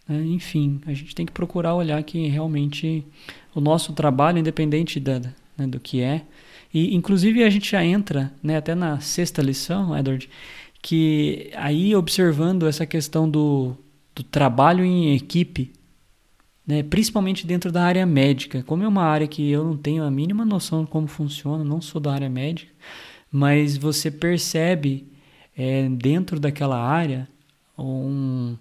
né? 0.07 0.23
Enfim, 0.25 0.79
a 0.85 0.93
gente 0.93 1.13
tem 1.13 1.25
que 1.25 1.31
procurar 1.31 1.75
olhar 1.75 2.01
que 2.03 2.27
realmente 2.27 3.05
o 3.53 3.59
nosso 3.59 3.91
trabalho, 3.93 4.39
independente 4.39 4.99
da, 4.99 5.19
né, 5.57 5.67
do 5.67 5.79
que 5.79 6.01
é, 6.01 6.23
e 6.73 6.95
inclusive 6.95 7.43
a 7.43 7.49
gente 7.49 7.69
já 7.69 7.83
entra, 7.85 8.31
né, 8.41 8.57
até 8.57 8.73
na 8.73 8.99
sexta 8.99 9.41
lição, 9.43 9.95
Edward, 9.97 10.27
que 10.83 11.49
aí 11.55 11.95
observando 11.95 12.67
essa 12.67 12.85
questão 12.85 13.27
do, 13.27 13.73
do 14.13 14.21
trabalho 14.21 14.83
em 14.83 15.15
equipe, 15.15 15.71
né, 16.67 16.83
principalmente 16.83 17.47
dentro 17.47 17.71
da 17.71 17.83
área 17.85 18.05
médica. 18.05 18.61
Como 18.63 18.83
é 18.83 18.87
uma 18.87 19.03
área 19.03 19.25
que 19.25 19.49
eu 19.49 19.63
não 19.63 19.77
tenho 19.77 20.03
a 20.03 20.11
mínima 20.11 20.43
noção 20.43 20.83
de 20.83 20.89
como 20.91 21.07
funciona, 21.07 21.63
não 21.63 21.81
sou 21.81 22.01
da 22.01 22.13
área 22.13 22.29
médica, 22.29 22.69
mas 23.31 23.77
você 23.77 24.11
percebe 24.11 25.07
é, 25.57 25.87
dentro 25.87 26.37
daquela 26.37 26.77
área 26.77 27.29
um, 27.77 28.57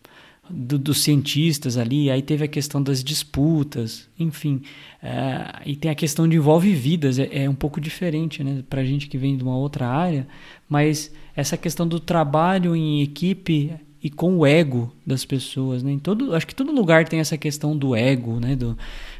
do- 0.52 0.78
dos 0.78 1.02
cientistas 1.02 1.76
ali, 1.76 2.10
aí 2.10 2.20
teve 2.22 2.44
a 2.44 2.48
questão 2.48 2.82
das 2.82 3.02
disputas, 3.02 4.08
enfim, 4.18 4.62
é, 5.02 5.62
e 5.66 5.74
tem 5.76 5.90
a 5.90 5.94
questão 5.94 6.28
de 6.28 6.36
envolve 6.36 6.72
vidas, 6.74 7.18
é, 7.18 7.44
é 7.44 7.50
um 7.50 7.54
pouco 7.54 7.80
diferente, 7.80 8.44
né, 8.44 8.62
para 8.68 8.84
gente 8.84 9.08
que 9.08 9.16
vem 9.18 9.36
de 9.36 9.42
uma 9.42 9.56
outra 9.56 9.88
área, 9.88 10.26
mas 10.68 11.12
essa 11.34 11.56
questão 11.56 11.88
do 11.88 11.98
trabalho 11.98 12.76
em 12.76 13.02
equipe 13.02 13.72
e 14.02 14.10
com 14.10 14.38
o 14.38 14.44
ego 14.46 14.92
das 15.06 15.24
pessoas, 15.24 15.82
né? 15.82 15.92
Em 15.92 15.98
todo, 15.98 16.34
acho 16.34 16.46
que 16.46 16.54
todo 16.54 16.72
lugar 16.72 17.06
tem 17.06 17.20
essa 17.20 17.38
questão 17.38 17.76
do 17.76 17.94
ego, 17.94 18.40
né? 18.40 18.56
Do, 18.56 18.76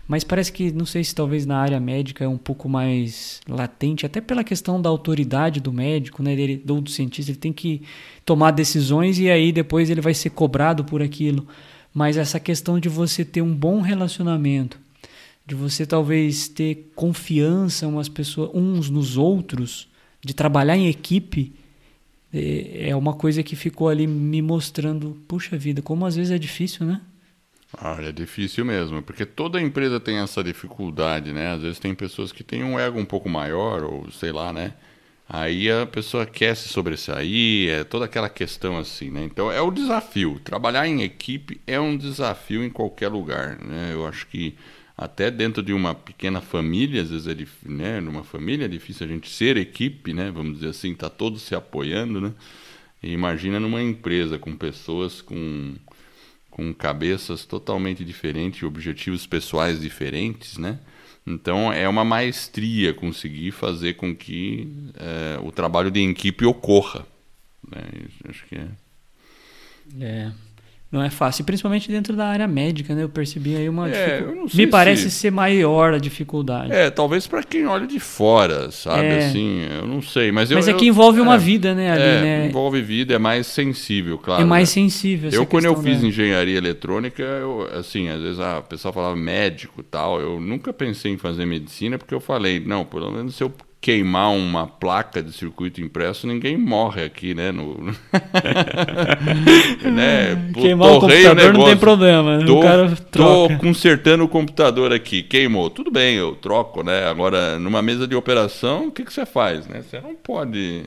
mas 0.09 0.25
parece 0.25 0.53
que 0.53 0.73
não 0.73 0.85
sei 0.85 1.05
se 1.05 1.15
talvez 1.15 1.47
na 1.47 1.57
área 1.59 1.79
médica 1.79 2.25
é 2.25 2.29
um 2.29 2.37
pouco 2.37 2.69
mais 2.69 3.41
latente, 3.49 4.05
até 4.05 4.21
pela 4.21 4.43
questão 4.43 4.83
da 4.83 4.89
autoridade 4.89 5.61
do 5.61 5.73
médico, 5.73 6.21
né? 6.21 6.35
Dele, 6.35 6.57
do, 6.57 6.81
do 6.81 6.91
cientista, 6.91 7.31
ele 7.31 7.39
tem 7.39 7.53
que 7.53 7.83
tomar 8.25 8.51
decisões 8.51 9.21
e 9.21 9.31
aí 9.31 9.53
depois 9.53 9.89
ele 9.89 10.01
vai 10.01 10.15
ser 10.15 10.31
cobrado 10.31 10.85
por 10.85 11.01
aquilo. 11.01 11.47
Mas 11.95 12.17
essa 12.17 12.41
questão 12.41 12.81
de 12.81 12.89
você 12.89 13.25
ter 13.25 13.43
um 13.43 13.55
bom 13.55 13.81
relacionamento, 13.81 14.81
de 15.47 15.55
você 15.55 15.87
talvez 15.87 16.49
ter 16.49 16.91
confiança 16.97 17.87
umas 17.87 18.09
pessoas, 18.09 18.51
uns 18.53 18.91
nos 18.91 19.17
outros, 19.17 19.89
de 20.25 20.35
trabalhar 20.35 20.77
em 20.77 20.89
equipe, 20.89 21.53
é 22.33 22.91
é 22.91 22.97
uma 22.97 23.15
coisa 23.15 23.43
que 23.43 23.57
ficou 23.57 23.89
ali 23.89 24.07
me 24.07 24.43
mostrando, 24.43 25.17
puxa 25.29 25.57
vida, 25.57 25.83
como 25.83 26.07
às 26.07 26.17
vezes 26.17 26.33
é 26.33 26.39
difícil, 26.39 26.87
né? 26.87 27.01
Ah, 27.77 27.97
é 28.03 28.13
difícil 28.13 28.65
mesmo, 28.65 29.03
porque 29.03 29.25
toda 29.25 29.61
empresa 29.61 29.99
tem 29.99 30.19
essa 30.19 30.45
dificuldade, 30.45 31.33
né? 31.33 31.53
Às 31.53 31.63
vezes 31.63 31.79
tem 31.79 31.95
pessoas 31.95 32.31
que 32.31 32.45
têm 32.45 32.63
um 32.63 32.79
ego 32.79 32.99
um 32.99 33.05
pouco 33.05 33.29
maior, 33.29 33.83
ou 33.85 34.11
sei 34.11 34.31
lá, 34.31 34.53
né? 34.53 34.75
Aí 35.29 35.71
a 35.71 35.87
pessoa 35.87 36.27
quer 36.27 36.55
se 36.55 36.69
sobressair, 36.69 37.71
é 37.71 37.85
toda 37.85 38.05
aquela 38.05 38.29
questão 38.29 38.77
assim, 38.79 39.11
né? 39.11 39.25
Então 39.25 39.51
é 39.51 39.61
o 39.63 39.71
desafio. 39.71 40.39
Trabalhar 40.45 40.87
em 40.87 41.03
equipe 41.03 41.61
é 41.67 41.81
um 41.81 41.97
desafio 41.97 42.63
em 42.63 42.69
qualquer 42.71 43.09
lugar, 43.09 43.59
né? 43.59 43.91
Eu 43.95 44.07
acho 44.07 44.27
que 44.27 44.55
até 44.97 45.31
dentro 45.31 45.63
de 45.63 45.73
uma 45.73 45.95
pequena 45.95 46.41
família, 46.41 47.03
às 47.03 47.11
vezes 47.11 47.27
é 47.27 47.35
dif- 47.35 47.69
né? 47.69 48.01
Numa 48.01 48.25
família 48.25 48.67
é 48.67 48.69
difícil 48.69 49.07
a 49.07 49.09
gente 49.11 49.29
ser 49.31 49.57
equipe, 49.57 50.13
né? 50.15 50.31
Vamos 50.31 50.55
dizer 50.57 50.69
assim, 50.71 50.95
tá 50.95 51.09
todos 51.11 51.43
se 51.43 51.55
apoiando, 51.55 52.21
né? 52.21 52.33
E 53.03 53.13
imagina 53.13 53.59
numa 53.61 53.83
empresa 53.83 54.39
com 54.39 54.57
pessoas 54.57 55.21
com 55.23 55.75
com 56.51 56.73
cabeças 56.75 57.47
totalmente 57.47 58.05
diferentes, 58.05 58.63
objetivos 58.63 59.27
pessoais 59.27 59.81
diferentes, 59.81 60.59
né? 60.59 60.79
Então 61.27 61.73
é 61.73 61.89
uma 61.89 62.05
maestria 62.05 62.93
conseguir 62.93 63.53
fazer 63.53 63.95
com 63.95 64.15
que 64.15 64.69
é, 64.97 65.39
o 65.43 65.53
trabalho 65.53 65.91
de 65.91 66.01
equipe 66.03 66.45
ocorra. 66.45 67.07
Né? 67.71 67.83
Acho 68.29 68.45
que 68.47 68.57
é. 68.57 68.69
É. 70.01 70.33
Não 70.93 71.03
é 71.03 71.09
fácil, 71.09 71.43
principalmente 71.47 71.91
dentro 71.91 72.15
da 72.15 72.27
área 72.27 72.47
médica, 72.47 72.95
né? 72.95 73.03
Eu 73.03 73.09
percebi 73.09 73.57
aí 73.57 73.67
uma 73.67 73.89
É, 73.89 73.93
dificu- 74.19 74.29
eu 74.31 74.37
não 74.37 74.47
sei 74.47 74.67
Me 74.67 74.71
parece 74.71 75.05
se- 75.05 75.19
ser 75.21 75.31
maior 75.33 75.95
a 75.95 75.99
dificuldade. 75.99 76.71
É, 76.71 76.91
talvez 76.91 77.27
para 77.27 77.43
quem 77.43 77.67
olha 77.67 77.87
de 77.87 77.99
fora, 77.99 78.71
sabe? 78.71 79.07
É. 79.07 79.25
Assim, 79.27 79.63
eu 79.81 79.87
não 79.87 80.03
sei. 80.03 80.31
Mas, 80.31 80.51
eu, 80.51 80.57
Mas 80.59 80.69
é 80.69 80.73
eu- 80.73 80.77
que 80.77 80.87
envolve 80.87 81.19
uma 81.19 81.37
é, 81.37 81.39
vida, 81.39 81.75
né? 81.75 81.91
Ali, 81.93 82.03
é, 82.03 82.21
né? 82.21 82.47
envolve 82.47 82.83
vida, 82.83 83.15
é 83.15 83.19
mais 83.19 83.47
sensível, 83.47 84.19
claro. 84.19 84.43
é 84.43 84.45
mais 84.45 84.69
né? 84.69 84.75
sensível. 84.83 85.31
Eu, 85.33 85.47
quando 85.47 85.65
eu 85.65 85.75
fiz 85.83 86.03
da- 86.03 86.07
engenharia 86.09 86.59
eletrônica, 86.59 87.23
eu, 87.23 87.67
assim, 87.73 88.11
às 88.11 88.21
vezes 88.21 88.39
a 88.39 88.61
pessoa 88.61 88.93
falava 88.93 89.17
médico 89.17 89.81
e 89.81 89.85
tal. 89.85 90.21
Eu 90.21 90.39
nunca 90.39 90.75
pensei 90.75 91.11
em 91.13 91.17
fazer 91.17 91.47
medicina 91.47 91.97
porque 91.97 92.13
eu 92.15 92.21
falei, 92.21 92.61
não, 92.61 92.85
pelo 92.85 93.11
menos 93.11 93.35
se 93.35 93.43
eu 93.43 93.51
queimar 93.83 94.31
uma 94.31 94.65
placa 94.65 95.21
de 95.21 95.33
circuito 95.33 95.81
impresso, 95.81 96.25
ninguém 96.25 96.57
morre 96.57 97.03
aqui, 97.03 97.35
né? 97.35 97.51
No... 97.51 97.83
né? 99.83 100.51
Queimar 100.55 100.93
o 100.93 101.01
torrei 101.01 101.25
computador 101.25 101.53
não 101.53 101.65
tem 101.65 101.77
problema. 101.77 102.45
Tô, 102.47 102.61
o 102.61 102.63
cara 102.63 102.89
tô 102.89 103.03
troca. 103.11 103.57
consertando 103.57 104.23
o 104.23 104.29
computador 104.29 104.93
aqui, 104.93 105.21
queimou. 105.21 105.69
Tudo 105.69 105.91
bem, 105.91 106.15
eu 106.15 106.37
troco, 106.37 106.85
né? 106.85 107.09
Agora, 107.09 107.59
numa 107.59 107.83
mesa 107.83 108.07
de 108.07 108.15
operação, 108.15 108.87
o 108.87 108.93
que, 108.93 109.05
que 109.05 109.13
você 109.13 109.27
faz, 109.27 109.67
né? 109.67 109.83
Você 109.83 110.01
não 110.01 110.15
pode. 110.15 110.85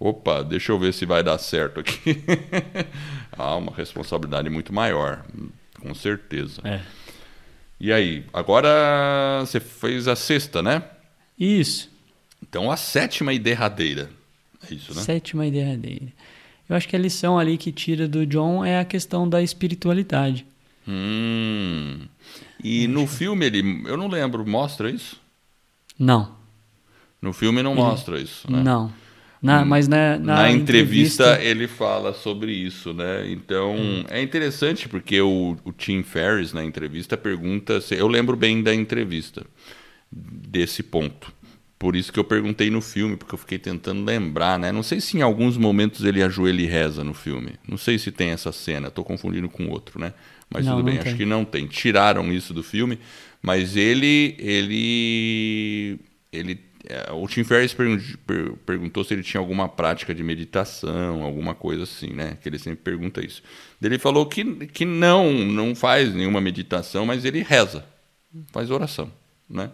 Opa, 0.00 0.42
deixa 0.42 0.72
eu 0.72 0.78
ver 0.78 0.94
se 0.94 1.04
vai 1.04 1.22
dar 1.22 1.36
certo 1.36 1.80
aqui. 1.80 2.24
Há 3.36 3.56
uma 3.56 3.74
responsabilidade 3.76 4.48
muito 4.48 4.72
maior, 4.72 5.22
com 5.78 5.94
certeza. 5.94 6.62
É. 6.64 6.80
E 7.78 7.92
aí, 7.92 8.24
agora 8.32 9.40
você 9.40 9.60
fez 9.60 10.08
a 10.08 10.16
sexta, 10.16 10.62
né? 10.62 10.82
Isso. 11.38 11.91
Então 12.52 12.70
a 12.70 12.76
sétima 12.76 13.32
e 13.32 13.38
derradeira. 13.38 14.10
É 14.70 14.74
isso, 14.74 14.94
né? 14.94 15.00
Sétima 15.00 15.46
e 15.46 15.50
derradeira. 15.50 16.12
Eu 16.68 16.76
acho 16.76 16.86
que 16.86 16.94
a 16.94 16.98
lição 16.98 17.38
ali 17.38 17.56
que 17.56 17.72
tira 17.72 18.06
do 18.06 18.26
John 18.26 18.62
é 18.62 18.78
a 18.78 18.84
questão 18.84 19.26
da 19.26 19.42
espiritualidade. 19.42 20.44
Hum. 20.86 22.00
E 22.62 22.86
no 22.86 23.06
filme 23.06 23.46
ele. 23.46 23.82
Eu 23.86 23.96
não 23.96 24.06
lembro, 24.06 24.46
mostra 24.46 24.90
isso? 24.90 25.18
Não. 25.98 26.34
No 27.22 27.32
filme 27.32 27.62
não 27.62 27.74
mostra 27.74 28.20
isso, 28.20 28.52
né? 28.52 28.62
Não. 28.62 28.92
Na, 29.40 29.64
mas 29.64 29.88
na, 29.88 30.18
Na, 30.18 30.34
na, 30.34 30.50
entrevista, 30.50 31.42
ele 31.42 31.66
fala 31.66 32.12
sobre 32.12 32.52
isso, 32.52 32.92
né? 32.92 33.30
Então 33.30 33.76
é 34.10 34.20
interessante 34.20 34.90
porque 34.90 35.22
o, 35.22 35.56
o 35.64 35.72
Tim 35.72 36.02
Ferriss 36.02 36.52
na 36.52 36.62
entrevista 36.62 37.16
pergunta. 37.16 37.80
Se, 37.80 37.94
eu 37.94 38.08
lembro 38.08 38.36
bem 38.36 38.62
da 38.62 38.74
entrevista 38.74 39.42
desse 40.10 40.82
ponto. 40.82 41.32
Por 41.82 41.96
isso 41.96 42.12
que 42.12 42.18
eu 42.20 42.22
perguntei 42.24 42.70
no 42.70 42.80
filme, 42.80 43.16
porque 43.16 43.34
eu 43.34 43.38
fiquei 43.38 43.58
tentando 43.58 44.04
lembrar, 44.04 44.56
né? 44.56 44.70
Não 44.70 44.84
sei 44.84 45.00
se 45.00 45.16
em 45.18 45.20
alguns 45.22 45.56
momentos 45.56 46.04
ele 46.04 46.22
ajoelha 46.22 46.62
e 46.62 46.66
reza 46.66 47.02
no 47.02 47.12
filme. 47.12 47.54
Não 47.66 47.76
sei 47.76 47.98
se 47.98 48.12
tem 48.12 48.30
essa 48.30 48.52
cena, 48.52 48.86
estou 48.86 49.04
confundindo 49.04 49.48
com 49.48 49.68
outro, 49.68 49.98
né? 49.98 50.14
Mas 50.48 50.64
Não, 50.64 50.76
tudo 50.76 50.84
bem, 50.84 50.98
acho 50.98 51.16
que 51.16 51.24
não 51.26 51.44
tem. 51.44 51.66
Tiraram 51.66 52.32
isso 52.32 52.54
do 52.54 52.62
filme, 52.62 53.00
mas 53.42 53.74
ele 53.76 54.36
ele 54.38 55.98
ele 56.32 56.60
é, 56.88 57.10
o 57.12 57.26
Tim 57.26 57.42
Ferriss 57.42 57.74
pergun- 57.74 58.00
per- 58.26 58.52
perguntou 58.66 59.02
se 59.04 59.14
ele 59.14 59.22
tinha 59.22 59.40
alguma 59.40 59.68
prática 59.68 60.14
de 60.14 60.22
meditação, 60.22 61.22
alguma 61.22 61.54
coisa 61.54 61.82
assim, 61.84 62.10
né? 62.10 62.36
Que 62.40 62.48
ele 62.48 62.58
sempre 62.58 62.82
pergunta 62.84 63.24
isso. 63.24 63.42
Ele 63.82 63.98
falou 63.98 64.26
que, 64.26 64.44
que 64.66 64.84
não, 64.84 65.32
não 65.32 65.74
faz 65.74 66.14
nenhuma 66.14 66.40
meditação, 66.40 67.04
mas 67.06 67.24
ele 67.24 67.42
reza, 67.42 67.84
faz 68.52 68.70
oração, 68.70 69.12
né? 69.48 69.70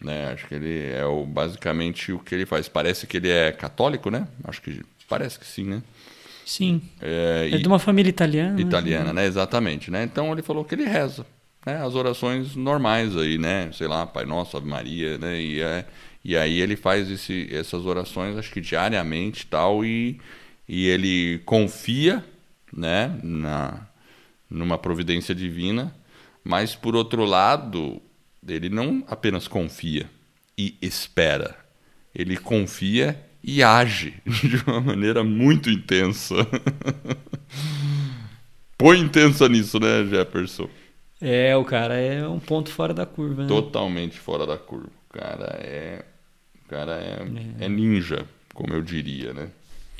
Né, 0.00 0.28
Acho 0.32 0.46
que 0.46 0.54
ele 0.54 0.92
é 0.92 1.04
o, 1.06 1.24
basicamente 1.24 2.12
o 2.12 2.18
que 2.18 2.34
ele 2.34 2.44
faz. 2.46 2.68
Parece 2.68 3.06
que 3.06 3.16
ele 3.16 3.30
é 3.30 3.50
católico, 3.50 4.10
né? 4.10 4.28
Acho 4.44 4.60
que 4.60 4.82
parece 5.08 5.38
que 5.38 5.46
sim, 5.46 5.64
né? 5.64 5.82
Sim. 6.44 6.82
É, 7.00 7.48
É 7.50 7.56
e- 7.56 7.58
de 7.62 7.66
uma 7.66 7.78
família 7.78 8.10
italiana. 8.10 8.60
italiana, 8.60 9.12
né? 9.12 9.24
Exatamente, 9.26 9.90
né? 9.90 10.04
Então 10.04 10.30
ele 10.32 10.42
falou 10.42 10.64
que 10.64 10.74
ele 10.74 10.84
reza, 10.84 11.26
né? 11.64 11.82
As 11.84 11.94
orações 11.94 12.54
normais 12.54 13.16
aí, 13.16 13.38
né? 13.38 13.70
Sei 13.72 13.88
lá, 13.88 14.06
Pai 14.06 14.24
Nosso, 14.26 14.56
Ave 14.56 14.68
Maria, 14.68 15.16
né? 15.18 15.40
E, 15.40 15.60
é, 15.60 15.84
e 16.24 16.36
aí 16.36 16.60
ele 16.60 16.76
faz 16.76 17.10
esse, 17.10 17.48
essas 17.52 17.86
orações, 17.86 18.36
acho 18.36 18.52
que 18.52 18.60
diariamente 18.60 19.42
e 19.44 19.46
tal, 19.46 19.84
e, 19.84 20.20
e 20.68 20.86
ele 20.86 21.38
confia, 21.46 22.22
né? 22.72 23.18
Na, 23.22 23.80
numa 24.48 24.78
providência 24.78 25.34
divina, 25.34 25.92
mas 26.44 26.74
por 26.76 26.94
outro 26.94 27.24
lado, 27.24 28.00
ele 28.54 28.68
não 28.68 29.04
apenas 29.08 29.48
confia 29.48 30.08
e 30.56 30.76
espera, 30.80 31.56
ele 32.14 32.36
confia 32.36 33.20
e 33.42 33.62
age 33.62 34.14
de 34.26 34.56
uma 34.66 34.80
maneira 34.80 35.22
muito 35.22 35.70
intensa. 35.70 36.34
Põe 38.76 39.00
intensa 39.00 39.48
nisso, 39.48 39.78
né, 39.80 40.04
Jefferson? 40.04 40.68
É, 41.20 41.56
o 41.56 41.64
cara 41.64 41.94
é 41.94 42.26
um 42.28 42.38
ponto 42.38 42.70
fora 42.70 42.92
da 42.92 43.06
curva, 43.06 43.42
né? 43.42 43.48
Totalmente 43.48 44.18
fora 44.18 44.46
da 44.46 44.58
curva. 44.58 44.90
O 45.08 45.12
cara 45.12 45.58
é. 45.62 46.04
O 46.64 46.68
cara 46.68 47.00
é, 47.00 47.64
é 47.64 47.68
ninja, 47.68 48.26
como 48.52 48.74
eu 48.74 48.82
diria, 48.82 49.32
né? 49.32 49.48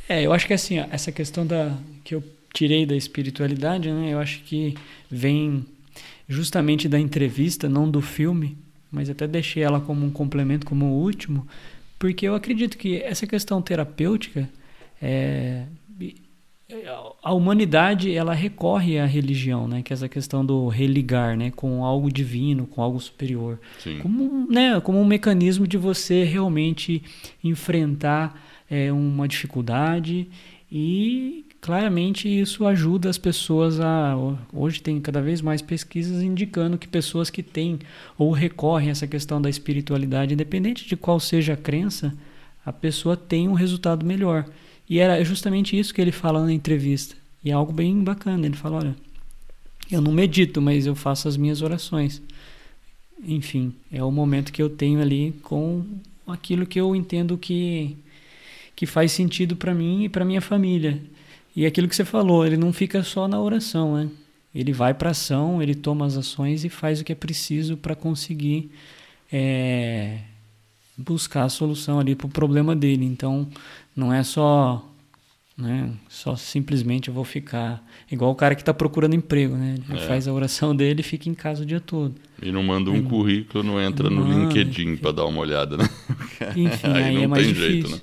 É, 0.08 0.22
eu 0.22 0.32
acho 0.32 0.46
que 0.46 0.52
assim, 0.52 0.78
essa 0.78 1.10
questão 1.10 1.46
da 1.46 1.76
que 2.04 2.14
eu 2.14 2.22
tirei 2.52 2.84
da 2.84 2.96
espiritualidade, 2.96 3.90
né? 3.90 4.12
Eu 4.12 4.18
acho 4.18 4.40
que 4.40 4.74
vem 5.10 5.64
justamente 6.28 6.88
da 6.88 6.98
entrevista, 6.98 7.68
não 7.68 7.90
do 7.90 8.00
filme, 8.00 8.56
mas 8.90 9.10
até 9.10 9.26
deixei 9.26 9.62
ela 9.62 9.80
como 9.80 10.04
um 10.04 10.10
complemento, 10.10 10.66
como 10.66 10.86
o 10.86 11.02
último, 11.02 11.46
porque 11.98 12.26
eu 12.26 12.34
acredito 12.34 12.76
que 12.76 13.00
essa 13.02 13.26
questão 13.26 13.62
terapêutica 13.62 14.48
é 15.00 15.64
a 17.22 17.32
humanidade 17.32 18.12
ela 18.12 18.34
recorre 18.34 18.98
à 18.98 19.06
religião, 19.06 19.68
né? 19.68 19.82
Que 19.82 19.92
é 19.92 19.94
essa 19.94 20.08
questão 20.08 20.44
do 20.44 20.68
religar, 20.68 21.36
né? 21.36 21.52
Com 21.54 21.84
algo 21.84 22.10
divino, 22.10 22.66
com 22.66 22.82
algo 22.82 23.00
superior, 23.00 23.60
Sim. 23.78 24.00
como 24.00 24.50
né? 24.50 24.80
Como 24.80 25.00
um 25.00 25.04
mecanismo 25.04 25.66
de 25.66 25.76
você 25.76 26.24
realmente 26.24 27.02
enfrentar 27.42 28.42
é, 28.68 28.92
uma 28.92 29.28
dificuldade 29.28 30.28
e 30.70 31.45
claramente 31.66 32.28
isso 32.28 32.64
ajuda 32.64 33.10
as 33.10 33.18
pessoas 33.18 33.80
a 33.80 34.16
hoje 34.52 34.80
tem 34.80 35.00
cada 35.00 35.20
vez 35.20 35.40
mais 35.40 35.60
pesquisas 35.60 36.22
indicando 36.22 36.78
que 36.78 36.86
pessoas 36.86 37.28
que 37.28 37.42
têm 37.42 37.80
ou 38.16 38.30
recorrem 38.30 38.86
a 38.86 38.92
essa 38.92 39.04
questão 39.04 39.42
da 39.42 39.50
espiritualidade, 39.50 40.32
independente 40.32 40.86
de 40.86 40.96
qual 40.96 41.18
seja 41.18 41.54
a 41.54 41.56
crença, 41.56 42.16
a 42.64 42.72
pessoa 42.72 43.16
tem 43.16 43.48
um 43.48 43.52
resultado 43.52 44.06
melhor. 44.06 44.46
E 44.88 45.00
era 45.00 45.24
justamente 45.24 45.76
isso 45.76 45.92
que 45.92 46.00
ele 46.00 46.12
fala 46.12 46.44
na 46.44 46.52
entrevista. 46.52 47.16
E 47.42 47.50
é 47.50 47.52
algo 47.52 47.72
bem 47.72 48.00
bacana. 48.00 48.46
Ele 48.46 48.54
fala: 48.54 48.76
olha, 48.76 48.96
eu 49.90 50.00
não 50.00 50.12
medito, 50.12 50.62
mas 50.62 50.86
eu 50.86 50.94
faço 50.94 51.26
as 51.26 51.36
minhas 51.36 51.62
orações. 51.62 52.22
Enfim, 53.24 53.74
é 53.90 54.04
o 54.04 54.12
momento 54.12 54.52
que 54.52 54.62
eu 54.62 54.70
tenho 54.70 55.02
ali 55.02 55.34
com 55.42 55.84
aquilo 56.28 56.64
que 56.64 56.80
eu 56.80 56.94
entendo 56.94 57.36
que, 57.36 57.96
que 58.76 58.86
faz 58.86 59.10
sentido 59.10 59.56
para 59.56 59.74
mim 59.74 60.04
e 60.04 60.08
para 60.08 60.24
minha 60.24 60.40
família. 60.40 61.02
E 61.56 61.64
aquilo 61.64 61.88
que 61.88 61.96
você 61.96 62.04
falou, 62.04 62.46
ele 62.46 62.56
não 62.58 62.70
fica 62.72 63.02
só 63.02 63.26
na 63.26 63.40
oração, 63.40 63.96
né? 63.96 64.08
Ele 64.54 64.72
vai 64.72 64.92
para 64.94 65.10
ação, 65.10 65.62
ele 65.62 65.74
toma 65.74 66.04
as 66.06 66.16
ações 66.16 66.64
e 66.64 66.68
faz 66.68 67.00
o 67.00 67.04
que 67.04 67.12
é 67.12 67.14
preciso 67.14 67.76
para 67.76 67.94
conseguir 67.94 68.70
é, 69.32 70.18
buscar 70.96 71.44
a 71.44 71.48
solução 71.48 71.98
ali 71.98 72.14
para 72.14 72.26
o 72.26 72.30
problema 72.30 72.74
dele. 72.74 73.04
Então, 73.04 73.46
não 73.94 74.12
é 74.12 74.22
só, 74.22 74.86
né, 75.56 75.90
só 76.08 76.36
simplesmente 76.36 77.08
eu 77.08 77.14
vou 77.14 77.24
ficar 77.24 77.82
igual 78.10 78.30
o 78.30 78.34
cara 78.34 78.54
que 78.54 78.62
está 78.62 78.72
procurando 78.72 79.14
emprego, 79.14 79.54
né? 79.56 79.76
Ele 79.88 79.98
É. 79.98 80.06
faz 80.06 80.26
a 80.28 80.32
oração 80.32 80.74
dele 80.74 81.00
e 81.00 81.04
fica 81.04 81.28
em 81.28 81.34
casa 81.34 81.62
o 81.62 81.66
dia 81.66 81.80
todo. 81.80 82.14
E 82.40 82.50
não 82.52 82.62
manda 82.62 82.90
um 82.90 83.02
currículo, 83.02 83.64
não 83.64 83.80
entra 83.80 84.08
no 84.10 84.24
Manda, 84.26 84.54
LinkedIn 84.54 84.96
para 84.96 85.12
dar 85.12 85.24
uma 85.26 85.40
olhada, 85.40 85.76
né? 85.76 85.88
Enfim, 86.56 86.86
aí, 86.94 87.02
aí 87.04 87.14
não 87.14 87.22
é 87.22 87.26
mais 87.26 87.44
tem 87.44 87.52
difícil. 87.54 87.72
jeito, 87.72 87.90
né? 87.90 88.00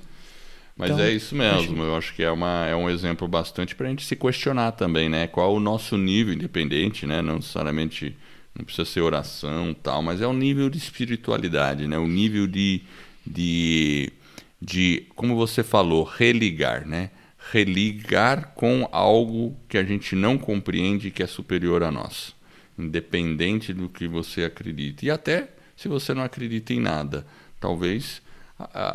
Mas 0.75 0.91
Então, 0.91 1.05
é 1.05 1.11
isso 1.11 1.35
mesmo, 1.35 1.83
eu 1.83 1.95
acho 1.95 2.13
que 2.15 2.23
é, 2.23 2.31
uma, 2.31 2.65
é 2.65 2.75
um 2.75 2.89
exemplo 2.89 3.27
bastante 3.27 3.75
para 3.75 3.87
a 3.87 3.89
gente 3.89 4.03
se 4.03 4.15
questionar 4.15 4.71
também, 4.71 5.07
né? 5.07 5.27
Qual 5.27 5.53
o 5.53 5.59
nosso 5.59 5.97
nível 5.97 6.33
independente, 6.33 7.05
né? 7.05 7.21
Não 7.21 7.35
necessariamente, 7.35 8.17
não 8.57 8.65
precisa 8.65 8.85
ser 8.85 9.01
oração 9.01 9.73
tal, 9.73 10.01
mas 10.01 10.19
é 10.19 10.27
o 10.27 10.33
nível 10.33 10.69
de 10.69 10.79
espiritualidade, 10.79 11.87
né? 11.87 11.97
O 11.97 12.07
nível 12.07 12.47
de, 12.47 12.81
de, 13.25 14.11
de, 14.59 15.05
como 15.15 15.35
você 15.35 15.63
falou, 15.63 16.03
religar, 16.03 16.87
né? 16.87 17.11
Religar 17.51 18.53
com 18.55 18.87
algo 18.91 19.55
que 19.69 19.77
a 19.77 19.83
gente 19.83 20.15
não 20.15 20.39
compreende 20.39 21.11
que 21.11 21.21
é 21.21 21.27
superior 21.27 21.83
a 21.83 21.91
nós, 21.91 22.35
independente 22.79 23.73
do 23.73 23.87
que 23.87 24.07
você 24.07 24.45
acredita. 24.45 25.05
E 25.05 25.11
até 25.11 25.49
se 25.75 25.87
você 25.87 26.15
não 26.15 26.23
acredita 26.23 26.73
em 26.73 26.79
nada, 26.79 27.27
talvez 27.59 28.23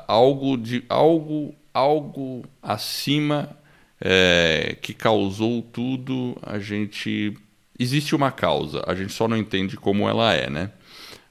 algo 0.07 0.57
de 0.57 0.85
algo 0.89 1.55
algo 1.73 2.45
acima 2.63 3.57
é, 4.01 4.77
que 4.81 4.95
causou 4.95 5.63
tudo 5.63 6.37
a 6.43 6.59
gente 6.59 7.37
existe 7.79 8.15
uma 8.15 8.31
causa 8.31 8.83
a 8.87 8.95
gente 8.95 9.13
só 9.13 9.27
não 9.29 9.37
entende 9.37 9.77
como 9.77 10.09
ela 10.09 10.33
é 10.35 10.49
né 10.49 10.71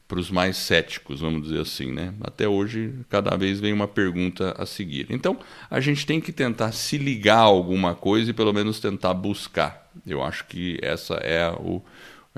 para 0.07 0.19
os 0.19 0.31
mais 0.31 0.55
céticos, 0.55 1.19
vamos 1.19 1.43
dizer 1.43 1.59
assim, 1.59 1.91
né? 1.91 2.13
Até 2.21 2.47
hoje, 2.47 2.93
cada 3.09 3.35
vez 3.35 3.59
vem 3.59 3.73
uma 3.73 3.88
pergunta 3.88 4.55
a 4.57 4.65
seguir. 4.65 5.07
Então, 5.09 5.38
a 5.69 5.81
gente 5.81 6.05
tem 6.05 6.21
que 6.21 6.31
tentar 6.31 6.71
se 6.71 6.97
ligar 6.97 7.39
a 7.39 7.41
alguma 7.41 7.93
coisa 7.93 8.31
e 8.31 8.33
pelo 8.33 8.53
menos 8.53 8.79
tentar 8.79 9.13
buscar. 9.13 9.91
Eu 10.05 10.23
acho 10.23 10.45
que 10.45 10.79
essa 10.81 11.15
é 11.15 11.49
o, 11.51 11.81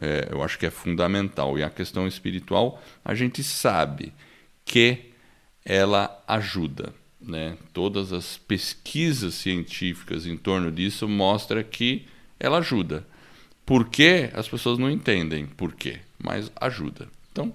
é, 0.02 0.30
eu 0.32 0.41
acho 0.41 0.58
que 0.58 0.66
é 0.66 0.72
fundamental. 0.72 1.60
E 1.60 1.64
a 1.64 1.70
questão 1.70 2.08
espiritual, 2.08 2.82
a 3.06 3.14
gente 3.14 3.43
sabe 3.43 4.14
que 4.66 5.12
ela 5.64 6.24
ajuda, 6.28 6.93
né? 7.22 7.58
Todas 7.74 8.14
as 8.14 8.38
pesquisas 8.38 9.34
científicas 9.34 10.26
em 10.26 10.38
torno 10.38 10.72
disso 10.72 11.08
mostram 11.08 11.64
que 11.64 12.06
ela 12.40 12.60
ajuda. 12.60 13.06
Por 13.66 13.88
quê? 13.88 14.30
As 14.34 14.48
pessoas 14.48 14.78
não 14.78 14.90
entendem 14.90 15.46
por 15.46 15.74
quê, 15.74 16.00
mas 16.18 16.52
ajuda. 16.56 17.08
Então, 17.32 17.54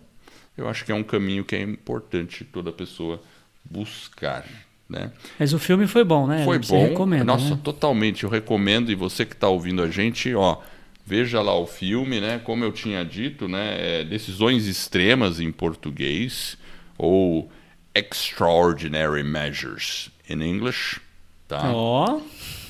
eu 0.57 0.69
acho 0.69 0.85
que 0.85 0.93
é 0.93 0.95
um 0.95 1.03
caminho 1.03 1.45
que 1.45 1.57
é 1.57 1.63
importante 1.63 2.45
toda 2.45 2.71
pessoa 2.71 3.21
buscar. 3.65 4.45
Né? 4.89 5.11
Mas 5.39 5.53
o 5.53 5.59
filme 5.59 5.87
foi 5.87 6.05
bom, 6.05 6.27
né? 6.27 6.45
Foi 6.45 6.59
Você 6.59 6.73
bom. 6.73 6.89
Recomenda, 6.89 7.25
Nossa, 7.25 7.55
né? 7.55 7.61
totalmente. 7.65 8.25
Eu 8.25 8.31
recomendo. 8.31 8.93
E 8.93 8.95
você 8.95 9.25
que 9.25 9.33
está 9.33 9.49
ouvindo 9.49 9.83
a 9.83 9.89
gente, 9.89 10.33
ó, 10.35 10.61
veja 11.05 11.41
lá 11.41 11.59
o 11.59 11.67
filme, 11.67 12.21
né? 12.21 12.39
Como 12.45 12.63
eu 12.63 12.71
tinha 12.71 13.05
dito, 13.05 13.49
né? 13.49 14.01
É 14.01 14.05
Decisões 14.05 14.67
extremas 14.67 15.41
em 15.41 15.51
português 15.51 16.57
ou 16.99 17.51
Extraordinary 17.95 19.23
Measures 19.23 20.11
in 20.29 20.41
English, 20.43 21.01
tá? 21.49 21.71
Ó, 21.73 22.21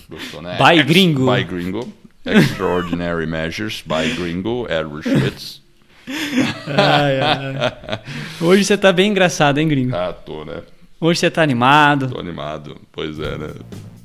Gostou, 0.09 0.43
né? 0.43 0.57
By 0.59 0.79
Ex- 0.81 0.87
gringo. 0.87 1.33
By 1.35 1.45
gringo. 1.45 1.93
Extraordinary 2.27 3.27
Measures 3.27 3.83
by 3.87 4.15
Gringo, 4.17 4.67
Edward 4.71 5.07
Schmitz. 5.07 5.61
ai, 6.67 7.21
ai. 7.21 8.01
Hoje 8.41 8.65
você 8.65 8.79
tá 8.79 8.93
bem 8.93 9.11
engraçado, 9.11 9.59
hein, 9.59 9.69
gringo? 9.69 9.95
Ah, 9.95 10.13
tô, 10.13 10.45
né? 10.45 10.63
Hoje 11.01 11.21
você 11.21 11.31
tá 11.31 11.43
animado. 11.43 12.09
Tô 12.09 12.19
animado. 12.19 12.81
Pois 12.93 13.19
é, 13.19 13.37
né? 13.37 13.51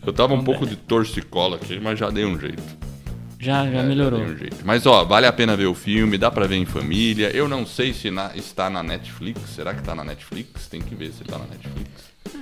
Eu 0.06 0.12
tava 0.12 0.34
um 0.34 0.44
pouco 0.44 0.66
de 0.68 0.76
torcicola 0.76 1.56
aqui, 1.56 1.80
mas 1.80 1.98
já 1.98 2.10
dei 2.10 2.26
um 2.26 2.38
jeito. 2.40 2.62
Já, 3.40 3.66
já 3.72 3.80
É, 3.80 3.84
melhorou. 3.84 4.20
dei 4.26 4.34
um 4.34 4.38
jeito. 4.38 4.58
Mas, 4.66 4.86
ó, 4.86 5.06
vale 5.06 5.26
a 5.26 5.32
pena 5.32 5.56
ver 5.56 5.68
o 5.68 5.74
filme, 5.74 6.18
dá 6.18 6.30
pra 6.30 6.46
ver 6.46 6.58
em 6.58 6.66
família. 6.66 7.30
Eu 7.34 7.48
não 7.48 7.66
sei 7.66 7.94
se 7.94 8.12
na- 8.12 8.32
está 8.36 8.70
na 8.70 8.84
Netflix. 8.84 9.40
Será 9.56 9.74
que 9.74 9.82
tá 9.82 9.96
na 9.96 10.04
Netflix? 10.04 10.68
Tem 10.68 10.82
que 10.82 10.94
ver 10.94 11.12
se 11.14 11.24
tá 11.24 11.38
na 11.38 11.46
Netflix. 11.46 11.90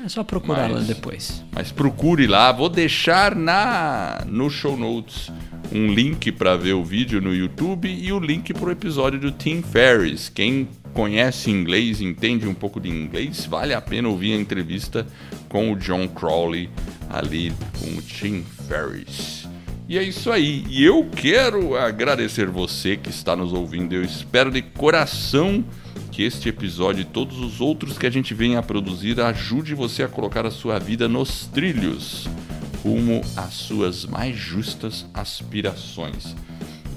É 0.04 0.10
só 0.10 0.24
procurar 0.24 0.70
lá 0.70 0.80
depois. 0.80 1.44
Mas 1.54 1.72
procure 1.72 2.26
lá, 2.28 2.52
vou 2.52 2.68
deixar 2.68 3.36
na 3.36 4.24
no 4.26 4.50
show 4.50 4.76
notes 4.76 5.32
um 5.72 5.92
link 5.94 6.32
para 6.32 6.58
ver 6.58 6.74
o 6.74 6.84
vídeo 6.84 7.22
no 7.22 7.34
YouTube 7.34 7.88
e 7.88 8.12
o 8.12 8.20
link 8.20 8.54
para 8.54 8.66
o 8.70 8.72
episódio 8.72 9.20
do 9.20 9.32
Tim 9.32 9.62
Ferriss. 9.62 10.30
Quem 10.30 10.68
conhece 10.94 11.52
inglês, 11.52 12.02
entende 12.02 12.48
um 12.48 12.54
pouco 12.54 12.80
de 12.80 12.90
inglês, 12.90 13.46
vale 13.46 13.74
a 13.74 13.80
pena 13.82 14.08
ouvir 14.10 14.34
a 14.34 14.38
entrevista 14.38 15.06
com 15.48 15.72
o 15.72 15.76
John 15.76 16.08
Crowley 16.08 16.70
ali 17.10 17.54
com 17.80 17.98
o 17.98 18.02
Tim 18.02 18.44
Ferriss. 18.68 19.48
E 19.90 19.98
é 19.98 20.04
isso 20.04 20.30
aí. 20.30 20.66
E 20.70 20.84
eu 20.84 21.06
quero 21.06 21.78
agradecer 21.78 22.48
você 22.48 22.98
que 22.98 23.10
está 23.10 23.38
nos 23.38 23.54
ouvindo. 23.54 23.94
Eu 23.94 24.04
espero 24.04 24.52
de 24.52 24.62
coração 24.62 25.64
que 26.12 26.24
este 26.24 26.50
episódio 26.50 27.04
e 27.04 27.06
todos 27.06 27.40
os 27.40 27.62
outros 27.62 27.98
que 27.98 28.06
a 28.06 28.10
gente 28.10 28.34
vem 28.34 28.58
a 28.58 28.62
produzir 28.62 29.22
ajude 29.22 29.74
você 29.74 30.04
a 30.04 30.08
colocar 30.10 30.46
a 30.46 30.52
sua 30.52 30.78
vida 30.78 31.08
nos 31.08 31.46
trilhos, 31.46 32.28
rumo 32.84 33.22
às 33.38 33.54
suas 33.54 34.06
mais 34.06 34.36
justas 34.36 35.06
aspirações. 35.14 36.36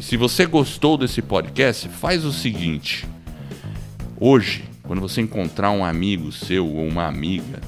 E 0.01 0.03
se 0.03 0.17
você 0.17 0.45
gostou 0.45 0.99
desse 0.99 1.23
podcast, 1.23 1.89
faz 1.89 2.25
o 2.25 2.33
seguinte: 2.33 3.07
hoje, 4.19 4.65
quando 4.83 5.01
você 5.01 5.21
encontrar 5.21 5.71
um 5.71 5.85
amigo 5.85 6.33
seu 6.33 6.67
ou 6.67 6.89
uma 6.89 7.07
amiga, 7.07 7.61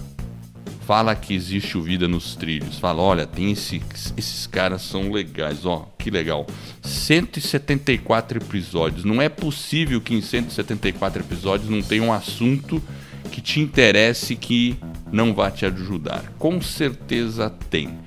fala 0.87 1.15
que 1.15 1.35
existe 1.35 1.79
o 1.79 1.83
Vida 1.83 2.09
nos 2.09 2.35
Trilhos. 2.35 2.79
Fala, 2.79 3.03
olha, 3.03 3.27
tem 3.27 3.53
esse, 3.53 3.83
esses 4.17 4.47
caras 4.47 4.83
são 4.83 5.11
legais, 5.11 5.65
ó, 5.65 5.89
que 5.99 6.11
legal. 6.11 6.47
174 6.83 8.39
episódios. 8.39 9.05
Não 9.05 9.21
é 9.21 9.29
possível 9.29 10.01
que 10.01 10.15
em 10.15 10.21
174 10.21 11.23
episódios 11.23 11.71
não 11.71 11.83
tenha 11.83 12.03
um 12.03 12.13
assunto 12.13 12.83
que 13.31 13.41
te 13.41 13.61
interesse 13.61 14.37
que 14.37 14.77
não 15.11 15.33
vá 15.33 15.51
te 15.51 15.65
ajudar. 15.65 16.33
Com 16.39 16.61
certeza 16.61 17.51
tem. 17.71 17.99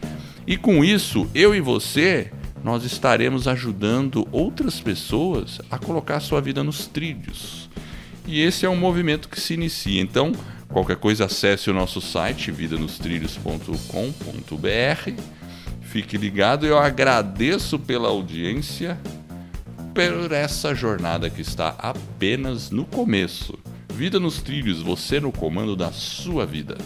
E 0.45 0.57
com 0.57 0.83
isso, 0.83 1.27
eu 1.33 1.55
e 1.55 1.61
você, 1.61 2.31
nós 2.63 2.83
estaremos 2.83 3.47
ajudando 3.47 4.27
outras 4.31 4.79
pessoas 4.79 5.59
a 5.71 5.79
colocar 5.79 6.19
sua 6.19 6.41
vida 6.41 6.63
nos 6.63 6.85
trilhos. 6.85 7.69
E 8.27 8.41
esse 8.41 8.65
é 8.65 8.69
um 8.69 8.75
movimento 8.75 9.29
que 9.29 9.39
se 9.39 9.53
inicia. 9.53 10.01
Então, 10.01 10.33
qualquer 10.75 10.97
coisa, 10.97 11.23
acesse 11.23 11.69
o 11.69 11.73
nosso 11.73 12.01
site 12.01 12.51
vidanostrilhos.com.br. 12.51 15.21
Fique 15.79 16.17
ligado, 16.17 16.65
eu 16.65 16.77
agradeço 16.77 17.79
pela 17.79 18.09
audiência, 18.09 18.99
por 19.93 20.33
essa 20.33 20.75
jornada 20.75 21.29
que 21.29 21.41
está 21.41 21.69
apenas 21.79 22.71
no 22.71 22.83
começo. 22.83 23.57
Vida 23.93 24.19
nos 24.19 24.41
trilhos, 24.41 24.81
você 24.81 25.17
no 25.17 25.31
comando 25.31 25.77
da 25.77 25.93
sua 25.93 26.45
vida. 26.45 26.77